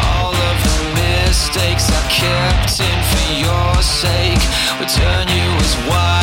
All 0.05 0.33
of 0.33 0.57
the 0.63 0.77
mistakes 0.99 1.89
I 1.89 2.01
kept 2.09 2.79
in 2.79 3.12
sake. 3.83 4.43
Would 4.79 4.89
turn 4.89 5.27
you 5.27 5.49
as 5.59 5.75
white 5.87 6.22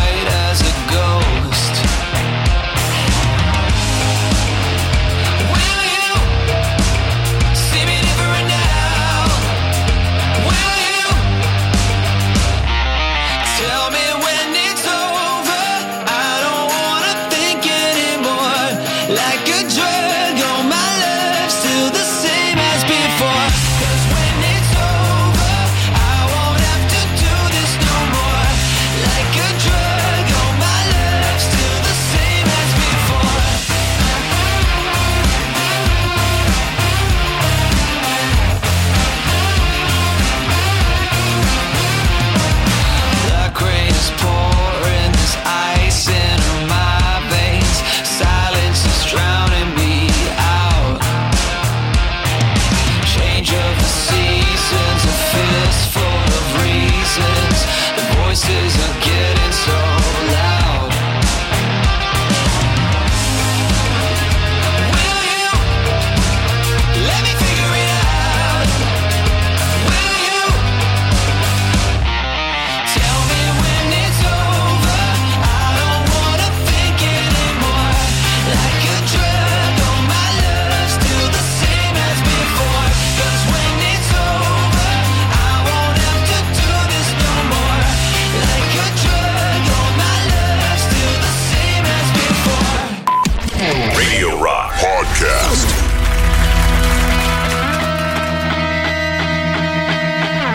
Podcast. 95.21 95.75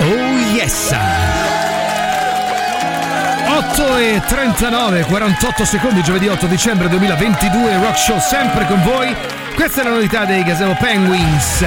Oh 0.01 0.39
yes! 0.55 0.95
8 3.47 3.97
e 3.97 4.21
39, 4.25 5.03
48 5.03 5.65
secondi, 5.65 6.01
giovedì 6.01 6.27
8 6.27 6.47
dicembre 6.47 6.89
2022, 6.89 7.77
Rock 7.77 7.97
Show 7.97 8.19
sempre 8.19 8.65
con 8.65 8.81
voi. 8.81 9.15
Questa 9.53 9.81
è 9.81 9.83
la 9.83 9.91
novità 9.91 10.25
dei 10.25 10.43
Gazebo 10.43 10.75
Penguins 10.79 11.63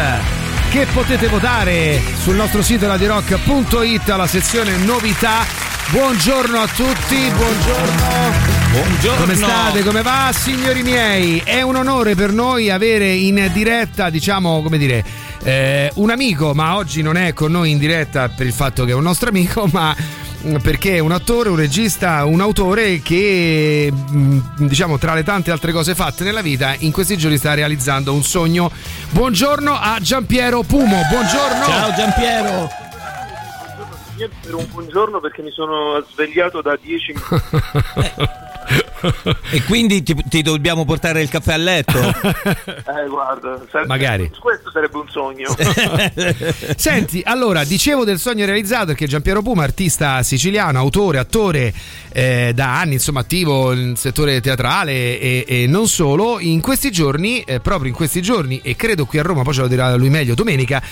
che 0.70 0.86
potete 0.92 1.28
votare 1.28 2.03
sul 2.20 2.34
nostro 2.34 2.62
sito 2.62 2.88
radirock.it 2.88 4.11
alla 4.11 4.26
sezione 4.26 4.76
novità. 4.76 5.46
Buongiorno 5.90 6.61
a 6.61 6.66
tutti, 6.66 7.30
buongiorno. 7.30 8.38
Buongiorno. 8.79 9.20
Come 9.22 9.35
state? 9.35 9.83
Come 9.83 10.03
va, 10.03 10.31
signori 10.33 10.85
miei? 10.85 11.43
È 11.45 11.62
un 11.62 11.74
onore 11.74 12.14
per 12.14 12.31
noi 12.31 12.70
avere 12.70 13.11
in 13.11 13.51
diretta, 13.53 14.09
diciamo, 14.09 14.62
come 14.62 14.79
dire, 14.79 15.05
eh, 15.43 15.91
un 15.95 16.11
amico, 16.11 16.55
ma 16.55 16.76
oggi 16.76 17.03
non 17.03 17.16
è 17.16 17.33
con 17.33 17.51
noi 17.51 17.72
in 17.72 17.79
diretta 17.79 18.29
per 18.29 18.47
il 18.47 18.53
fatto 18.53 18.85
che 18.85 18.93
è 18.93 18.95
un 18.95 19.03
nostro 19.03 19.31
amico, 19.31 19.66
ma 19.72 19.97
mm, 20.47 20.57
perché 20.59 20.95
è 20.95 20.99
un 21.01 21.11
attore, 21.11 21.49
un 21.49 21.57
regista, 21.57 22.24
un 22.24 22.41
autore 22.41 23.01
che, 23.03 23.93
mm, 23.93 24.39
diciamo, 24.59 24.97
tra 24.97 25.12
le 25.14 25.24
tante 25.24 25.51
altre 25.51 25.72
cose 25.72 25.97
fatte 25.97 26.22
nella 26.22 26.41
vita, 26.41 26.76
in 26.79 26.93
questi 26.93 27.16
giorni 27.16 27.37
sta 27.37 27.55
realizzando 27.55 28.14
un 28.14 28.22
sogno. 28.22 28.70
Buongiorno 29.11 29.72
a 29.76 29.99
Giampiero 30.01 30.62
Pumo, 30.62 31.03
buongiorno. 31.11 31.64
Ciao 31.64 31.95
Giampiero. 31.97 32.68
Per 34.41 34.55
un 34.55 34.66
buongiorno 34.70 35.18
perché 35.18 35.43
mi 35.43 35.51
sono 35.51 36.01
svegliato 36.12 36.62
da 36.62 36.79
10 36.81 37.12
minuti. 37.18 38.47
E 39.51 39.62
quindi 39.62 40.03
ti, 40.03 40.14
ti 40.29 40.43
dobbiamo 40.43 40.85
portare 40.85 41.23
il 41.23 41.29
caffè 41.29 41.55
a 41.55 41.57
letto? 41.57 41.99
Eh, 42.89 43.09
guarda, 43.09 43.61
sare- 43.71 43.87
Magari. 43.87 44.31
Questo 44.39 44.71
sarebbe 44.71 44.97
un 44.99 45.09
sogno. 45.09 45.55
Senti, 46.77 47.23
allora, 47.25 47.64
dicevo 47.64 48.05
del 48.05 48.19
sogno 48.19 48.45
realizzato 48.45 48.87
perché 48.87 49.07
Giampiero 49.07 49.43
Puma, 49.43 49.62
artista 49.62 50.23
siciliano, 50.23 50.79
autore, 50.79 51.19
attore 51.19 51.73
eh, 52.12 52.53
da 52.55 52.79
anni, 52.81 52.95
insomma, 52.95 53.21
attivo 53.21 53.73
nel 53.73 53.97
settore 53.97 54.41
teatrale 54.41 55.21
e, 55.21 55.45
e 55.47 55.66
non 55.66 55.87
solo, 55.87 56.41
in 56.41 56.61
questi 56.61 56.91
giorni, 56.91 57.41
eh, 57.43 57.61
proprio 57.61 57.89
in 57.89 57.95
questi 57.95 58.23
giorni, 58.23 58.61
e 58.62 58.75
credo 58.75 59.05
qui 59.05 59.19
a 59.19 59.23
Roma, 59.23 59.43
poi 59.43 59.55
ce 59.55 59.61
lo 59.61 59.69
dirà 59.69 59.95
lui 59.95 60.11
meglio, 60.11 60.35
domenica, 60.35 60.83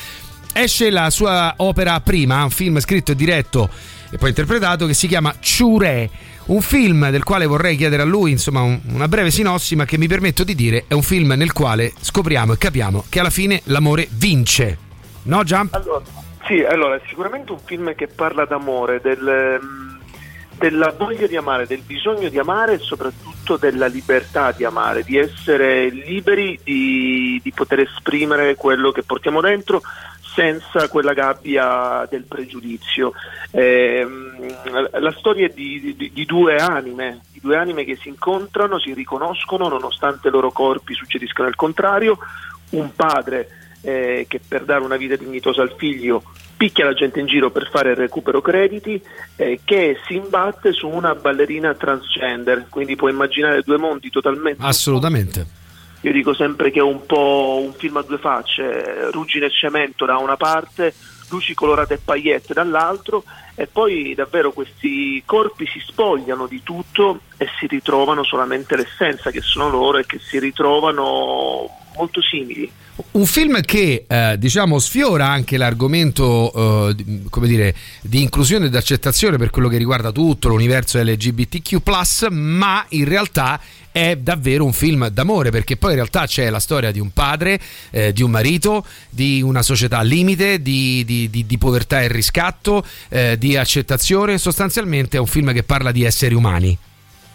esce 0.53 0.91
la 0.91 1.11
sua 1.11 1.55
opera 1.59 2.01
prima, 2.01 2.43
un 2.45 2.51
film 2.51 2.79
scritto 2.79 3.13
e 3.13 3.17
diretto 3.17 3.71
e 4.11 4.19
poi 4.19 4.29
interpretato 4.31 4.87
che 4.87 4.95
si 4.95 5.07
chiama 5.09 5.35
Ciure. 5.41 6.11
Un 6.47 6.61
film 6.61 7.11
del 7.11 7.25
quale 7.25 7.45
vorrei 7.45 7.77
chiedere 7.77 8.03
a 8.03 8.05
lui, 8.05 8.31
insomma, 8.31 8.61
un- 8.61 8.79
una 8.93 9.09
breve 9.09 9.33
sinossi, 9.33 9.75
ma 9.75 9.85
che 9.85 9.99
mi 9.99 10.07
permetto 10.07 10.45
di 10.45 10.55
dire 10.55 10.85
è 10.87 10.95
un 10.95 11.03
film 11.03 11.33
nel 11.33 11.53
quale 11.53 11.93
scopriamo 11.99 12.53
e 12.53 12.59
capiamo 12.59 13.05
che 13.09 13.19
alla 13.19 13.31
fine 13.31 13.63
l'amore 13.65 14.07
vince. 14.11 14.79
No, 15.25 15.43
Jump? 15.43 15.75
Allora, 15.75 16.05
sì, 16.47 16.63
allora, 16.63 16.95
è 16.95 17.01
sicuramente 17.09 17.51
un 17.51 17.59
film 17.59 17.93
che 17.97 18.07
parla 18.07 18.45
d'amore, 18.45 19.01
del, 19.01 19.59
mm, 19.61 19.97
della 20.57 20.95
voglia 20.97 21.27
di 21.27 21.37
amare, 21.37 21.67
del 21.67 21.83
bisogno 21.85 22.29
di 22.29 22.39
amare 22.39 22.75
e 22.75 22.79
soprattutto 22.79 23.57
della 23.57 23.87
libertà 23.87 24.53
di 24.53 24.65
amare, 24.65 25.03
di 25.03 25.19
essere 25.19 25.89
liberi 25.91 26.61
di, 26.63 27.41
di 27.43 27.53
poter 27.53 27.81
esprimere 27.81 28.55
quello 28.55 28.93
che 28.93 29.03
portiamo 29.03 29.41
dentro 29.41 29.83
senza 30.37 30.89
quella 30.91 31.15
gabbia 31.15 32.07
del 32.11 32.25
pregiudizio. 32.25 33.13
Ehm, 33.53 34.47
la 35.01 35.15
storia 35.17 35.47
è 35.47 35.53
di, 35.53 35.95
di- 35.97 36.13
di 36.13 36.25
due 36.27 36.57
anime, 36.57 37.23
di 37.33 37.41
due 37.41 37.57
anime 37.57 37.85
che 37.85 37.97
si 37.97 38.09
incontrano, 38.09 38.79
si 38.79 38.93
riconoscono 38.93 39.67
nonostante 39.69 40.29
i 40.29 40.31
loro 40.31 40.53
corpi 40.53 40.93
succediscano 40.93 41.49
il 41.49 41.57
contrario. 41.57 42.19
un 42.71 42.91
padre 42.95 43.49
eh, 43.81 44.27
che 44.29 44.41
per 44.47 44.65
dare 44.65 44.83
una 44.83 44.97
vita 44.97 45.15
dignitosa 45.15 45.63
al 45.63 45.73
figlio 45.79 46.23
picchia 46.57 46.85
la 46.85 46.95
gente 46.95 47.21
in 47.21 47.27
giro 47.27 47.51
per 47.51 47.69
fare 47.71 47.91
il 47.91 47.97
recupero 47.97 48.41
crediti, 48.41 49.01
eh, 49.37 49.61
che 49.65 49.99
si 50.07 50.17
imbatte 50.17 50.73
su 50.73 50.89
una 50.89 51.15
ballerina 51.15 51.75
transgender, 51.75 52.67
quindi 52.69 52.97
puoi 52.97 53.13
immaginare 53.13 53.63
due 53.63 53.79
mondi 53.79 54.11
totalmente 54.11 54.63
Assolutamente. 54.65 55.47
Io 56.01 56.13
dico 56.13 56.35
sempre 56.35 56.71
che 56.71 56.79
è 56.79 56.83
un 56.83 57.05
po' 57.07 57.61
un 57.63 57.73
film 57.73 57.97
a 57.97 58.03
due 58.03 58.19
facce, 58.19 59.11
ruggine 59.11 59.47
e 59.47 59.51
cemento 59.51 60.05
da 60.05 60.19
una 60.19 60.37
parte, 60.37 60.95
luci 61.31 61.55
colorate 61.55 61.95
e 61.95 62.01
paillette 62.03 62.55
dall'altro 62.55 63.25
e 63.55 63.67
poi 63.67 64.15
davvero 64.15 64.53
questi 64.53 65.23
corpi 65.25 65.67
si 65.67 65.81
spogliano 65.81 66.47
di 66.47 66.63
tutto 66.63 67.21
e 67.37 67.49
si 67.59 67.67
ritrovano 67.67 68.23
solamente 68.23 68.77
l'essenza 68.77 69.31
che 69.31 69.41
sono 69.41 69.71
loro 69.71 69.99
e 69.99 70.07
che 70.07 70.19
si 70.21 70.39
ritrovano 70.39 71.69
molto 71.97 72.21
simili. 72.21 72.71
Un 73.13 73.27
film 73.27 73.61
che 73.63 74.05
eh, 74.07 74.37
diciamo 74.39 74.79
sfiora 74.79 75.27
anche 75.27 75.57
l'argomento 75.57 76.89
eh, 76.89 76.95
di- 76.95 77.29
dire, 77.47 77.75
di 78.03 78.23
inclusione 78.23 78.67
ed 78.67 78.75
accettazione 78.75 79.39
per 79.39 79.51
quello 79.51 79.69
che 79.69 79.79
riguarda 79.79 80.13
tutto 80.13 80.49
l'universo 80.49 80.99
LGBTQ, 80.99 81.83
ma 82.31 82.85
in 82.91 83.07
realtà 83.07 83.61
è 83.97 84.15
davvero 84.15 84.63
un 84.63 84.75
film 84.75 85.09
d'amore 85.09 85.49
perché 85.49 85.79
poi 85.79 85.93
in 85.93 85.97
realtà 85.97 86.27
c'è 86.27 86.51
la 86.51 86.61
storia 86.61 86.91
di 86.91 87.01
un 87.01 87.13
padre, 87.15 87.59
eh, 87.91 88.13
di 88.13 88.23
un 88.23 88.31
marito, 88.31 88.85
di 89.09 89.41
una 89.41 89.63
società 89.63 89.97
al 89.97 90.07
limite, 90.07 90.61
di, 90.61 91.03
di- 91.07 91.31
di- 91.31 91.47
di 91.47 91.57
povertà 91.57 92.03
e 92.03 92.09
riscatto, 92.09 92.85
eh, 93.09 93.39
di 93.39 93.57
accettazione. 93.57 94.37
Sostanzialmente 94.37 95.17
è 95.17 95.21
un 95.21 95.27
film 95.27 95.51
che 95.55 95.63
parla 95.63 95.93
di 95.93 96.05
esseri 96.05 96.35
umani. 96.35 96.77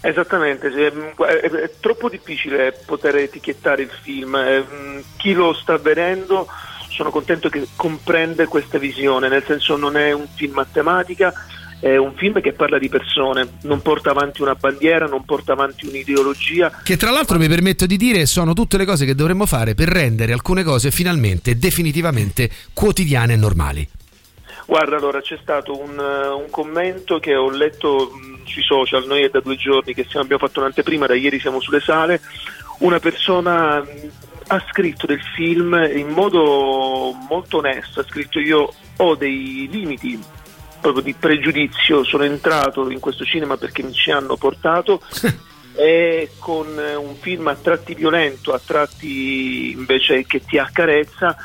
Esattamente, 0.02 0.70
mm, 0.70 1.24
è, 1.24 1.72
troppo 1.80 2.10
difficile 2.10 2.80
poter 2.86 3.16
etichettare 3.16 3.82
il 3.82 3.92
film. 4.04 4.38
mm, 4.38 5.00
Chi 5.18 5.34
lo 5.34 5.54
sta 5.54 5.78
vedendo 5.78 6.48
sono 6.90 7.10
contento 7.10 7.50
che 7.50 7.70
comprende 7.76 8.46
questa 8.46 8.78
visione, 8.78 9.30
nel 9.30 9.44
senso 9.48 9.78
non 9.78 9.98
è 9.98 10.12
un 10.12 10.28
film 10.36 10.60
a 10.60 10.68
tematica, 10.72 11.34
è 11.82 11.98
un 11.98 12.14
film 12.16 12.40
che 12.42 12.54
parla 12.54 12.78
di 12.78 12.90
persone, 12.90 13.48
non 13.64 13.82
porta 13.82 14.12
avanti 14.12 14.44
una 14.44 14.54
bandiera, 14.54 15.08
non 15.08 15.26
porta 15.26 15.54
avanti 15.54 15.88
un'ideologia, 15.88 16.82
Che 16.84 16.96
tra 16.96 17.10
l'altro 17.10 17.40
mi 17.40 17.48
permetto 17.48 17.88
di 17.88 17.98
dire 17.98 18.28
sono 18.28 18.54
tutte 18.54 18.78
le 18.78 18.86
cose 18.86 19.06
che 19.06 19.16
dovremmo 19.16 19.48
fare 19.48 19.74
per 19.74 19.88
rendere 19.88 20.32
alcune 20.32 20.64
cose 20.64 20.92
finalmente, 20.92 21.58
definitivamente 21.58 22.52
quotidiane 22.74 23.34
e 23.34 23.36
normali. 23.36 23.90
Guarda, 24.68 24.96
allora 24.96 25.22
c'è 25.22 25.40
stato 25.42 25.78
un, 25.78 25.98
eh, 26.00 26.28
un 26.28 26.50
commento 26.52 27.20
che 27.20 27.36
ho 27.36 27.50
letto 27.50 28.12
mh, 28.14 28.46
sui 28.46 28.62
social, 28.62 29.06
noi 29.08 29.24
è 29.24 29.30
da 29.30 29.40
due 29.40 29.56
giorni 29.56 29.96
che 29.96 30.06
siamo- 30.08 30.24
abbiamo 30.24 30.46
fatto 30.46 30.60
un'anteprima, 30.60 31.08
da 31.08 31.16
ieri 31.16 31.40
siamo 31.40 31.60
sulle 31.60 31.82
sale, 31.82 32.22
una 32.78 33.00
persona 33.00 33.80
mh, 33.80 33.88
ha 34.48 34.64
scritto 34.70 35.08
del 35.08 35.22
film 35.36 35.74
in 35.96 36.10
modo 36.10 37.12
molto 37.28 37.58
onesto, 37.58 38.02
ha 38.02 38.06
scritto 38.08 38.40
io 38.40 38.72
ho 38.98 39.16
dei 39.16 39.68
limiti 39.72 40.20
proprio 40.82 41.04
di 41.04 41.14
pregiudizio, 41.14 42.04
sono 42.04 42.24
entrato 42.24 42.90
in 42.90 43.00
questo 43.00 43.24
cinema 43.24 43.56
perché 43.56 43.84
mi 43.84 43.94
ci 43.94 44.12
hanno 44.12 44.36
portato 44.36 45.02
e 45.82 46.30
con 46.38 46.80
eh, 46.80 46.94
un 46.94 47.16
film 47.16 47.48
a 47.48 47.56
tratti 47.56 47.96
violento, 47.96 48.54
a 48.54 48.62
tratti 48.64 49.72
invece 49.72 50.28
che 50.28 50.46
ti 50.46 50.60
accarezza, 50.60 51.36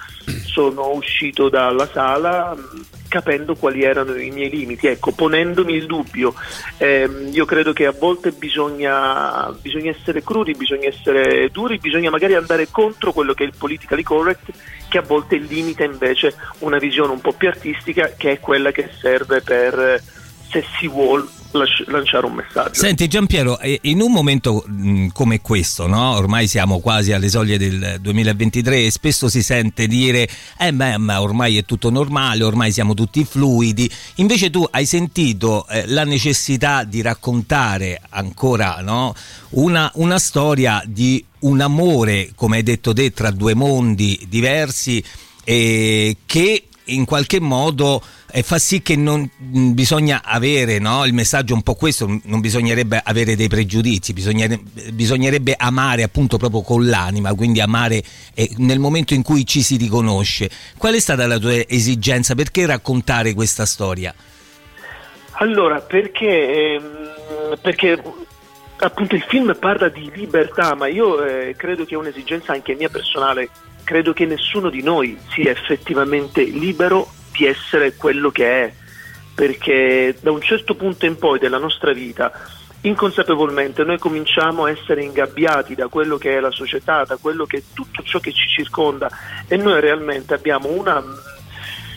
sono 0.45 0.91
uscito 0.91 1.49
dalla 1.49 1.89
sala 1.91 2.55
mh, 2.55 2.85
capendo 3.09 3.55
quali 3.55 3.83
erano 3.83 4.15
i 4.15 4.31
miei 4.31 4.51
limiti, 4.51 4.89
ecco, 4.89 5.13
ponendomi 5.13 5.73
il 5.73 5.87
dubbio. 5.87 6.35
Ehm, 6.77 7.31
io 7.33 7.47
credo 7.47 7.73
che 7.73 7.87
a 7.87 7.95
volte 7.99 8.33
bisogna, 8.33 9.51
bisogna 9.59 9.91
essere 9.91 10.23
crudi, 10.23 10.53
bisogna 10.53 10.89
essere 10.89 11.49
duri, 11.49 11.79
bisogna 11.79 12.11
magari 12.11 12.35
andare 12.35 12.69
contro 12.71 13.15
quello 13.15 13.33
che 13.33 13.45
è 13.45 13.47
il 13.47 13.55
politically 13.57 14.03
correct, 14.03 14.51
che 14.91 14.99
a 14.99 15.03
volte 15.03 15.37
limita 15.37 15.83
invece 15.83 16.35
una 16.59 16.77
visione 16.77 17.13
un 17.13 17.23
po' 17.23 17.33
più 17.33 17.49
artistica, 17.49 18.13
che 18.15 18.33
è 18.33 18.41
quella 18.41 18.71
che 18.71 18.91
serve 19.01 19.41
per, 19.41 19.79
eh, 19.79 20.03
se 20.51 20.63
si 20.79 20.89
vuole, 20.89 21.25
lanciare 21.53 22.27
un 22.27 22.35
messaggio. 22.35 22.75
Senti 22.75 23.09
Giampiero, 23.09 23.59
eh, 23.59 23.79
in 23.83 24.01
un 24.01 24.13
momento 24.13 24.65
mh, 24.67 25.09
come 25.09 25.41
questo, 25.41 25.87
no? 25.87 26.15
ormai 26.15 26.47
siamo 26.47 26.81
quasi 26.81 27.13
alle 27.13 27.29
soglie 27.29 27.59
del 27.59 27.99
2023 28.01 28.85
e 28.85 28.91
spesso 28.91 29.29
si 29.29 29.43
sente 29.43 29.87
dire 29.87 30.29
eh 30.59 30.73
beh, 30.73 30.99
ma 30.99 31.21
ormai 31.23 31.57
è 31.59 31.65
tutto 31.65 31.91
normale, 31.91 32.45
ormai 32.45 32.73
siamo 32.73 32.95
tutti 32.95 33.25
fluidi, 33.25 33.91
invece 34.17 34.51
tu 34.51 34.67
hai 34.71 34.87
sentito 34.87 35.67
eh, 35.69 35.87
la 35.87 36.05
necessità 36.05 36.85
di 36.85 37.03
raccontare 37.03 38.01
ancora 38.11 38.81
no? 38.81 39.15
una, 39.51 39.91
una 39.95 40.19
storia 40.19 40.83
di 40.87 41.25
un 41.41 41.61
amore, 41.61 42.31
come 42.35 42.57
hai 42.57 42.63
detto 42.63 42.93
te, 42.93 43.13
tra 43.13 43.31
due 43.31 43.55
mondi 43.55 44.27
diversi 44.29 45.03
eh, 45.45 46.17
che 46.27 46.65
in 46.87 47.05
qualche 47.05 47.41
modo 47.41 48.03
eh, 48.31 48.43
fa 48.43 48.59
sì 48.59 48.83
che 48.83 48.97
non 48.97 49.29
mh, 49.37 49.73
bisogna 49.73 50.23
avere 50.25 50.79
no? 50.79 51.05
il 51.05 51.13
messaggio 51.13 51.55
un 51.55 51.63
po' 51.63 51.75
questo 51.75 52.07
non 52.25 52.41
bisognerebbe 52.41 53.01
avere 53.03 53.37
dei 53.37 53.49
pregiudizi 53.49 54.13
bisognerebbe, 54.13 54.91
bisognerebbe 54.93 55.55
amare 55.57 56.03
appunto 56.03 56.37
proprio 56.37 56.63
con 56.63 56.87
l'anima 56.87 57.35
quindi 57.35 57.61
amare 57.61 58.03
eh, 58.35 58.51
nel 58.59 58.79
momento 58.79 59.15
in 59.15 59.23
cui 59.23 59.47
ci 59.47 59.63
si 59.63 59.77
riconosce 59.77 60.51
qual 60.77 60.95
è 60.95 61.01
stata 61.01 61.27
la 61.27 61.39
tua 61.39 61.67
esigenza 61.67 62.35
perché 62.35 62.67
raccontare 62.67 63.35
questa 63.35 63.67
storia 63.67 64.15
Allora, 65.39 65.81
perché, 65.81 66.75
ehm, 66.75 67.59
perché 67.61 68.03
appunto 68.79 69.15
il 69.15 69.23
film 69.23 69.55
parla 69.59 69.89
di 69.89 70.11
libertà, 70.15 70.75
ma 70.75 70.87
io 70.87 71.23
eh, 71.25 71.55
credo 71.57 71.85
che 71.85 71.95
è 71.95 71.99
un'esigenza 71.99 72.53
anche 72.53 72.75
mia 72.75 72.89
personale, 72.89 73.49
credo 73.87 74.13
che 74.13 74.27
nessuno 74.27 74.69
di 74.69 74.83
noi 74.83 75.17
sia 75.29 75.53
effettivamente 75.53 76.43
libero 76.43 77.09
di 77.31 77.47
essere 77.47 77.95
quello 77.95 78.33
che 78.33 78.65
è, 78.65 78.73
perché 79.33 80.17
da 80.21 80.33
un 80.33 80.41
certo 80.41 80.75
punto 80.75 81.07
in 81.07 81.17
poi 81.17 81.39
della 81.39 81.59
nostra 81.59 81.93
vita, 81.93 82.33
inconsapevolmente, 82.81 83.85
noi 83.85 84.01
cominciamo 84.01 84.65
a 84.65 84.71
essere 84.71 85.05
ingabbiati 85.05 85.77
da 85.77 85.87
quello 85.87 86.19
che 86.19 86.37
è 86.37 86.41
la 86.41 86.51
società, 86.51 87.05
da 87.05 87.17
quello 87.17 87.47
che 87.47 87.59
è 87.59 87.63
tutto 87.73 88.03
ciò 88.03 88.19
che 88.19 88.33
ci 88.33 88.49
circonda 88.49 89.09
e 89.47 89.57
noi 89.57 89.81
realmente 89.81 90.35
abbiamo 90.35 90.69
una 90.69 91.01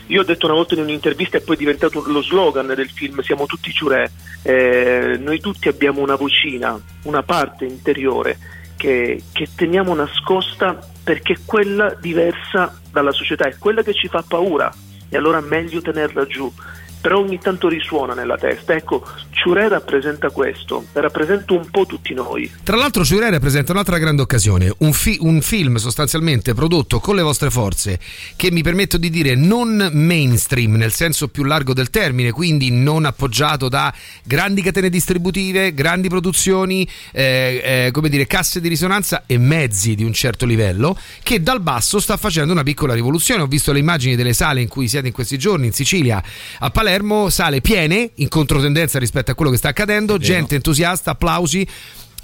io 0.08 0.22
ho 0.22 0.24
detto 0.24 0.48
una 0.48 0.56
volta 0.56 0.74
in 0.74 0.82
un'intervista 0.82 1.38
e 1.38 1.42
poi 1.42 1.56
è 1.56 1.60
diventato 1.60 2.04
lo 2.08 2.24
slogan 2.24 2.66
del 2.66 2.90
film 2.90 3.22
Siamo 3.22 3.46
tutti 3.46 3.72
ciurè, 3.72 4.10
eh, 4.42 5.18
noi 5.20 5.40
tutti 5.40 5.68
abbiamo 5.68 6.02
una 6.02 6.16
vocina, 6.16 6.80
una 7.04 7.22
parte 7.22 7.66
interiore 7.66 8.38
che, 8.76 9.22
che 9.34 9.48
teniamo 9.54 9.94
nascosta 9.94 10.80
perché 11.10 11.34
è 11.34 11.38
quella 11.44 11.96
diversa 12.00 12.80
dalla 12.92 13.12
società, 13.12 13.48
è 13.48 13.58
quella 13.58 13.82
che 13.82 13.96
ci 13.96 14.08
fa 14.08 14.24
paura 14.28 14.72
e 15.10 15.18
allora 15.18 15.42
meglio 15.42 15.82
tenerla 15.82 16.28
giù. 16.28 16.54
Però 17.02 17.20
ogni 17.20 17.40
tanto 17.40 17.70
risuona 17.70 18.14
nella 18.14 18.38
testa. 18.38 18.74
Ecco, 18.74 19.06
Ciurè 19.32 19.70
rappresenta 19.70 20.30
questo, 20.30 20.86
rappresenta 20.94 21.54
un 21.54 21.70
po' 21.70 21.86
tutti 21.86 22.14
noi. 22.14 22.52
Tra 22.62 22.76
l'altro 22.76 23.06
Ciurè 23.06 23.30
rappresenta 23.30 23.72
un'altra 23.72 23.98
grande 23.98 24.22
occasione, 24.22 24.74
un, 24.80 24.92
fi- 24.92 25.18
un 25.22 25.42
film 25.42 25.78
sostanzialmente 25.78 26.54
prodotto 26.54 27.00
con 27.00 27.16
le 27.16 27.22
vostre 27.22 27.50
forze 27.50 28.00
che 28.36 28.52
mi 28.52 28.62
permetto 28.64 28.98
di 28.98 29.10
dire 29.10 29.36
non 29.36 29.90
mainstream 29.94 30.74
nel 30.76 30.92
senso 30.92 31.30
più 31.30 31.44
largo 31.44 31.74
del 31.74 31.90
termine, 31.90 32.32
quindi 32.32 32.70
non 32.70 33.06
appoggiato 33.06 33.70
da 33.70 33.94
grandi 34.24 34.62
catene 34.62 34.90
distributive, 34.90 35.74
grandi 35.74 36.10
produzioni, 36.10 36.88
eh, 37.14 37.86
eh, 37.86 37.92
come 37.92 38.10
dire, 38.10 38.28
casse 38.28 38.60
di 38.60 38.68
risonanza 38.68 39.24
e 39.26 39.38
mezzi 39.38 39.96
di 39.96 40.04
un 40.04 40.12
certo 40.12 40.46
livello, 40.46 40.98
che 41.24 41.42
dal 41.42 41.62
basso 41.62 42.00
sta 42.00 42.18
facendo 42.18 42.52
una 42.52 42.64
piccola 42.64 42.94
rivoluzione. 42.94 43.42
Ho 43.42 43.48
visto 43.48 43.72
le 43.72 43.80
immagini 43.80 44.18
delle 44.18 44.34
sale 44.34 44.62
in 44.62 44.68
cui 44.68 44.90
siete 44.90 45.08
in 45.08 45.14
questi 45.14 45.38
giorni 45.38 45.68
in 45.68 45.74
Sicilia, 45.74 46.22
a 46.60 46.70
Palermo, 46.70 46.88
sale 47.30 47.62
piene, 47.62 48.12
in 48.16 48.28
controtendenza 48.30 49.00
rispetto 49.00 49.32
a 49.32 49.36
quello 49.36 49.52
che 49.52 49.58
sta 49.58 49.70
accadendo, 49.70 50.18
gente 50.18 50.56
entusiasta, 50.56 51.12
applausi. 51.12 51.68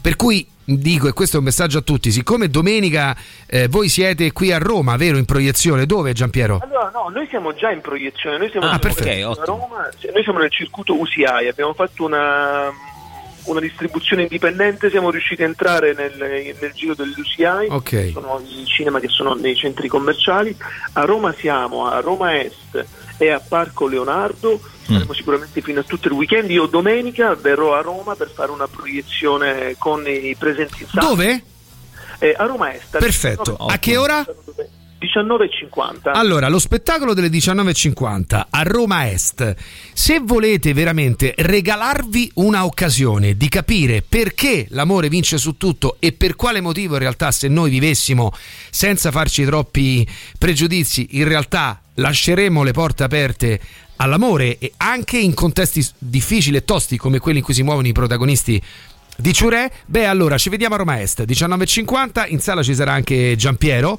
Per 0.02 0.16
cui 0.16 0.46
dico, 0.64 1.08
e 1.08 1.14
questo 1.14 1.36
è 1.36 1.40
un 1.40 1.46
messaggio 1.46 1.80
a 1.80 1.82
tutti, 1.82 2.12
siccome 2.12 2.50
domenica 2.50 3.16
eh, 3.48 3.68
voi 3.68 3.90
siete 3.90 4.32
qui 4.32 4.52
a 4.52 4.58
Roma, 4.60 4.96
vero, 4.98 5.18
in 5.18 5.26
proiezione, 5.26 5.86
dove 5.86 6.14
Giampiero? 6.14 6.60
Allora, 6.64 6.92
no, 6.94 7.10
noi 7.10 7.28
siamo 7.28 7.54
già 7.56 7.72
in 7.72 7.82
proiezione, 7.82 8.38
noi 8.38 8.50
siamo, 8.52 8.68
Ah, 8.70 8.78
perfetto. 8.80 9.32
a 9.32 9.46
Roma, 9.46 9.90
noi 10.14 10.24
siamo 10.24 10.40
nel 10.40 10.52
circuito 10.52 10.94
UCI, 11.00 11.48
abbiamo 11.50 11.74
fatto 11.74 12.06
una, 12.06 12.70
una 13.46 13.60
distribuzione 13.60 14.24
indipendente, 14.24 14.90
siamo 14.92 15.10
riusciti 15.10 15.42
a 15.42 15.46
entrare 15.48 15.94
nel, 15.96 16.56
nel 16.60 16.72
giro 16.74 16.94
dell'UCI, 16.94 17.68
Ok. 17.70 18.10
sono 18.14 18.44
i 18.48 18.66
cinema 18.66 19.00
che 19.00 19.08
sono 19.08 19.34
nei 19.34 19.56
centri 19.56 19.88
commerciali, 19.88 20.56
a 20.94 21.02
Roma 21.04 21.34
siamo, 21.36 21.88
a 21.88 22.00
Roma 22.00 22.40
Est 22.40 22.86
e 23.18 23.30
a 23.30 23.40
Parco 23.40 23.88
Leonardo, 23.88 24.60
saremo 24.86 25.14
sicuramente 25.14 25.62
fino 25.62 25.80
a 25.80 25.84
tutto 25.84 26.08
il 26.08 26.14
weekend, 26.14 26.50
io 26.50 26.66
domenica 26.66 27.34
verrò 27.36 27.76
a 27.76 27.82
Roma 27.82 28.16
per 28.16 28.30
fare 28.30 28.52
una 28.52 28.68
proiezione 28.68 29.76
con 29.78 30.06
i 30.08 30.36
presenti 30.38 30.84
in 30.84 30.88
sala. 30.88 31.08
Dove? 31.08 31.44
Eh, 32.20 32.34
a 32.38 32.46
Roma 32.46 32.74
Est. 32.74 32.98
Perfetto. 32.98 33.56
A 33.56 33.78
che 33.78 33.98
ora? 33.98 34.26
19.50. 35.06 36.12
Allora, 36.14 36.48
lo 36.48 36.60
spettacolo 36.60 37.14
delle 37.14 37.28
19.50 37.28 38.46
a 38.50 38.64
Roma 38.64 39.10
Est. 39.10 39.56
Se 39.94 40.20
volete 40.20 40.74
veramente 40.74 41.34
regalarvi 41.38 42.32
una 42.36 42.66
occasione 42.66 43.36
di 43.36 43.48
capire 43.50 44.02
perché 44.02 44.66
l'amore 44.70 45.10
vince 45.10 45.38
su 45.38 45.58
tutto 45.58 45.98
e 46.00 46.14
per 46.14 46.36
quale 46.36 46.62
motivo 46.62 46.94
in 46.94 47.00
realtà 47.00 47.32
se 47.32 47.48
noi 47.48 47.70
vivessimo 47.70 48.32
senza 48.70 49.12
farci 49.12 49.46
troppi 49.46 50.08
pregiudizi, 50.38 51.08
in 51.12 51.28
realtà 51.28 51.82
lasceremo 51.96 52.64
le 52.64 52.72
porte 52.72 53.04
aperte 53.04 53.60
all'amore 53.98 54.58
e 54.58 54.74
anche 54.78 55.18
in 55.18 55.34
contesti 55.34 55.86
difficili 55.98 56.58
e 56.58 56.66
tosti 56.66 56.98
come 56.98 57.20
quelli 57.20 57.40
in 57.40 57.44
cui 57.44 57.54
si 57.54 57.64
muovono 57.64 57.88
i 57.88 57.94
protagonisti 57.94 58.62
di 59.18 59.34
Ciurè, 59.34 59.72
beh 59.86 60.08
allora 60.08 60.38
ci 60.38 60.50
vediamo 60.50 60.76
a 60.76 60.80
Roma 60.80 61.00
Est 61.00 61.24
19.50, 61.24 62.26
in 62.32 62.40
sala 62.42 62.62
ci 62.64 62.76
sarà 62.76 62.92
anche 62.92 63.36
Giampiero. 63.38 63.98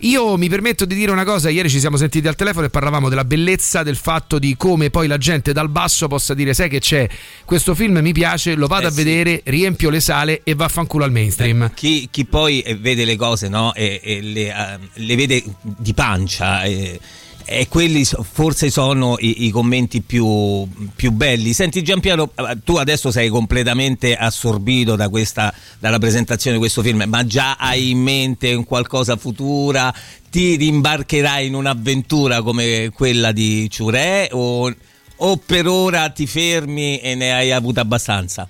Io 0.00 0.36
mi 0.36 0.48
permetto 0.50 0.84
di 0.84 0.94
dire 0.94 1.10
una 1.10 1.24
cosa, 1.24 1.48
ieri 1.48 1.70
ci 1.70 1.80
siamo 1.80 1.96
sentiti 1.96 2.28
al 2.28 2.36
telefono 2.36 2.66
e 2.66 2.68
parlavamo 2.68 3.08
della 3.08 3.24
bellezza 3.24 3.82
del 3.82 3.96
fatto 3.96 4.38
di 4.38 4.56
come 4.58 4.90
poi 4.90 5.06
la 5.06 5.16
gente 5.16 5.52
dal 5.54 5.70
basso 5.70 6.06
possa 6.06 6.34
dire 6.34 6.52
sai 6.52 6.68
che 6.68 6.80
c'è, 6.80 7.08
questo 7.46 7.74
film 7.74 7.98
mi 8.00 8.12
piace, 8.12 8.54
lo 8.56 8.66
vado 8.66 8.84
Eh 8.84 8.88
a 8.88 8.90
sì. 8.90 9.02
vedere, 9.02 9.40
riempio 9.44 9.88
le 9.88 10.00
sale 10.00 10.42
e 10.44 10.54
vaffanculo 10.54 11.04
al 11.04 11.12
mainstream. 11.12 11.72
Chi, 11.72 12.08
chi 12.10 12.26
poi 12.26 12.60
eh, 12.60 12.76
vede 12.76 13.06
le 13.06 13.16
cose 13.16 13.48
no? 13.48 13.72
e, 13.74 14.00
e 14.02 14.20
le, 14.20 14.48
eh, 14.48 14.78
le 14.92 15.16
vede 15.16 15.42
di 15.62 15.94
pancia 15.94 16.62
e, 16.64 17.00
e 17.48 17.66
quelli 17.68 18.04
forse 18.04 18.70
sono 18.70 19.16
i, 19.18 19.46
i 19.46 19.50
commenti 19.50 20.02
più, 20.02 20.68
più 20.94 21.10
belli. 21.12 21.54
Senti 21.54 21.82
Giampiero, 21.82 22.30
eh, 22.34 22.58
tu 22.62 22.76
adesso 22.76 23.10
sei 23.10 23.30
completamente 23.30 24.14
assorbito 24.14 24.96
da 24.96 25.08
questa, 25.08 25.52
dalla 25.78 25.98
presentazione 25.98 26.56
di 26.56 26.62
questo 26.62 26.82
film, 26.82 27.04
ma 27.06 27.24
già 27.24 27.56
hai 27.58 27.90
in 27.90 28.00
mente 28.00 28.52
un 28.52 28.64
qualcosa 28.64 29.16
futura? 29.16 29.92
Ti 30.30 30.56
rimbarcherai 30.56 31.46
in 31.46 31.54
un'avventura 31.54 32.42
come 32.42 32.90
quella 32.94 33.32
di 33.32 33.70
Ciurè 33.70 34.28
o, 34.32 34.70
o 35.16 35.36
per 35.38 35.66
ora 35.66 36.10
ti 36.10 36.26
fermi 36.26 36.98
e 36.98 37.14
ne 37.14 37.32
hai 37.32 37.50
avuto 37.50 37.80
abbastanza? 37.80 38.46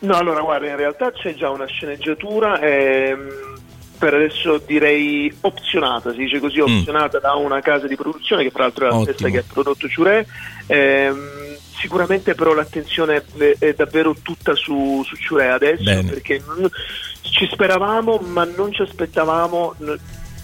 No, 0.00 0.16
allora 0.16 0.40
guarda, 0.40 0.66
in 0.66 0.76
realtà 0.76 1.12
c'è 1.12 1.34
già 1.34 1.50
una 1.50 1.66
sceneggiatura, 1.66 2.58
ehm, 2.58 3.28
per 4.00 4.14
adesso 4.14 4.62
direi 4.66 5.30
opzionata, 5.42 6.12
si 6.12 6.20
dice 6.20 6.40
così, 6.40 6.58
opzionata 6.58 7.18
da 7.18 7.34
una 7.34 7.60
casa 7.60 7.86
di 7.86 7.96
produzione 7.96 8.42
che 8.42 8.50
fra 8.50 8.62
l'altro 8.62 8.86
è 8.86 8.90
la 8.90 9.02
stessa 9.02 9.28
che 9.28 9.38
ha 9.38 9.44
prodotto 9.46 9.86
Ciurè. 9.86 10.24
Ehm, 10.68 11.18
sicuramente 11.78 12.34
però 12.34 12.54
l'attenzione 12.54 13.22
è, 13.58 13.74
davvero 13.74 14.16
tutta 14.22 14.54
su, 14.54 15.02
su 15.04 15.16
Ciurè 15.16 15.48
adesso 15.48 15.84
Bene. 15.84 16.08
perché 16.08 16.42
ci 17.20 17.46
speravamo 17.52 18.16
ma 18.24 18.44
non 18.44 18.72
ci 18.72 18.80
aspettavamo. 18.80 19.74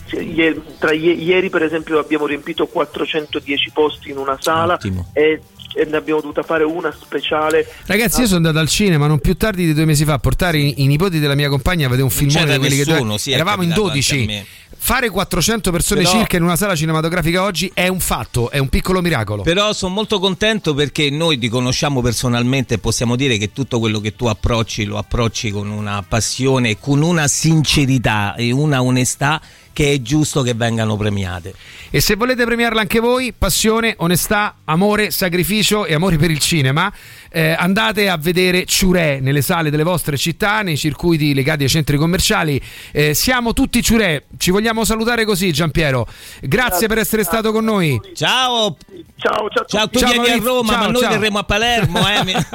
cioè, 0.07 0.21
ieri, 0.21 0.63
tra 0.79 0.93
ie- 0.93 1.15
ieri 1.15 1.49
per 1.49 1.63
esempio 1.63 1.99
abbiamo 1.99 2.27
riempito 2.27 2.67
410 2.67 3.71
posti 3.73 4.11
in 4.11 4.19
una 4.19 4.37
sala 4.39 4.75
Ottimo. 4.75 5.09
e, 5.15 5.41
e 5.77 5.85
ne 5.85 5.99
abbiamo 5.99 6.21
dovuta 6.23 6.43
fare 6.43 6.65
una 6.65 6.91
speciale 6.91 7.69
Ragazzi, 7.85 8.21
io 8.21 8.27
sono 8.27 8.39
andato 8.39 8.59
al 8.59 8.69
cinema 8.69 9.07
non 9.07 9.19
più 9.19 9.37
tardi 9.37 9.67
di 9.67 9.75
due 9.75 9.85
mesi 9.85 10.07
fa 10.07 10.15
a 10.15 10.19
portare 10.19 10.57
i, 10.57 10.83
i 10.83 10.87
nipoti 10.87 11.19
della 11.19 11.35
mia 11.35 11.51
compagna 11.51 11.85
a 11.85 11.91
vedere 11.91 12.05
un 12.09 12.11
filmone 12.11 12.53
di 12.53 12.59
quelli 12.59 12.77
nessuno, 12.79 13.13
che 13.13 13.19
sì, 13.19 13.33
eravamo 13.33 13.63
in 13.63 13.69
capitato 13.69 13.89
anche 13.89 14.01
12. 14.09 14.47
Fare 14.87 15.11
400 15.11 15.73
persone 15.73 16.03
Però- 16.03 16.17
circa 16.17 16.37
in 16.37 16.45
una 16.45 16.55
sala 16.55 16.77
cinematografica 16.77 17.43
oggi 17.43 17.69
è 17.75 17.89
un 17.89 17.99
fatto, 17.99 18.53
è 18.53 18.59
un 18.59 18.69
piccolo 18.69 19.03
miracolo. 19.03 19.43
Però 19.43 19.73
sono 19.73 19.93
molto 19.93 20.21
contento 20.21 20.75
perché 20.75 21.11
noi 21.11 21.39
ti 21.39 21.49
conosciamo 21.49 22.01
personalmente 22.01 22.75
e 22.75 22.79
possiamo 22.79 23.17
dire 23.17 23.37
che 23.37 23.51
tutto 23.51 23.81
quello 23.81 23.99
che 23.99 24.15
tu 24.15 24.27
approcci 24.27 24.85
lo 24.85 24.97
approcci 24.97 25.51
con 25.51 25.71
una 25.71 26.05
passione, 26.07 26.79
con 26.79 27.03
una 27.03 27.27
sincerità 27.27 28.37
e 28.37 28.53
una 28.53 28.81
onestà 28.81 29.41
che 29.73 29.93
è 29.93 30.01
giusto 30.01 30.41
che 30.41 30.55
vengano 30.55 30.97
premiate. 30.97 31.53
E 31.91 32.01
se 32.01 32.15
volete 32.15 32.45
premiarla 32.45 32.81
anche 32.81 32.99
voi, 33.01 33.35
passione, 33.37 33.95
onestà, 33.99 34.59
amore, 34.65 35.11
sacrificio 35.11 35.85
e 35.85 35.95
amore 35.95 36.17
per 36.17 36.31
il 36.31 36.39
cinema, 36.39 36.91
eh, 37.37 37.55
andate 37.59 38.09
a 38.09 38.17
vedere 38.17 38.65
Ciurè 38.65 39.21
nelle 39.21 39.43
sale 39.43 39.69
delle 39.69 39.83
vostre 39.83 40.17
città, 40.17 40.63
nei 40.63 40.79
circuiti 40.79 41.35
legati 41.35 41.65
ai 41.65 41.69
centri 41.69 41.99
commerciali. 41.99 42.59
Eh, 42.93 43.13
siamo 43.13 43.53
tutti 43.53 43.83
Ciurè, 43.83 44.23
ci 44.39 44.51
vogliamo 44.51 44.85
salutare 44.87 45.27
così 45.27 45.53
Giampiero. 45.53 46.07
Grazie 46.41 46.89
per 46.89 46.97
essere 46.97 47.25
stato 47.25 47.53
con 47.53 47.63
noi. 47.65 48.01
Ciao! 48.15 48.79
Ciao, 49.19 49.51
ciao, 49.51 49.65
Ciao, 49.67 49.89
tu 49.91 49.99
Ciao, 49.99 50.09
vieni 50.13 50.25
a 50.25 50.29
Maurizio. 50.29 50.51
Roma, 50.51 50.73
Ciao, 50.73 50.81
ma 50.81 50.87
noi 50.91 51.03
ciao. 51.03 51.11
verremo 51.11 51.39
a 51.39 51.45
Palermo, 51.45 52.01
eh? 52.09 52.47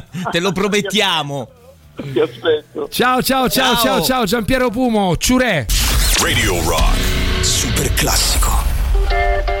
te 0.32 0.40
lo 0.40 0.52
promettiamo. 0.52 1.48
Ti 1.94 2.18
aspetto. 2.18 2.88
Ciao 2.88 3.22
ciao 3.22 3.50
ciao 3.50 3.74
Ciao. 3.74 3.82
ciao 3.82 4.02
ciao 4.02 4.24
Giampiero 4.24 4.70
Pumo, 4.70 5.14
Ciurè. 5.18 5.66
Radio 6.22 6.58
Rock. 6.66 7.44
Super 7.44 7.92
classico. 7.92 9.60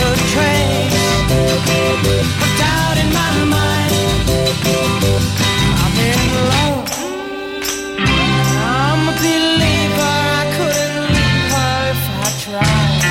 a 0.00 0.12
trace 0.32 1.04
in 3.04 3.08
my 3.12 3.30
mind. 3.54 3.92
I'm. 5.84 6.74
I'm 8.70 9.00
a 9.08 9.14
believer. 9.22 10.14
I 10.40 10.44
couldn't 10.56 11.06
leave 11.16 11.46
her 11.54 11.76
if 11.94 12.02
I 12.22 12.30
tried. 12.44 13.02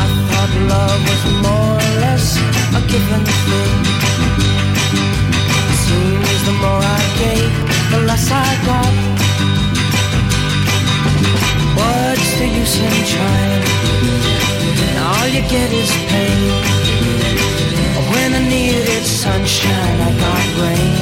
I 0.00 0.04
thought 0.28 0.52
love 0.72 1.00
was 1.10 1.22
more 1.44 1.74
or 1.84 1.92
less 2.04 2.26
a 2.78 2.80
given 2.92 3.24
thing. 3.46 3.82
Seems 5.84 6.40
the 6.48 6.54
more 6.62 6.82
I 6.98 7.02
gave, 7.22 7.54
the 7.92 8.00
less 8.08 8.26
I 8.30 8.50
got. 8.68 8.94
What's 11.78 12.30
the 12.38 12.46
use 12.60 12.76
in 12.78 12.96
trying? 13.12 13.63
You 15.34 15.40
get 15.50 15.72
is 15.72 15.90
pain. 16.10 16.38
When 18.12 18.34
I 18.34 18.48
needed 18.48 19.04
sunshine, 19.04 19.98
I 20.08 20.10
got 20.22 20.46
rain. 20.62 20.94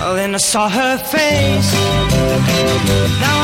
Oh, 0.00 0.14
then 0.14 0.34
I 0.34 0.38
saw 0.38 0.70
her 0.70 0.96
face. 0.96 1.70
Now 3.20 3.37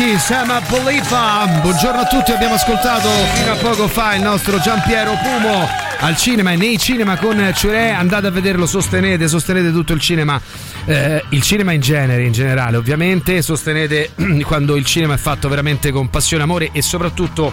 Monkey, 0.00 0.18
Sama 0.18 0.62
Polifa. 0.62 1.46
Buongiorno 1.60 2.00
a 2.00 2.06
tutti, 2.06 2.32
abbiamo 2.32 2.54
ascoltato 2.54 3.10
fino 3.34 3.52
a 3.52 3.56
poco 3.56 3.86
fa 3.86 4.14
il 4.14 4.22
nostro 4.22 4.58
Giampiero 4.58 5.12
Pumo 5.22 5.68
al 5.98 6.16
cinema 6.16 6.52
e 6.52 6.56
nei 6.56 6.78
cinema 6.78 7.18
con 7.18 7.52
Ciurè. 7.54 7.90
Andate 7.90 8.28
a 8.28 8.30
vederlo, 8.30 8.64
sostenete, 8.64 9.28
sostenete 9.28 9.70
tutto 9.70 9.92
il 9.92 10.00
cinema. 10.00 10.40
eh, 10.86 11.22
il 11.28 11.42
cinema 11.42 11.72
in 11.72 11.82
genere, 11.82 12.24
in 12.24 12.32
generale, 12.32 12.78
ovviamente, 12.78 13.42
sostenete 13.42 14.12
quando 14.44 14.76
il 14.76 14.86
cinema 14.86 15.14
è 15.14 15.18
fatto 15.18 15.50
veramente 15.50 15.90
con 15.90 16.08
passione, 16.08 16.44
amore 16.44 16.70
e 16.72 16.80
soprattutto 16.80 17.52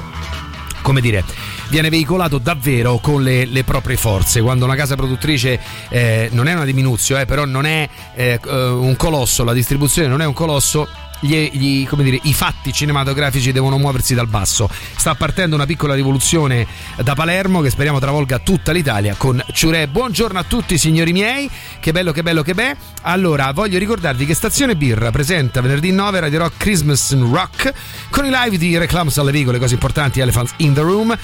come 0.82 1.02
dire, 1.02 1.26
viene 1.68 1.90
veicolato 1.90 2.38
davvero 2.38 3.00
con 3.00 3.22
le, 3.22 3.44
le 3.44 3.66
proprie 3.66 3.98
forze. 3.98 4.42
Quando 4.42 4.64
una 4.64 4.76
casa 4.76 4.96
produttrice 4.96 5.60
eh, 5.90 6.30
non 6.32 6.48
è 6.48 6.54
una 6.54 6.64
diminuzione, 6.64 7.24
eh, 7.24 7.26
però 7.26 7.44
non 7.44 7.66
è 7.66 7.90
eh, 8.16 8.40
eh, 8.42 8.56
un 8.68 8.96
colosso, 8.96 9.44
la 9.44 9.52
distribuzione 9.52 10.08
non 10.08 10.22
è 10.22 10.26
un 10.26 10.32
colosso, 10.32 10.88
gli- 11.20 11.50
gli- 11.52 11.88
dire, 12.04 12.20
i 12.24 12.34
fatti 12.34 12.72
cinematografici 12.72 13.52
devono 13.52 13.78
muoversi 13.78 14.14
dal 14.14 14.28
basso. 14.28 14.70
Sta 14.96 15.16
partendo 15.16 15.56
una 15.56 15.66
piccola 15.66 15.94
rivoluzione 15.94 16.68
da 17.02 17.16
Palermo 17.16 17.62
che 17.62 17.70
speriamo 17.70 18.00
travolga 18.00 18.40
tutta 18.40 18.72
l'Italia 18.72 19.16
con 19.18 19.44
Ciure. 19.52 19.88
Buongiorno 19.88 20.40
a 20.40 20.44
tutti 20.44 20.78
signori 20.78 21.12
miei, 21.12 21.50
che 21.80 21.92
bello, 21.92 22.12
che 22.12 22.24
bello, 22.24 22.42
che 22.42 22.54
beh. 22.54 22.76
Allora, 23.04 23.52
voglio 23.52 23.80
ricordarvi 23.80 24.26
che 24.26 24.34
Stazione 24.34 24.76
Birra 24.76 25.12
presenta 25.12 25.62
venerdì 25.62 25.92
9 25.92 26.20
Radio 26.20 26.40
Rock 26.40 26.58
Christmas 26.58 27.18
Rock 27.18 27.74
con 28.10 28.26
i 28.26 28.30
live 28.32 28.58
di 28.58 28.78
Reclams 28.78 29.18
alle 29.18 29.32
Vigole, 29.32 29.60
cose 29.60 29.74
importanti, 29.74 30.20
Elephants 30.20 30.54
in 30.58 30.74
the 30.74 30.82
Room. 30.82 31.18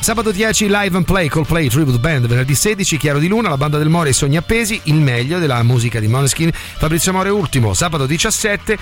Sabato 0.00 0.30
10 0.30 0.68
Live 0.68 0.96
and 0.96 1.04
Play 1.04 1.28
Coldplay 1.28 1.68
Tribute 1.68 1.98
Band, 1.98 2.26
venerdì 2.28 2.54
16 2.54 2.96
Chiaro 2.96 3.18
di 3.18 3.26
Luna, 3.26 3.48
la 3.48 3.56
banda 3.56 3.78
del 3.78 3.88
More 3.88 4.10
e 4.10 4.12
Sogni 4.12 4.36
Appesi, 4.36 4.80
il 4.84 4.94
meglio 4.94 5.40
della 5.40 5.60
musica 5.64 5.98
di 5.98 6.06
Moneskin, 6.06 6.50
Fabrizio 6.52 7.12
More 7.12 7.30
ultimo, 7.30 7.74
sabato 7.74 8.06
17 8.06 8.78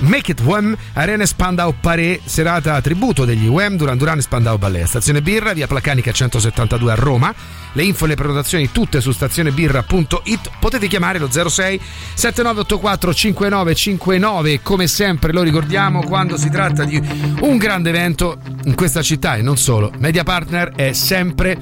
Make 0.00 0.32
It 0.32 0.40
Wham, 0.40 0.76
Arena 0.94 1.26
Spandau 1.26 1.74
Paré, 1.80 2.20
serata 2.24 2.74
a 2.74 2.80
tributo 2.80 3.24
degli 3.24 3.46
Wham, 3.46 3.76
Duran 3.76 3.98
Duran 3.98 4.20
Spandau 4.20 4.58
Ballet. 4.58 4.86
Stazione 4.86 5.22
Birra, 5.22 5.52
via 5.52 5.66
Placanica 5.66 6.12
172 6.12 6.92
a 6.92 6.94
Roma. 6.94 7.34
Le 7.72 7.82
info 7.82 8.04
e 8.04 8.08
le 8.08 8.14
prenotazioni 8.14 8.72
tutte 8.72 9.00
su 9.00 9.12
stazionebirra.it. 9.12 10.50
Potete 10.58 10.88
chiamare 10.88 11.18
lo 11.18 11.30
06 11.30 11.80
7984 12.14 13.14
5959. 13.14 14.60
Come 14.62 14.86
sempre 14.86 15.32
lo 15.32 15.42
ricordiamo 15.42 16.02
quando 16.02 16.36
si 16.36 16.50
tratta 16.50 16.84
di 16.84 17.00
un 17.40 17.56
grande 17.58 17.90
evento 17.90 18.38
in 18.64 18.74
questa 18.74 19.02
città 19.02 19.36
e 19.36 19.42
non 19.42 19.56
solo. 19.56 19.92
Media 19.98 20.24
partner 20.24 20.72
è 20.74 20.92
sempre 20.92 21.58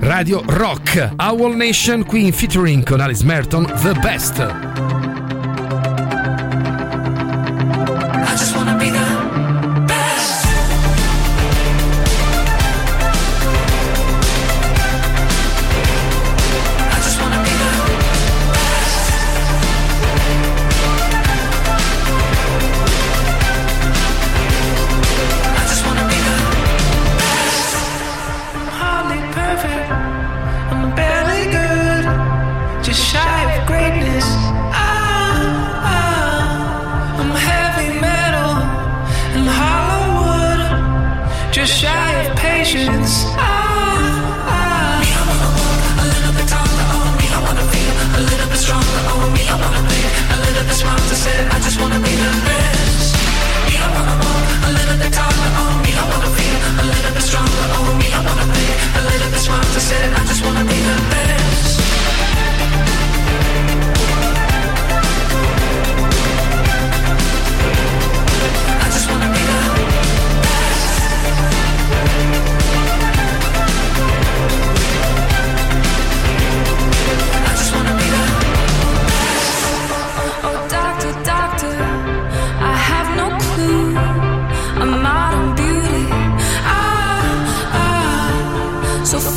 Radio 0.00 0.42
Rock. 0.46 1.14
Owl 1.16 1.56
Nation 1.56 2.04
qui 2.04 2.26
in 2.26 2.32
featuring 2.32 2.84
con 2.84 3.00
Alice 3.00 3.24
Merton, 3.24 3.66
The 3.82 3.92
Best. 3.94 5.15
Patience. 42.66 43.35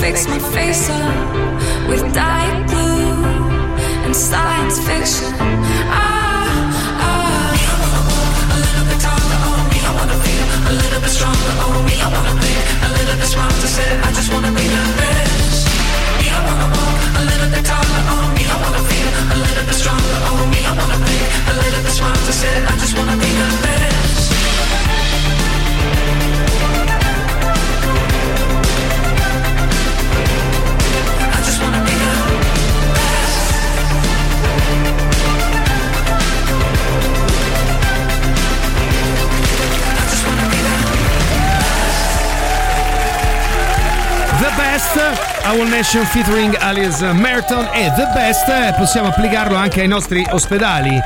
Fix 0.10 0.27
my 0.27 0.40
face 0.57 0.90
up 0.90 1.88
with 1.88 2.02
diet 2.15 2.68
glue 2.68 3.22
and 4.06 4.15
science 4.15 4.77
fiction. 4.88 5.31
Ah, 5.86 6.49
ah. 7.06 7.53
A 8.56 8.57
little 8.65 8.86
bit 8.90 8.99
taller. 9.06 9.40
Oh, 9.45 9.61
me, 9.69 9.77
I 9.90 9.91
wanna 9.98 10.18
feel 10.26 10.45
a 10.72 10.73
little 10.81 11.02
bit 11.06 11.14
stronger. 11.18 11.53
Oh, 11.64 11.77
me, 11.88 11.95
I 12.02 12.10
wanna 12.15 12.34
think 12.41 12.61
a 12.88 12.90
little 12.98 13.18
bit 13.22 13.30
smarter. 13.34 13.69
Said 13.76 13.95
I 14.07 14.10
just 14.18 14.30
wanna 14.34 14.52
be 14.60 14.65
the 14.76 14.84
best. 14.98 15.61
Me, 16.19 16.26
I 16.38 16.40
wanna 16.48 16.68
walk 16.73 16.99
a 17.19 17.23
little 17.30 17.49
bit 17.53 17.64
taller. 17.69 18.02
Oh, 18.14 18.26
me, 18.36 18.44
I 18.49 18.57
wanna 18.65 18.84
feel 18.90 19.10
a 19.36 19.38
little 19.45 19.65
bit 19.69 19.77
stronger. 19.81 20.18
Oh, 20.30 20.41
me, 20.52 20.60
I 20.69 20.73
wanna 20.80 20.99
think 21.06 21.26
a 21.52 21.56
little 21.61 21.81
bit 21.86 21.94
smarter. 21.99 22.34
Said 22.41 22.61
I 22.72 22.73
just 22.81 22.94
Best, 44.80 45.43
Our 45.43 45.68
Nation 45.68 46.06
featuring 46.06 46.56
Alice 46.57 47.03
Merton 47.11 47.68
e 47.73 47.91
The 47.97 48.07
Best 48.14 48.77
possiamo 48.77 49.10
applicarlo 49.10 49.57
anche 49.57 49.81
ai 49.81 49.89
nostri 49.89 50.26
ospedali. 50.30 50.97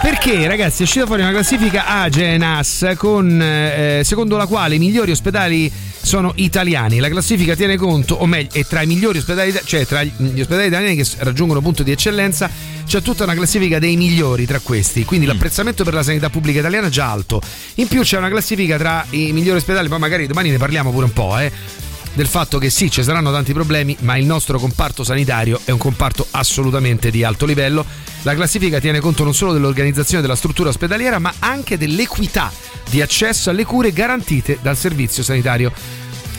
Perché 0.00 0.46
ragazzi 0.46 0.80
è 0.80 0.84
uscita 0.84 1.04
fuori 1.04 1.20
una 1.20 1.30
classifica 1.30 1.84
Agenas 1.86 2.94
con, 2.96 3.42
eh, 3.42 4.00
secondo 4.04 4.38
la 4.38 4.46
quale 4.46 4.76
i 4.76 4.78
migliori 4.78 5.10
ospedali 5.10 5.70
sono 6.00 6.32
italiani. 6.36 6.98
La 6.98 7.10
classifica 7.10 7.54
tiene 7.54 7.76
conto, 7.76 8.14
o 8.14 8.24
meglio, 8.24 8.48
è 8.52 8.64
tra 8.64 8.80
i 8.80 8.86
migliori 8.86 9.18
ospedali, 9.18 9.54
cioè 9.64 9.84
tra 9.84 10.02
gli 10.02 10.40
ospedali 10.40 10.68
italiani 10.68 10.96
che 10.96 11.06
raggiungono 11.18 11.60
punto 11.60 11.82
di 11.82 11.90
eccellenza, 11.90 12.48
c'è 12.86 13.02
tutta 13.02 13.24
una 13.24 13.34
classifica 13.34 13.78
dei 13.78 13.96
migliori 13.96 14.46
tra 14.46 14.60
questi. 14.60 15.04
Quindi 15.04 15.26
l'apprezzamento 15.26 15.84
per 15.84 15.92
la 15.92 16.02
sanità 16.02 16.30
pubblica 16.30 16.60
italiana 16.60 16.86
è 16.86 16.90
già 16.90 17.10
alto. 17.10 17.42
In 17.74 17.86
più 17.86 18.00
c'è 18.00 18.16
una 18.16 18.30
classifica 18.30 18.78
tra 18.78 19.04
i 19.10 19.32
migliori 19.32 19.58
ospedali, 19.58 19.88
poi 19.88 19.98
magari 19.98 20.26
domani 20.26 20.48
ne 20.48 20.56
parliamo 20.56 20.90
pure 20.90 21.04
un 21.04 21.12
po', 21.12 21.38
eh 21.38 21.92
del 22.14 22.26
fatto 22.26 22.58
che 22.58 22.70
sì, 22.70 22.90
ci 22.90 23.02
saranno 23.02 23.32
tanti 23.32 23.52
problemi, 23.52 23.96
ma 24.00 24.16
il 24.16 24.24
nostro 24.24 24.58
comparto 24.58 25.04
sanitario 25.04 25.60
è 25.64 25.70
un 25.70 25.78
comparto 25.78 26.26
assolutamente 26.30 27.10
di 27.10 27.24
alto 27.24 27.44
livello. 27.44 27.84
La 28.22 28.34
classifica 28.34 28.78
tiene 28.80 29.00
conto 29.00 29.24
non 29.24 29.34
solo 29.34 29.52
dell'organizzazione 29.52 30.22
della 30.22 30.36
struttura 30.36 30.70
ospedaliera, 30.70 31.18
ma 31.18 31.32
anche 31.40 31.76
dell'equità 31.76 32.50
di 32.88 33.02
accesso 33.02 33.50
alle 33.50 33.64
cure 33.64 33.92
garantite 33.92 34.58
dal 34.62 34.76
Servizio 34.76 35.22
Sanitario 35.22 35.72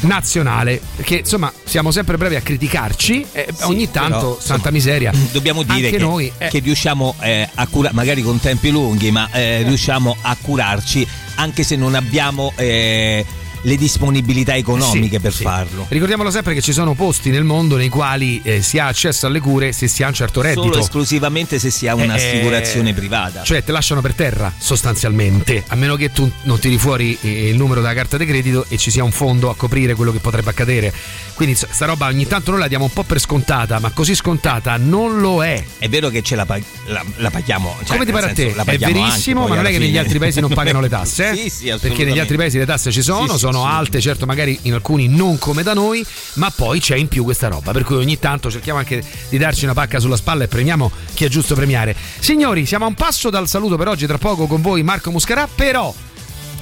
Nazionale. 0.02 0.82
Perché 0.96 1.18
insomma 1.18 1.52
siamo 1.64 1.92
sempre 1.92 2.18
bravi 2.18 2.36
a 2.36 2.42
criticarci 2.42 3.26
e 3.34 3.48
ogni 3.62 3.92
tanto, 3.92 4.18
però, 4.18 4.40
santa 4.40 4.72
miseria, 4.72 5.12
Dobbiamo 5.32 5.64
dire 5.64 5.90
che, 5.90 5.98
noi 5.98 6.32
eh, 6.38 6.48
che 6.48 6.60
riusciamo 6.60 7.16
eh, 7.22 7.50
a 7.54 7.68
curare, 7.68 7.94
magari 7.94 8.22
con 8.22 8.40
tempi 8.40 8.70
lunghi, 8.72 9.12
ma 9.12 9.30
eh, 9.32 9.64
riusciamo 9.64 10.16
a 10.22 10.38
curarci 10.40 11.06
anche 11.36 11.64
se 11.64 11.76
non 11.76 11.96
abbiamo 11.96 12.54
eh, 12.56 13.26
le 13.66 13.76
disponibilità 13.78 14.56
economiche 14.56 15.16
Sì, 15.16 15.20
per 15.22 15.34
sì. 15.34 15.44
farlo. 15.44 15.86
Ricordiamolo 15.90 16.30
sempre 16.32 16.54
che 16.54 16.62
ci 16.62 16.72
sono 16.74 16.94
posti 16.94 17.30
nel 17.32 17.44
mondo 17.44 17.76
nei 17.78 17.90
quali 17.90 18.40
eh, 18.44 18.62
si 18.62 18.78
ha 18.80 18.88
accesso 18.88 19.26
alle 19.26 19.40
cure 19.40 19.72
se 19.72 19.88
si 19.88 20.04
ha 20.04 20.08
un 20.08 20.14
certo 20.14 20.42
reddito. 20.42 20.62
Solo 20.64 20.78
esclusivamente 20.80 21.58
se 21.60 21.70
si 21.72 21.88
ha 21.88 21.96
un'assicurazione 21.96 22.92
Eh, 22.92 22.94
privata. 22.94 23.42
Cioè 23.44 23.64
te 23.64 23.72
lasciano 23.72 24.02
per 24.02 24.14
terra 24.14 24.54
sostanzialmente, 24.58 25.64
a 25.68 25.76
meno 25.76 25.96
che 25.96 26.12
tu 26.12 26.30
non 26.44 26.60
tiri 26.60 26.78
fuori 26.78 27.18
eh, 27.22 27.50
il 27.50 27.56
numero 27.56 27.82
della 27.82 27.94
carta 27.94 28.18
di 28.18 28.26
credito 28.26 28.66
e 28.68 28.78
ci 28.78 28.92
sia 28.92 29.04
un 29.04 29.12
fondo 29.12 29.50
a 29.50 29.56
coprire 29.56 29.96
quello 29.96 30.12
che 30.12 30.20
potrebbe 30.20 30.52
accadere. 30.52 30.94
Quindi 31.34 31.56
sta 31.56 31.86
roba 31.86 32.06
ogni 32.08 32.28
tanto 32.28 32.52
noi 32.52 32.60
la 32.60 32.68
diamo 32.68 32.86
un 32.86 32.94
po' 32.94 33.04
per 33.04 33.20
scontata, 33.20 33.80
ma 33.80 33.90
così 33.90 34.14
scontata 34.16 34.78
non 34.78 35.20
lo 35.20 35.44
è. 35.44 35.64
È 35.80 35.90
vero 35.90 36.10
che 36.10 36.22
ce 36.22 36.36
la, 36.36 36.46
pag- 36.46 36.64
la- 36.86 37.04
la 37.18 37.32
paghiamo. 37.32 37.78
cioè, 37.80 37.94
Come 37.94 38.06
ti 38.06 38.12
pare 38.12 38.30
a 38.30 38.34
te? 38.34 38.54
È 38.54 38.78
verissimo, 38.78 39.42
anche 39.42 39.50
ma 39.50 39.56
non 39.56 39.66
è 39.66 39.72
che 39.72 39.80
negli 39.80 39.98
altri 39.98 40.20
paesi 40.20 40.40
non 40.40 40.54
pagano 40.54 40.80
le 40.82 40.90
tasse, 40.90 41.32
eh? 41.32 41.36
Sì, 41.46 41.50
sì, 41.50 41.74
Perché 41.80 42.06
negli 42.06 42.20
altri 42.20 42.38
paesi 42.38 42.58
le 42.58 42.66
tasse 42.66 42.92
ci 42.92 43.02
sono, 43.02 43.28
Sì, 43.34 43.34
sì, 43.34 43.40
sono 43.56 43.68
alte, 43.68 44.02
certo, 44.02 44.26
magari 44.26 44.60
in 44.64 44.74
alcuni 44.74 45.08
non 45.08 45.38
come 45.38 45.64
da 45.64 45.74
noi, 45.74 46.06
ma 46.34 46.52
poi 46.52 46.82
c'è 46.82 46.98
in 46.98 47.08
più 47.08 47.24
questa 47.24 47.48
roba. 47.48 47.72
Per 47.72 47.86
cui 47.86 47.96
ogni 47.96 48.20
tanto 48.20 48.52
cerchiamo 48.52 48.80
anche 48.80 49.02
di 49.30 49.38
darci 49.38 49.64
una 49.64 49.74
pacca 49.74 50.00
sulla 50.00 50.18
spalla 50.18 50.44
e 50.44 50.48
premiamo 50.50 50.92
chi 51.14 51.24
è 51.24 51.30
giusto 51.30 51.56
premiare. 51.56 51.96
Signori, 52.20 52.66
siamo 52.66 52.84
a 52.84 52.90
un 52.90 52.96
passo 52.96 53.30
dal 53.30 53.48
saluto 53.48 53.78
per 53.78 53.88
oggi, 53.88 54.06
tra 54.08 54.18
poco 54.18 54.46
con 54.46 54.62
voi 54.62 54.84
Marco 54.84 55.10
Muscarà, 55.10 55.48
però. 55.48 55.94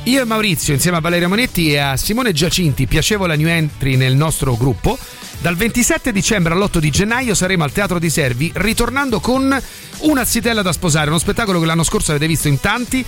Io 0.04 0.22
e 0.22 0.26
Maurizio, 0.26 0.74
insieme 0.74 0.98
a 0.98 1.00
Valeria 1.00 1.28
Monetti 1.28 1.72
e 1.72 1.78
a 1.80 1.98
Simone 1.98 2.32
Giacinti, 2.32 2.86
piacevole 2.86 3.36
new 3.38 3.48
entry 3.48 3.96
nel 3.96 4.16
nostro 4.16 4.56
gruppo. 4.56 4.96
Dal 5.40 5.56
27 5.56 6.12
dicembre 6.12 6.54
all'8 6.54 6.78
di 6.78 6.92
gennaio 6.92 7.34
saremo 7.34 7.64
al 7.64 7.72
Teatro 7.72 7.98
di 7.98 8.10
Servi, 8.12 8.52
ritornando 8.54 9.20
con 9.20 9.60
una 10.00 10.26
zitella 10.26 10.62
da 10.62 10.72
sposare, 10.72 11.10
uno 11.10 11.18
spettacolo 11.18 11.60
che 11.60 11.66
l'anno 11.66 11.84
scorso 11.84 12.12
avete 12.12 12.28
visto 12.28 12.48
in 12.50 12.60
tanti. 12.60 13.04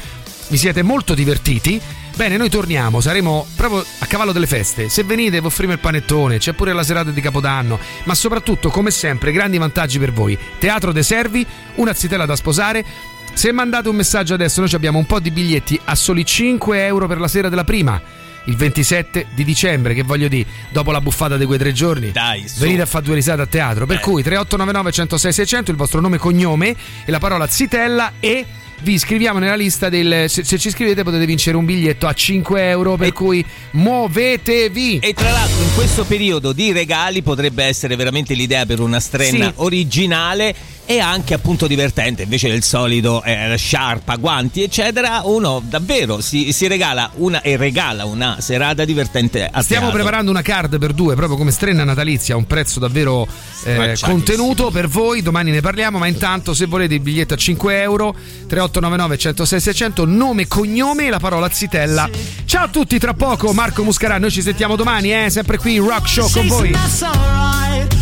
vi 0.47 0.57
siete 0.57 0.81
molto 0.81 1.13
divertiti. 1.13 1.79
Bene, 2.15 2.37
noi 2.37 2.49
torniamo, 2.49 3.01
saremo 3.01 3.45
proprio 3.57 3.83
a 3.99 4.05
cavallo 4.05 4.31
delle 4.31 4.47
feste. 4.47 4.87
Se 4.87 5.03
venite, 5.03 5.41
vi 5.41 5.45
offriamo 5.47 5.73
il 5.73 5.79
panettone, 5.79 6.37
c'è 6.37 6.53
pure 6.53 6.71
la 6.71 6.81
serata 6.83 7.11
di 7.11 7.19
Capodanno, 7.19 7.77
ma 8.05 8.15
soprattutto, 8.15 8.69
come 8.69 8.89
sempre, 8.89 9.33
grandi 9.33 9.57
vantaggi 9.57 9.99
per 9.99 10.13
voi. 10.13 10.37
Teatro 10.57 10.93
de 10.93 11.03
Servi, 11.03 11.45
una 11.75 11.93
zitella 11.93 12.25
da 12.25 12.37
sposare. 12.37 12.85
Se 13.33 13.51
mandate 13.51 13.89
un 13.89 13.97
messaggio 13.97 14.33
adesso, 14.33 14.61
noi 14.61 14.69
ci 14.69 14.75
abbiamo 14.75 14.97
un 14.97 15.05
po' 15.05 15.19
di 15.19 15.29
biglietti 15.29 15.77
a 15.83 15.93
soli 15.95 16.25
5 16.25 16.85
euro 16.85 17.05
per 17.05 17.19
la 17.19 17.27
sera 17.27 17.49
della 17.49 17.65
prima. 17.65 18.01
Il 18.45 18.55
27 18.55 19.25
di 19.33 19.43
dicembre, 19.43 19.93
che 19.93 20.03
voglio 20.03 20.29
dire, 20.29 20.47
dopo 20.69 20.91
la 20.91 21.01
buffata 21.01 21.35
di 21.35 21.43
quei 21.45 21.57
tre 21.59 21.73
giorni, 21.73 22.11
Dai, 22.11 22.47
su. 22.47 22.59
venite 22.61 22.83
a 22.83 22.85
fare 22.85 23.03
due 23.03 23.15
risate 23.15 23.41
a 23.41 23.45
teatro. 23.47 23.85
Per 23.85 23.97
Eh. 23.97 23.99
cui 23.99 24.23
3899 24.23 24.91
106 24.93 25.33
600, 25.33 25.71
il 25.71 25.75
vostro 25.77 25.99
nome 25.99 26.15
e 26.15 26.19
cognome 26.19 26.75
e 27.03 27.11
la 27.11 27.19
parola 27.19 27.45
zitella 27.45 28.13
e 28.21 28.45
vi 28.81 28.93
iscriviamo 28.93 29.39
nella 29.39 29.55
lista 29.55 29.89
del. 29.89 30.29
Se, 30.29 30.43
se 30.43 30.57
ci 30.57 30.67
iscrivete 30.67 31.03
potete 31.03 31.25
vincere 31.25 31.57
un 31.57 31.65
biglietto 31.65 32.07
a 32.07 32.13
5 32.13 32.69
euro. 32.69 32.95
Per 32.95 33.11
cui 33.13 33.43
muovetevi. 33.71 34.99
E 34.99 35.13
tra 35.13 35.31
l'altro 35.31 35.61
in 35.61 35.73
questo 35.75 36.03
periodo 36.05 36.53
di 36.53 36.71
regali 36.71 37.21
potrebbe 37.21 37.63
essere 37.63 37.95
veramente 37.95 38.33
l'idea 38.33 38.65
per 38.65 38.79
una 38.79 38.99
strenna 38.99 39.47
Sì. 39.47 39.53
originale 39.55 40.55
e 40.85 40.99
anche 40.99 41.33
appunto 41.33 41.67
divertente, 41.67 42.23
invece 42.23 42.49
del 42.49 42.63
solito 42.63 43.23
eh, 43.23 43.55
sciarpa, 43.57 44.15
guanti 44.15 44.61
eccetera, 44.63 45.21
uno 45.23 45.61
davvero 45.65 46.21
si, 46.21 46.51
si 46.51 46.67
regala 46.67 47.09
una 47.15 47.41
e 47.41 47.57
regala 47.57 48.05
una 48.05 48.37
serata 48.39 48.85
divertente 48.85 49.43
a 49.43 49.61
Stiamo 49.61 49.85
teatro. 49.87 50.01
preparando 50.03 50.31
una 50.31 50.41
card 50.41 50.77
per 50.77 50.93
due, 50.93 51.15
proprio 51.15 51.37
come 51.37 51.51
strenna 51.51 51.83
natalizia, 51.83 52.35
a 52.35 52.37
un 52.37 52.45
prezzo 52.45 52.79
davvero 52.79 53.27
eh, 53.63 53.97
contenuto 54.01 54.69
per 54.71 54.87
voi. 54.87 55.21
Domani 55.21 55.51
ne 55.51 55.61
parliamo, 55.61 55.97
ma 55.97 56.07
intanto 56.07 56.53
se 56.53 56.65
volete 56.65 56.93
il 56.93 56.99
biglietto 56.99 57.33
a 57.33 57.37
5 57.37 57.81
euro, 57.81 58.13
3899 58.47 59.17
106 59.17 59.59
600, 59.59 60.05
nome 60.05 60.47
cognome 60.47 61.07
e 61.07 61.09
la 61.09 61.19
parola 61.19 61.49
zitella. 61.49 62.09
Ciao 62.45 62.65
a 62.65 62.67
tutti, 62.67 62.99
tra 62.99 63.13
poco 63.13 63.51
Marco 63.53 63.83
Muscarà, 63.83 64.17
noi 64.17 64.31
ci 64.31 64.41
sentiamo 64.41 64.75
domani, 64.75 65.13
eh, 65.13 65.29
sempre 65.29 65.57
qui 65.57 65.75
in 65.75 65.87
Rock 65.87 66.07
Show 66.07 66.29
con 66.29 66.47
voi. 66.47 66.73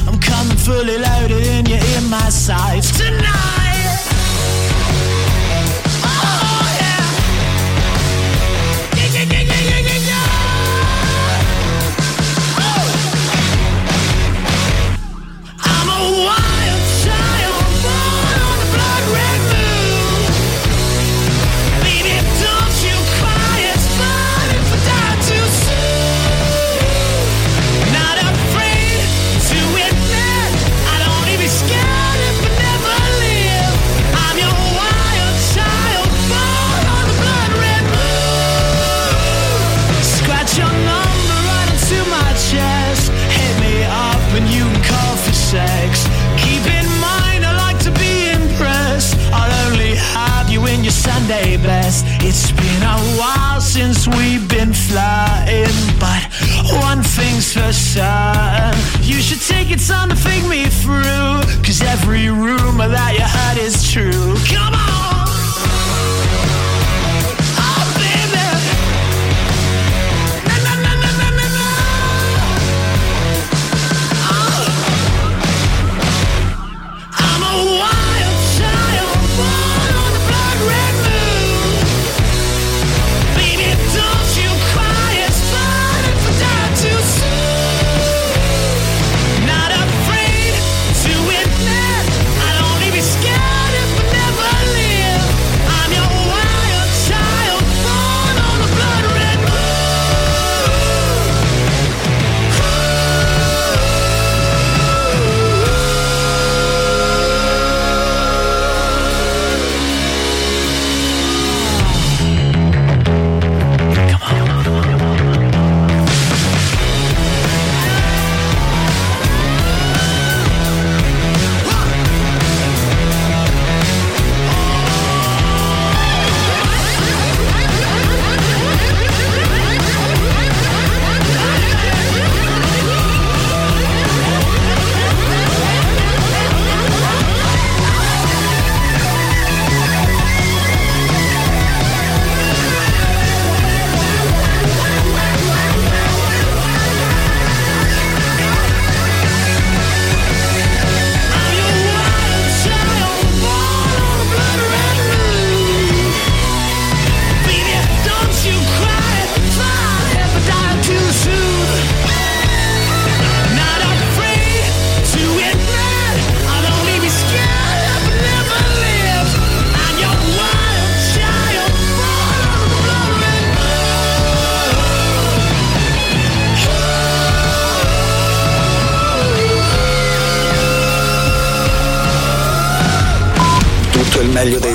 I'm 0.06 0.20
coming 0.20 0.58
fully 0.58 0.98
loaded 0.98 1.48
and 1.48 1.68
you're 1.68 1.80
in 1.98 2.10
my 2.10 2.30
tonight. 2.82 3.63